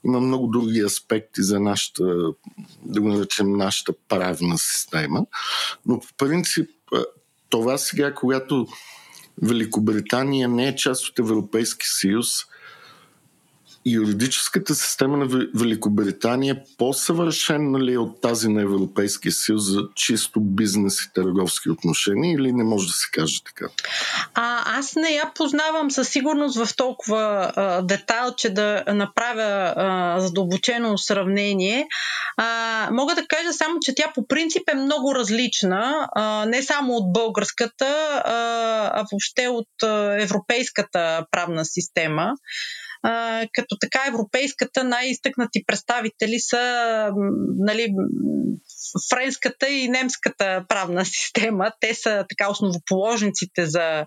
има 0.05 0.20
много 0.20 0.47
други 0.47 0.80
аспекти 0.80 1.43
за 1.43 1.59
нашата, 1.59 2.03
да 2.84 3.01
го 3.01 3.07
наречем, 3.07 3.57
нашата 3.57 3.93
правна 4.07 4.57
система, 4.57 5.26
но 5.86 5.99
по 5.99 6.07
принцип 6.17 6.70
това 7.49 7.78
сега, 7.78 8.13
когато 8.13 8.67
Великобритания 9.42 10.50
не 10.50 10.68
е 10.68 10.76
част 10.76 11.08
от 11.08 11.20
Европейски 11.20 11.88
съюз, 11.88 12.28
юридическата 13.86 14.75
система 14.75 15.17
на 15.17 15.25
Великобритания 15.55 16.61
по-съвършена 16.77 17.80
ли 17.80 17.93
е 17.93 17.97
от 17.97 18.21
тази 18.21 18.49
на 18.49 18.61
Европейския 18.61 19.32
съюз 19.32 19.63
за 19.63 19.82
чисто 19.95 20.41
бизнес 20.41 21.01
и 21.01 21.13
търговски 21.13 21.69
отношения 21.69 22.34
или 22.34 22.51
не 22.51 22.63
може 22.63 22.88
да 22.88 22.93
се 22.93 23.09
каже 23.11 23.43
така? 23.43 23.65
А, 24.34 24.80
аз 24.80 24.95
не 24.95 25.09
я 25.09 25.32
познавам 25.36 25.91
със 25.91 26.09
сигурност 26.09 26.65
в 26.65 26.75
толкова 26.75 27.51
а, 27.55 27.82
детайл, 27.82 28.34
че 28.38 28.49
да 28.49 28.84
направя 28.88 29.73
а, 29.75 30.19
задълбочено 30.19 30.97
сравнение. 30.97 31.88
А, 32.38 32.89
мога 32.91 33.15
да 33.15 33.27
кажа 33.27 33.53
само, 33.53 33.77
че 33.82 33.95
тя 33.95 34.11
по 34.15 34.27
принцип 34.27 34.63
е 34.69 34.75
много 34.75 35.15
различна, 35.15 36.09
а, 36.15 36.45
не 36.45 36.63
само 36.63 36.93
от 36.93 37.13
българската, 37.13 38.21
а, 38.25 38.32
а 38.93 39.05
въобще 39.11 39.47
от 39.47 39.84
а, 39.84 40.21
европейската 40.21 41.25
правна 41.32 41.65
система. 41.65 42.34
Като 43.54 43.78
така 43.82 44.00
европейската 44.08 44.84
най-изтъкнати 44.84 45.64
представители 45.68 46.39
са 46.39 47.12
нали, 47.58 47.93
френската 49.10 49.70
и 49.70 49.88
немската 49.88 50.66
правна 50.70 51.06
система. 51.06 51.72
Те 51.80 51.93
са 51.93 52.26
така 52.30 52.52
основоположниците 52.52 53.66
за 53.66 54.06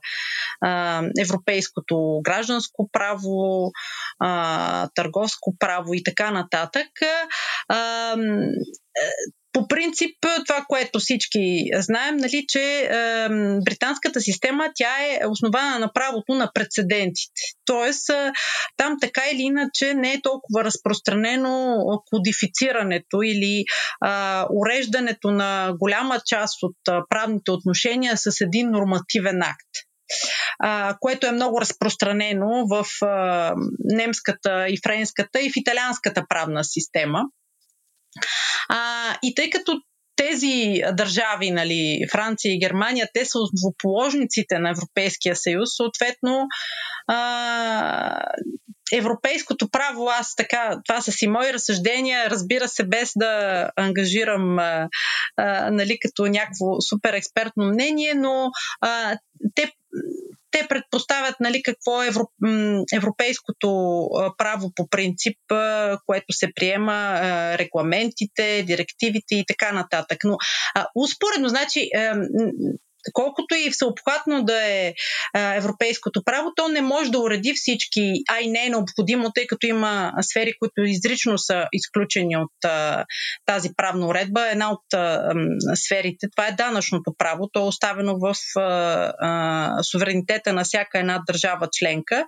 а, 0.60 1.02
европейското 1.20 2.20
гражданско 2.24 2.88
право, 2.92 3.70
а, 4.18 4.88
търговско 4.94 5.56
право 5.58 5.94
и 5.94 6.04
така 6.04 6.30
нататък. 6.30 6.88
А, 7.68 8.16
по 9.52 9.68
принцип, 9.68 10.16
това, 10.46 10.64
което 10.68 10.98
всички 10.98 11.64
знаем, 11.74 12.16
нали, 12.16 12.44
че 12.48 12.60
е, 12.60 12.88
британската 13.64 14.20
система 14.20 14.68
тя 14.74 14.96
е 15.00 15.26
основана 15.26 15.78
на 15.78 15.92
правото 15.92 16.34
на 16.34 16.50
прецедентите. 16.54 17.42
Тоест, 17.64 18.08
е, 18.08 18.32
там 18.76 18.96
така 19.00 19.22
или 19.32 19.42
иначе 19.42 19.94
не 19.94 20.12
е 20.12 20.22
толкова 20.22 20.64
разпространено 20.64 21.76
кодифицирането 22.06 23.22
или 23.22 23.58
е, 23.60 23.64
уреждането 24.50 25.30
на 25.30 25.72
голяма 25.78 26.20
част 26.26 26.62
от 26.62 26.76
е, 26.88 26.92
правните 27.08 27.50
отношения 27.50 28.16
с 28.16 28.40
един 28.40 28.70
нормативен 28.70 29.42
акт. 29.42 29.72
Което 31.00 31.26
е 31.26 31.32
много 31.32 31.60
разпространено 31.60 32.66
в 32.66 32.86
немската 33.84 34.68
и 34.68 34.78
френската 34.84 35.40
и 35.40 35.50
в 35.50 35.56
италианската 35.56 36.24
правна 36.28 36.64
система. 36.64 37.22
А, 38.68 39.14
и 39.22 39.34
тъй 39.34 39.50
като 39.50 39.80
тези 40.16 40.80
държави, 40.92 41.50
нали, 41.50 42.00
Франция 42.12 42.54
и 42.54 42.58
Германия, 42.58 43.08
те 43.14 43.24
са 43.24 43.38
основоположниците 43.38 44.58
на 44.58 44.70
Европейския 44.70 45.36
съюз, 45.36 45.68
съответно 45.76 46.46
а, 47.06 48.22
европейското 48.92 49.68
право, 49.70 50.08
аз 50.08 50.34
така, 50.36 50.80
това 50.88 51.00
са 51.00 51.12
си 51.12 51.26
мои 51.26 51.52
разсъждения, 51.52 52.30
разбира 52.30 52.68
се, 52.68 52.84
без 52.84 53.12
да 53.16 53.70
ангажирам 53.76 54.58
а, 54.58 54.88
а, 55.36 55.70
нали, 55.70 55.98
като 56.02 56.26
някакво 56.26 56.80
супер 56.80 57.12
експертно 57.12 57.64
мнение, 57.64 58.14
но 58.14 58.50
а, 58.80 59.16
те 59.54 59.70
те 60.52 60.66
предпоставят 60.68 61.34
нали, 61.40 61.62
какво 61.62 62.02
е 62.02 62.10
европейското 62.94 63.68
право 64.38 64.72
по 64.76 64.88
принцип, 64.88 65.36
което 66.06 66.32
се 66.32 66.48
приема, 66.54 67.20
регламентите, 67.58 68.62
директивите 68.66 69.34
и 69.34 69.44
така 69.48 69.72
нататък. 69.72 70.18
Но 70.24 70.36
успоредно, 70.94 71.48
значи, 71.48 71.90
колкото 73.12 73.54
и 73.54 73.70
всеобхватно 73.70 74.44
да 74.44 74.66
е 74.66 74.94
а, 75.34 75.54
европейското 75.54 76.22
право, 76.24 76.52
то 76.56 76.68
не 76.68 76.80
може 76.80 77.10
да 77.10 77.20
уреди 77.20 77.52
всички, 77.54 78.12
а 78.30 78.40
и 78.40 78.50
не 78.50 78.66
е 78.66 78.70
необходимо, 78.70 79.32
тъй 79.34 79.46
като 79.46 79.66
има 79.66 80.12
сфери, 80.22 80.52
които 80.58 80.82
изрично 80.82 81.38
са 81.38 81.66
изключени 81.72 82.36
от 82.36 82.64
а, 82.64 83.04
тази 83.46 83.70
правна 83.76 84.06
уредба. 84.06 84.50
Една 84.50 84.72
от 84.72 84.94
а, 84.94 85.32
сферите, 85.74 86.26
това 86.36 86.48
е 86.48 86.52
данъчното 86.52 87.14
право, 87.18 87.48
то 87.52 87.60
е 87.60 87.68
оставено 87.68 88.18
в 88.18 88.34
а, 88.56 88.62
а, 89.20 89.82
суверенитета 89.82 90.52
на 90.52 90.64
всяка 90.64 90.98
една 90.98 91.22
държава 91.26 91.68
членка. 91.72 92.24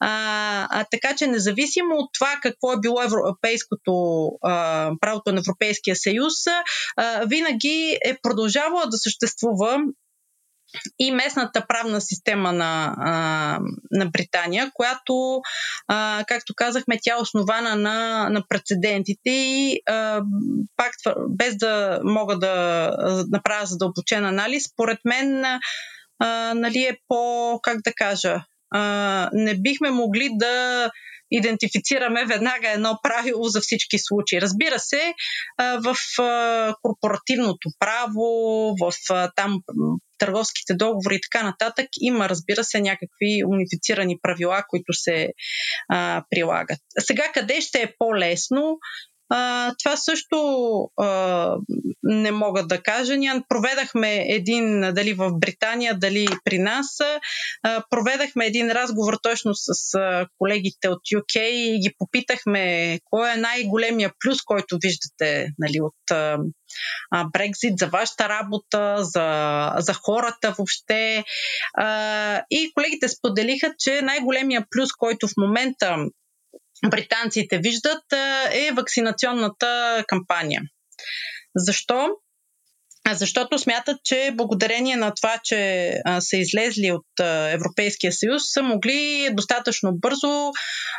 А, 0.00 0.66
а, 0.70 0.84
така 0.90 1.16
че 1.16 1.26
независимо 1.26 1.94
от 1.94 2.10
това 2.18 2.38
какво 2.42 2.72
е 2.72 2.80
било 2.80 3.02
европейското 3.02 3.92
а, 4.42 4.90
правото 5.00 5.32
на 5.32 5.40
Европейския 5.40 5.96
съюз, 5.96 6.32
а, 6.96 7.24
винаги 7.26 7.98
е 8.04 8.16
продължавало 8.22 8.86
да 8.86 8.98
съществува 8.98 9.78
и 10.98 11.12
местната 11.12 11.66
правна 11.68 12.00
система 12.00 12.52
на, 12.52 12.94
а, 12.98 13.58
на 13.90 14.06
Британия, 14.06 14.70
която, 14.74 15.40
а, 15.88 16.24
както 16.28 16.54
казахме, 16.56 16.98
тя 17.02 17.12
е 17.12 17.22
основана 17.22 17.76
на, 17.76 18.28
на 18.30 18.42
прецедентите 18.48 19.30
и 19.30 19.80
а, 19.86 20.22
пак 20.76 20.92
без 21.28 21.56
да 21.56 22.00
мога 22.04 22.38
да 22.38 22.96
направя 23.30 23.66
задълбочен 23.66 24.24
анализ, 24.24 24.64
според 24.64 24.98
мен 25.04 25.44
а, 25.44 26.54
нали 26.54 26.78
е 26.78 26.96
по, 27.08 27.58
как 27.62 27.82
да 27.82 27.92
кажа, 27.96 28.44
а, 28.70 29.30
не 29.32 29.54
бихме 29.54 29.90
могли 29.90 30.28
да 30.32 30.90
идентифицираме 31.30 32.24
веднага 32.24 32.70
едно 32.70 32.98
правило 33.02 33.44
за 33.44 33.60
всички 33.60 33.96
случаи. 33.98 34.40
Разбира 34.40 34.78
се, 34.78 35.14
в 35.58 35.96
корпоративното 36.82 37.68
право, 37.78 38.24
в 38.80 38.92
там 39.36 39.58
търговските 40.18 40.74
договори 40.74 41.14
и 41.14 41.20
така 41.20 41.46
нататък, 41.46 41.86
има, 42.00 42.28
разбира 42.28 42.64
се, 42.64 42.80
някакви 42.80 43.42
унифицирани 43.46 44.18
правила, 44.22 44.64
които 44.68 44.92
се 44.92 45.28
а, 45.88 46.24
прилагат. 46.30 46.78
Сега 46.98 47.24
къде 47.34 47.60
ще 47.60 47.78
е 47.82 47.92
по-лесно? 47.98 48.78
Това 49.78 49.96
също 49.96 50.36
а, 50.96 51.56
не 52.02 52.32
мога 52.32 52.66
да 52.66 52.82
кажа. 52.82 53.16
Ние 53.16 53.42
проведахме 53.48 54.24
един, 54.28 54.80
дали 54.80 55.12
в 55.12 55.30
Британия, 55.32 55.98
дали 55.98 56.28
при 56.44 56.58
нас, 56.58 56.86
а, 57.62 57.82
проведахме 57.90 58.46
един 58.46 58.70
разговор 58.70 59.14
точно 59.22 59.52
с 59.54 59.94
а, 59.94 60.26
колегите 60.38 60.88
от 60.88 61.00
UK 61.14 61.40
и 61.40 61.80
ги 61.80 61.94
попитахме 61.98 62.98
кой 63.04 63.32
е 63.32 63.36
най-големия 63.36 64.12
плюс, 64.24 64.42
който 64.42 64.78
виждате 64.82 65.48
нали, 65.58 65.80
от 65.80 66.10
а, 66.10 66.38
Брекзит, 67.32 67.78
за 67.78 67.86
вашата 67.86 68.28
работа, 68.28 68.96
за, 68.98 69.72
за 69.78 69.94
хората 69.94 70.54
въобще. 70.58 71.24
А, 71.74 72.42
и 72.50 72.72
колегите 72.74 73.08
споделиха, 73.08 73.74
че 73.78 74.02
най-големия 74.02 74.66
плюс, 74.70 74.88
който 74.98 75.28
в 75.28 75.32
момента 75.38 75.96
британците 76.88 77.58
виждат, 77.58 78.02
е 78.52 78.72
вакцинационната 78.72 80.04
кампания. 80.08 80.62
Защо? 81.56 82.08
защото 83.12 83.58
смятат, 83.58 83.96
че 84.04 84.32
благодарение 84.36 84.96
на 84.96 85.14
това, 85.14 85.40
че 85.44 85.92
а, 86.04 86.20
са 86.20 86.36
излезли 86.36 86.92
от 86.92 87.20
а, 87.20 87.50
Европейския 87.50 88.12
съюз, 88.12 88.42
са 88.52 88.62
могли 88.62 89.28
достатъчно 89.32 89.92
бързо 89.94 90.50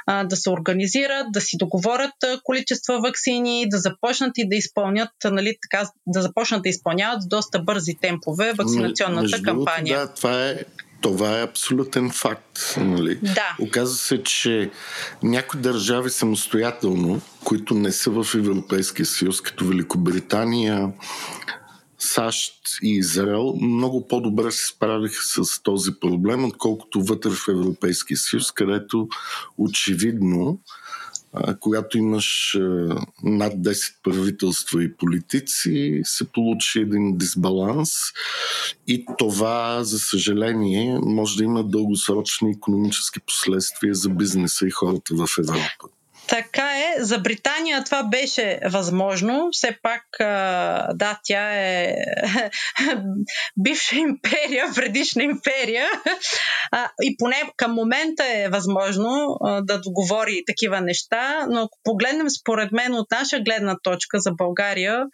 а, 0.08 0.24
да 0.24 0.36
се 0.36 0.50
организират, 0.50 1.28
да 1.34 1.42
си 1.42 1.58
договорят 1.58 2.14
количества 2.44 3.00
вакцини, 3.00 3.70
да 3.70 3.78
започнат 3.78 4.32
и 4.38 4.50
да 4.50 4.56
изпълнят, 4.56 5.10
нали, 5.26 5.56
така, 5.62 5.90
да 6.08 6.22
започнат 6.22 6.64
да 6.64 6.70
изпълняват 6.70 7.22
с 7.22 7.28
доста 7.28 7.60
бързи 7.60 7.96
темпове 8.02 8.54
вакцинационната 8.54 9.22
Между 9.22 9.44
кампания. 9.44 10.00
Да, 10.00 10.14
това 10.14 10.46
е 10.46 10.56
това 11.02 11.40
е 11.40 11.44
абсолютен 11.44 12.12
факт. 12.12 12.76
Нали? 12.78 13.16
Да. 13.16 13.56
Оказва 13.60 13.98
се, 13.98 14.24
че 14.24 14.72
някои 15.24 15.60
държави 15.60 16.10
самостоятелно, 16.10 17.22
които 17.44 17.74
не 17.74 17.92
са 17.92 18.12
в 18.12 18.36
Европейския 18.36 19.06
съюз, 19.06 19.42
като 19.42 19.68
Великобритания, 19.68 20.94
САЩ 22.00 22.54
и 22.84 22.98
Израел 22.98 23.56
много 23.62 24.08
по-добре 24.08 24.52
се 24.52 24.66
справиха 24.66 25.22
с 25.24 25.64
този 25.64 25.92
проблем, 26.02 26.46
отколкото 26.46 27.02
вътре 27.04 27.30
в 27.30 27.48
Европейския 27.50 28.18
съюз, 28.18 28.52
където 28.52 29.08
очевидно 29.58 30.60
когато 31.60 31.98
имаш 31.98 32.58
над 33.24 33.54
10 33.54 33.94
правителства 34.04 34.84
и 34.84 34.98
политици, 34.98 36.02
се 36.04 36.32
получи 36.32 36.80
един 36.80 37.18
дисбаланс 37.18 37.90
и 38.88 39.06
това, 39.18 39.84
за 39.84 40.00
съжаление, 40.00 41.00
може 41.04 41.38
да 41.38 41.44
има 41.44 41.64
дългосрочни 41.64 42.52
економически 42.52 43.20
последствия 43.20 43.96
за 43.96 44.10
бизнеса 44.10 44.68
и 44.68 44.72
хората 44.72 45.16
в 45.16 45.28
Европа. 45.40 46.01
Така 46.32 46.72
е. 46.78 47.04
За 47.04 47.20
Британия 47.20 47.84
това 47.84 48.04
беше 48.04 48.60
възможно. 48.72 49.50
Все 49.52 49.78
пак, 49.82 50.04
да, 50.96 51.20
тя 51.24 51.54
е 51.54 51.96
бивша 53.60 53.96
империя, 53.96 54.66
предишна 54.76 55.24
империя. 55.24 55.88
И 57.04 57.16
поне 57.18 57.52
към 57.58 57.74
момента 57.74 58.24
е 58.28 58.50
възможно 58.50 59.38
да 59.62 59.82
договори 59.82 60.44
такива 60.48 60.82
неща. 60.82 61.46
Но 61.50 61.60
ако 61.60 61.78
погледнем 61.84 62.30
според 62.30 62.72
мен 62.72 62.94
от 62.96 63.12
наша 63.12 63.40
гледна 63.40 63.78
точка 63.84 64.20
за 64.20 64.32
България, 64.32 65.06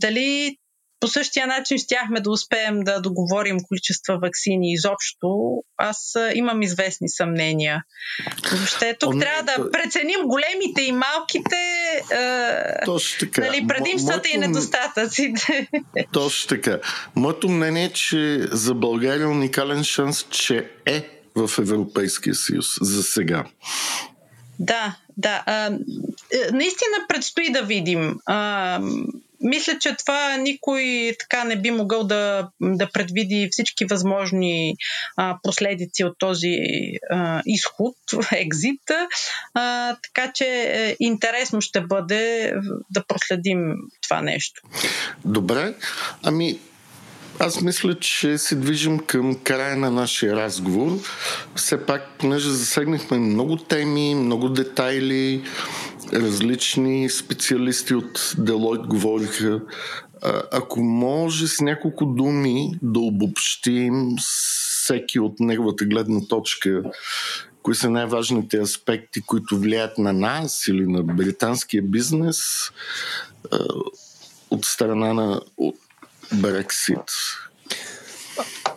дали 0.00 0.56
по 1.02 1.08
същия 1.08 1.46
начин 1.46 1.78
щяхме 1.78 2.20
да 2.20 2.30
успеем 2.30 2.80
да 2.80 3.00
договорим 3.00 3.56
количества 3.68 4.18
вакцини 4.18 4.72
изобщо. 4.72 5.28
Аз 5.76 6.14
имам 6.34 6.62
известни 6.62 7.08
съмнения. 7.08 7.84
Въобще 8.52 8.96
тук 9.00 9.14
О, 9.14 9.18
трябва 9.18 9.42
да 9.42 9.70
преценим 9.70 10.20
големите 10.24 10.82
и 10.82 10.92
малките 10.92 11.56
Точно 12.84 13.18
така. 13.20 13.40
Нали, 13.40 13.66
предимствата 13.66 14.28
Мо, 14.28 14.34
и 14.34 14.38
недостатъците. 14.38 15.68
Точно 16.12 16.48
така. 16.48 16.78
Моето 17.16 17.48
мнение 17.48 17.84
е, 17.84 17.92
че 17.92 18.40
за 18.52 18.74
България 18.74 19.24
е 19.24 19.26
уникален 19.26 19.84
шанс, 19.84 20.26
че 20.30 20.70
е 20.86 21.08
в 21.34 21.50
Европейския 21.58 22.34
съюз 22.34 22.66
за 22.80 23.02
сега. 23.02 23.44
Да, 24.58 24.96
да. 25.16 25.42
А, 25.46 25.66
е, 25.66 25.72
наистина 26.52 26.96
предстои 27.08 27.52
да 27.52 27.62
видим. 27.62 28.18
А, 28.26 28.80
мисля, 29.42 29.78
че 29.80 29.96
това 29.96 30.36
никой 30.36 31.12
така 31.18 31.44
не 31.44 31.56
би 31.56 31.70
могъл 31.70 32.04
да, 32.04 32.48
да 32.60 32.90
предвиди 32.92 33.48
всички 33.50 33.84
възможни 33.84 34.74
а, 35.16 35.38
последици 35.42 36.04
от 36.04 36.18
този 36.18 36.56
а, 37.10 37.42
изход, 37.46 37.94
екзит. 38.32 38.90
А, 39.54 39.96
така 40.02 40.32
че 40.34 40.44
е, 40.44 40.96
интересно 41.00 41.60
ще 41.60 41.80
бъде 41.80 42.54
да 42.90 43.04
проследим 43.06 43.74
това 44.02 44.22
нещо. 44.22 44.62
Добре. 45.24 45.74
Ами, 46.22 46.58
аз 47.42 47.60
мисля, 47.60 47.98
че 47.98 48.38
се 48.38 48.54
движим 48.54 48.98
към 48.98 49.34
края 49.34 49.76
на 49.76 49.90
нашия 49.90 50.36
разговор. 50.36 50.98
Все 51.54 51.86
пак, 51.86 52.18
понеже 52.18 52.50
засегнахме 52.50 53.18
много 53.18 53.56
теми, 53.56 54.14
много 54.14 54.48
детайли, 54.48 55.42
различни 56.12 57.10
специалисти 57.10 57.94
от 57.94 58.34
Делойт 58.38 58.86
говориха. 58.86 59.60
Ако 60.52 60.80
може 60.80 61.48
с 61.48 61.60
няколко 61.60 62.06
думи 62.06 62.78
да 62.82 63.00
обобщим 63.00 64.16
всеки 64.20 65.20
от 65.20 65.40
неговата 65.40 65.84
гледна 65.84 66.20
точка, 66.28 66.82
кои 67.62 67.74
са 67.74 67.90
най-важните 67.90 68.60
аспекти, 68.60 69.22
които 69.22 69.58
влияят 69.58 69.98
на 69.98 70.12
нас 70.12 70.66
или 70.68 70.86
на 70.86 71.02
британския 71.02 71.82
бизнес 71.82 72.70
от 74.50 74.64
страна 74.64 75.14
на 75.14 75.40
Брексит. 76.32 76.98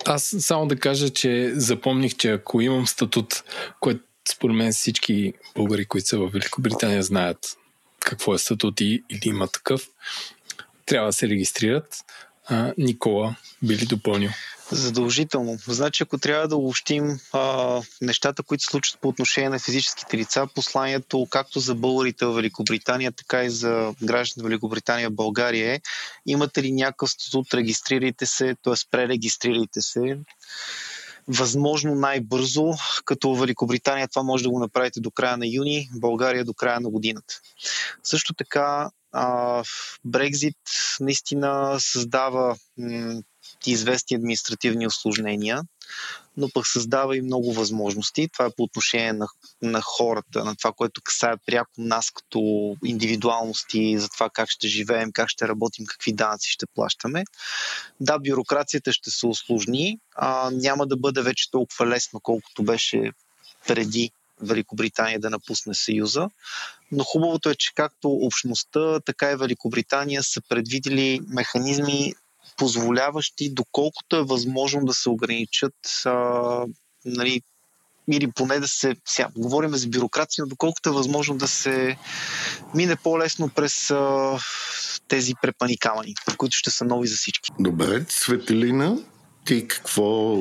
Аз 0.06 0.36
само 0.39 0.68
да 0.68 0.80
кажа, 0.80 1.10
че 1.10 1.52
запомних, 1.56 2.16
че 2.16 2.32
ако 2.32 2.62
имам 2.62 2.88
статут, 2.88 3.43
който 3.80 4.04
според 4.30 4.56
мен 4.56 4.72
всички 4.72 5.34
българи, 5.56 5.86
които 5.86 6.08
са 6.08 6.18
в 6.18 6.30
Великобритания, 6.34 7.04
знаят 7.04 7.58
какво 8.00 8.34
е 8.34 8.38
статут 8.38 8.82
и, 8.82 9.04
или 9.10 9.22
има 9.26 9.48
такъв, 9.48 9.88
трябва 10.86 11.10
да 11.10 11.14
се 11.14 11.30
регистрират. 11.30 11.98
А, 12.48 12.74
Никола, 12.78 13.36
би 13.64 13.78
ли 13.78 13.86
допълнил? 13.86 14.30
Задължително. 14.72 15.57
Значи, 15.68 16.03
ако 16.03 16.18
трябва 16.18 16.47
да 16.47 16.55
обобщим 16.55 17.20
а, 17.34 17.82
нещата, 18.01 18.43
които 18.43 18.63
се 18.63 18.70
случват 18.70 19.01
по 19.01 19.07
отношение 19.07 19.49
на 19.49 19.59
физическите 19.59 20.18
лица, 20.18 20.47
посланието 20.55 21.28
както 21.30 21.59
за 21.59 21.76
българите 21.76 22.26
в 22.26 22.34
Великобритания, 22.34 23.11
така 23.11 23.43
и 23.43 23.49
за 23.49 23.93
гражданите 24.03 24.41
в 24.41 24.43
Великобритания 24.43 25.09
в 25.09 25.16
България 25.16 25.74
е 25.74 25.82
имате 26.26 26.63
ли 26.63 26.72
някакъв 26.72 27.09
статут, 27.09 27.53
регистрирайте 27.53 28.26
се, 28.26 28.55
т.е. 28.63 28.74
пререгистрирайте 28.91 29.82
се 29.82 30.18
възможно 31.28 31.95
най-бързо, 31.95 32.74
като 33.05 33.36
Великобритания 33.36 34.07
това 34.07 34.24
може 34.24 34.43
да 34.43 34.49
го 34.49 34.59
направите 34.59 34.99
до 34.99 35.11
края 35.11 35.38
на 35.38 35.47
юни, 35.47 35.89
България 35.95 36.45
до 36.45 36.53
края 36.53 36.80
на 36.80 36.89
годината. 36.89 37.41
Също 38.03 38.34
така, 38.34 38.89
Брекзит 40.05 40.57
наистина 40.99 41.78
създава 41.80 42.55
известни 43.72 44.16
административни 44.16 44.88
осложнения, 44.88 45.61
но 46.38 46.49
пък 46.49 46.68
създава 46.68 47.18
и 47.18 47.22
много 47.22 47.53
възможности. 47.53 48.30
Това 48.34 48.45
е 48.45 48.55
по 48.57 48.63
отношение 48.63 49.13
на, 49.13 49.28
на 49.61 49.82
хората, 49.82 50.45
на 50.45 50.55
това, 50.55 50.72
което 50.72 51.01
касае 51.01 51.34
пряко 51.45 51.72
нас 51.78 52.11
като 52.11 52.39
индивидуалности, 52.86 53.99
за 53.99 54.09
това 54.09 54.30
как 54.30 54.49
ще 54.49 54.68
живеем, 54.68 55.11
как 55.11 55.30
ще 55.30 55.47
работим, 55.47 55.86
какви 55.86 56.13
данъци 56.13 56.51
ще 56.51 56.66
плащаме. 56.76 57.24
Да, 57.99 58.20
бюрокрацията 58.20 58.93
ще 58.93 59.11
се 59.11 59.28
осложни, 59.28 59.99
а 60.16 60.51
няма 60.53 60.88
да 60.88 60.97
бъде 60.97 61.22
вече 61.22 61.51
толкова 61.51 61.88
лесно, 61.88 62.20
колкото 62.20 62.63
беше 62.63 63.11
преди 63.68 64.11
Великобритания 64.41 65.20
да 65.20 65.30
напусне 65.30 65.74
Съюза. 65.74 66.30
Но 66.91 67.03
хубавото 67.03 67.49
е, 67.49 67.55
че 67.55 67.72
както 67.76 68.09
общността, 68.09 68.99
така 68.99 69.32
и 69.32 69.36
Великобритания 69.36 70.24
са 70.24 70.41
предвидели 70.49 71.22
механизми 71.28 72.13
позволяващи, 72.58 73.53
доколкото 73.53 74.16
е 74.16 74.24
възможно 74.24 74.86
да 74.86 74.93
се 74.93 75.10
ограничат 75.10 75.76
а, 76.06 76.12
нали, 77.06 77.41
или 78.12 78.32
поне 78.32 78.60
да 78.60 78.68
се, 78.68 78.95
сега 79.08 79.30
говорим 79.38 79.76
за 79.76 79.88
бюрокрация, 79.88 80.43
но 80.43 80.49
доколкото 80.49 80.89
е 80.89 80.93
възможно 80.93 81.38
да 81.38 81.47
се 81.47 81.97
мине 82.76 82.95
по-лесно 82.95 83.49
през 83.49 83.91
а, 83.91 84.39
тези 85.08 85.34
препани 85.41 85.78
камъни, 85.78 86.14
които 86.38 86.58
ще 86.58 86.72
са 86.72 86.86
нови 86.86 87.08
за 87.08 87.16
всички. 87.16 87.51
Добре, 87.60 88.06
Светелина, 88.10 88.97
ти 89.45 89.68
какво 89.68 90.38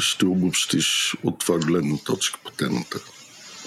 ще 0.00 0.26
обобщиш 0.26 1.16
от 1.24 1.38
това 1.38 1.58
гледна 1.58 1.96
точка 2.04 2.40
по 2.44 2.50
темата? 2.50 2.98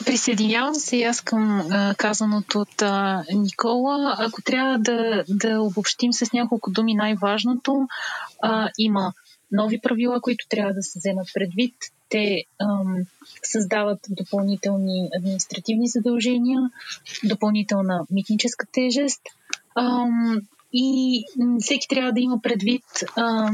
Присъединявам 0.06 0.76
се 0.76 0.98
и 0.98 1.04
аз 1.04 1.22
към 1.22 1.68
а, 1.72 1.96
казаното 1.98 2.60
от 2.60 2.82
а, 2.82 3.24
Никола. 3.34 4.16
Ако 4.20 4.42
трябва 4.42 4.80
да, 4.80 5.24
да 5.30 5.62
обобщим 5.62 6.14
с 6.14 6.34
няколко 6.34 6.72
думи 6.72 6.96
най-важното, 6.96 7.88
а, 8.42 8.70
има 8.78 9.14
нови 9.52 9.80
правила, 9.80 10.22
които 10.22 10.48
трябва 10.50 10.74
да 10.74 10.84
се 10.84 11.00
вземат 11.00 11.28
предвид. 11.34 11.76
Те 12.10 12.44
ам, 12.62 12.96
създават 13.44 14.00
допълнителни 14.10 15.10
административни 15.18 15.88
задължения, 15.88 16.60
допълнителна 17.24 18.06
митническа 18.12 18.66
тежест. 18.72 19.22
Ам, 19.76 20.42
и 20.74 21.24
всеки 21.60 21.88
трябва 21.88 22.12
да 22.12 22.20
има 22.20 22.40
предвид 22.44 22.84
а, 23.16 23.52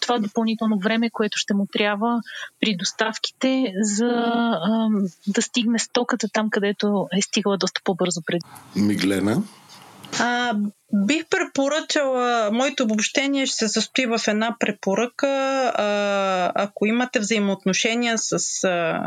това 0.00 0.18
допълнително 0.18 0.78
време, 0.78 1.10
което 1.10 1.38
ще 1.38 1.54
му 1.54 1.66
трябва 1.72 2.20
при 2.60 2.76
доставките, 2.76 3.72
за 3.82 4.06
а, 4.06 4.88
да 5.26 5.42
стигне 5.42 5.78
стоката 5.78 6.28
там, 6.32 6.50
където 6.50 7.06
е 7.18 7.22
стигала 7.22 7.56
доста 7.56 7.80
по-бързо 7.84 8.20
преди. 8.26 8.44
Миглена? 8.76 9.42
А, 10.20 10.54
бих 10.92 11.24
препоръчала, 11.28 12.50
моето 12.52 12.82
обобщение 12.82 13.46
ще 13.46 13.56
се 13.56 13.68
състои 13.68 14.06
в 14.06 14.20
една 14.28 14.56
препоръка. 14.60 15.72
А, 15.74 16.52
ако 16.54 16.86
имате 16.86 17.18
взаимоотношения 17.18 18.18
с 18.18 18.64
а, 18.64 19.00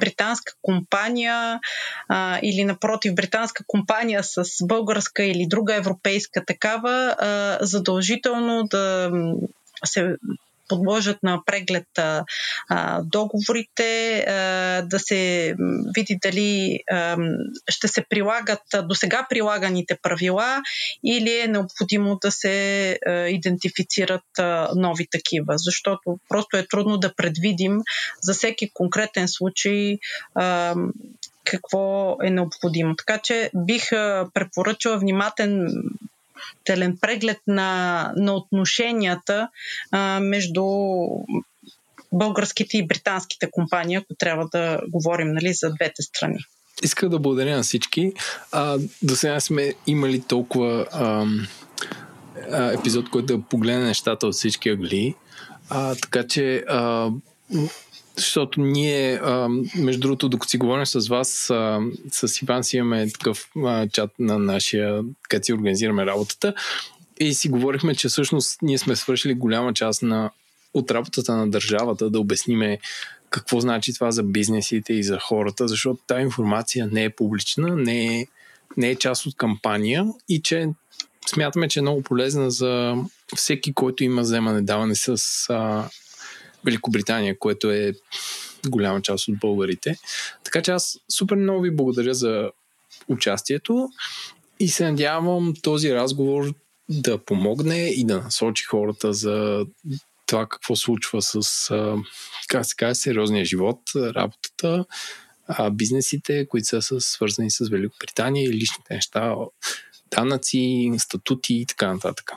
британска 0.00 0.52
компания 0.62 1.60
а, 2.08 2.38
или 2.42 2.64
напротив 2.64 3.14
британска 3.14 3.64
компания 3.66 4.22
с 4.22 4.44
българска 4.62 5.24
или 5.24 5.46
друга 5.48 5.74
европейска 5.74 6.44
такава, 6.44 7.16
а, 7.18 7.58
задължително 7.60 8.64
да 8.70 9.10
се 9.84 10.16
подложат 10.68 11.22
на 11.22 11.42
преглед 11.46 11.86
а, 11.98 12.24
договорите, 13.02 14.18
а, 14.18 14.82
да 14.82 14.98
се 14.98 15.54
види 15.96 16.18
дали 16.22 16.78
а, 16.90 17.16
ще 17.68 17.88
се 17.88 18.04
прилагат 18.10 18.62
до 18.82 18.94
сега 18.94 19.26
прилаганите 19.30 19.98
правила 20.02 20.62
или 21.04 21.38
е 21.38 21.48
необходимо 21.48 22.18
да 22.22 22.30
се 22.30 22.98
а, 23.06 23.12
идентифицират 23.12 24.38
а, 24.38 24.68
нови 24.76 25.06
такива, 25.10 25.54
защото 25.56 26.18
просто 26.28 26.56
е 26.56 26.66
трудно 26.66 26.98
да 26.98 27.14
предвидим 27.14 27.80
за 28.22 28.34
всеки 28.34 28.70
конкретен 28.74 29.28
случай 29.28 29.98
а, 30.34 30.74
какво 31.44 32.16
е 32.22 32.30
необходимо. 32.30 32.96
Така 32.96 33.18
че 33.18 33.50
бих 33.54 33.90
препоръчала 34.34 34.98
внимателен 34.98 35.66
телен 36.64 36.98
преглед 37.00 37.38
на, 37.46 38.12
на 38.16 38.34
отношенията 38.34 39.48
а, 39.92 40.20
между 40.20 40.64
българските 42.12 42.78
и 42.78 42.86
британските 42.86 43.48
компании, 43.50 43.96
ако 43.96 44.14
трябва 44.18 44.48
да 44.52 44.80
говорим 44.88 45.32
нали, 45.32 45.52
за 45.52 45.70
двете 45.70 46.02
страни. 46.02 46.38
Исках 46.82 47.08
да 47.08 47.18
благодаря 47.18 47.56
на 47.56 47.62
всички. 47.62 48.12
А, 48.52 48.78
до 49.02 49.16
сега 49.16 49.40
сме 49.40 49.72
имали 49.86 50.22
толкова 50.22 50.86
а, 50.92 51.26
а, 52.50 52.72
епизод, 52.72 53.10
който 53.10 53.36
да 53.36 53.42
погледне 53.42 53.84
нещата 53.84 54.26
от 54.26 54.34
всички 54.34 54.68
агли. 54.68 55.14
А, 55.70 55.94
така 55.94 56.26
че 56.26 56.64
а, 56.68 57.10
защото 58.16 58.60
ние, 58.60 59.20
между 59.76 60.00
другото, 60.00 60.28
докато 60.28 60.50
си 60.50 60.58
говорим 60.58 60.86
с 60.86 61.08
вас, 61.08 61.28
с 62.10 62.42
Иван 62.42 62.64
си 62.64 62.76
имаме 62.76 63.10
такъв 63.10 63.50
чат 63.92 64.10
на 64.18 64.38
нашия, 64.38 65.02
където 65.28 65.46
си 65.46 65.52
организираме 65.52 66.06
работата. 66.06 66.54
И 67.20 67.34
си 67.34 67.48
говорихме, 67.48 67.94
че 67.94 68.08
всъщност 68.08 68.62
ние 68.62 68.78
сме 68.78 68.96
свършили 68.96 69.34
голяма 69.34 69.74
част 69.74 70.02
на, 70.02 70.30
от 70.74 70.90
работата 70.90 71.36
на 71.36 71.50
държавата 71.50 72.10
да 72.10 72.20
обясниме 72.20 72.78
какво 73.30 73.60
значи 73.60 73.94
това 73.94 74.10
за 74.10 74.22
бизнесите 74.22 74.92
и 74.92 75.02
за 75.02 75.18
хората, 75.18 75.68
защото 75.68 76.00
тази 76.06 76.22
информация 76.22 76.88
не 76.92 77.04
е 77.04 77.10
публична, 77.10 77.76
не 77.76 78.20
е, 78.20 78.26
не 78.76 78.90
е 78.90 78.96
част 78.96 79.26
от 79.26 79.36
кампания 79.36 80.06
и 80.28 80.42
че 80.42 80.68
смятаме, 81.26 81.68
че 81.68 81.78
е 81.78 81.82
много 81.82 82.02
полезна 82.02 82.50
за 82.50 82.94
всеки, 83.36 83.74
който 83.74 84.04
има 84.04 84.22
вземане 84.22 84.62
даване 84.62 84.94
с 84.94 85.18
а, 85.50 85.88
Великобритания, 86.64 87.38
което 87.38 87.70
е 87.70 87.92
голяма 88.68 89.02
част 89.02 89.28
от 89.28 89.38
българите. 89.38 89.96
Така 90.44 90.62
че 90.62 90.70
аз 90.70 90.98
супер 91.08 91.36
много 91.36 91.60
ви 91.60 91.70
благодаря 91.70 92.14
за 92.14 92.50
участието 93.08 93.88
и 94.60 94.68
се 94.68 94.84
надявам 94.84 95.54
този 95.62 95.94
разговор 95.94 96.54
да 96.88 97.18
помогне 97.18 97.88
и 97.88 98.04
да 98.04 98.20
насочи 98.20 98.64
хората 98.64 99.12
за 99.12 99.66
това 100.26 100.46
какво 100.46 100.76
случва 100.76 101.22
с, 101.22 101.40
как 102.48 102.66
се 102.66 102.76
казва, 102.76 102.94
сериозния 102.94 103.44
живот, 103.44 103.80
работата, 103.96 104.84
бизнесите, 105.72 106.46
които 106.46 106.82
са 106.82 107.00
свързани 107.00 107.50
с 107.50 107.68
Великобритания 107.68 108.44
и 108.44 108.52
личните 108.52 108.94
неща, 108.94 109.34
данъци, 110.10 110.92
статути 110.98 111.54
и 111.54 111.66
така 111.66 111.92
нататък. 111.92 112.32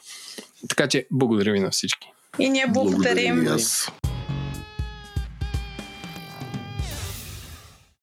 Така 0.70 0.88
че 0.88 1.08
благодаря 1.12 1.52
ви 1.52 1.60
на 1.60 1.72
всички. 1.72 2.08
И 2.40 2.50
ние 2.50 2.68
благодарим. 2.68 3.36
благодарим 3.36 4.07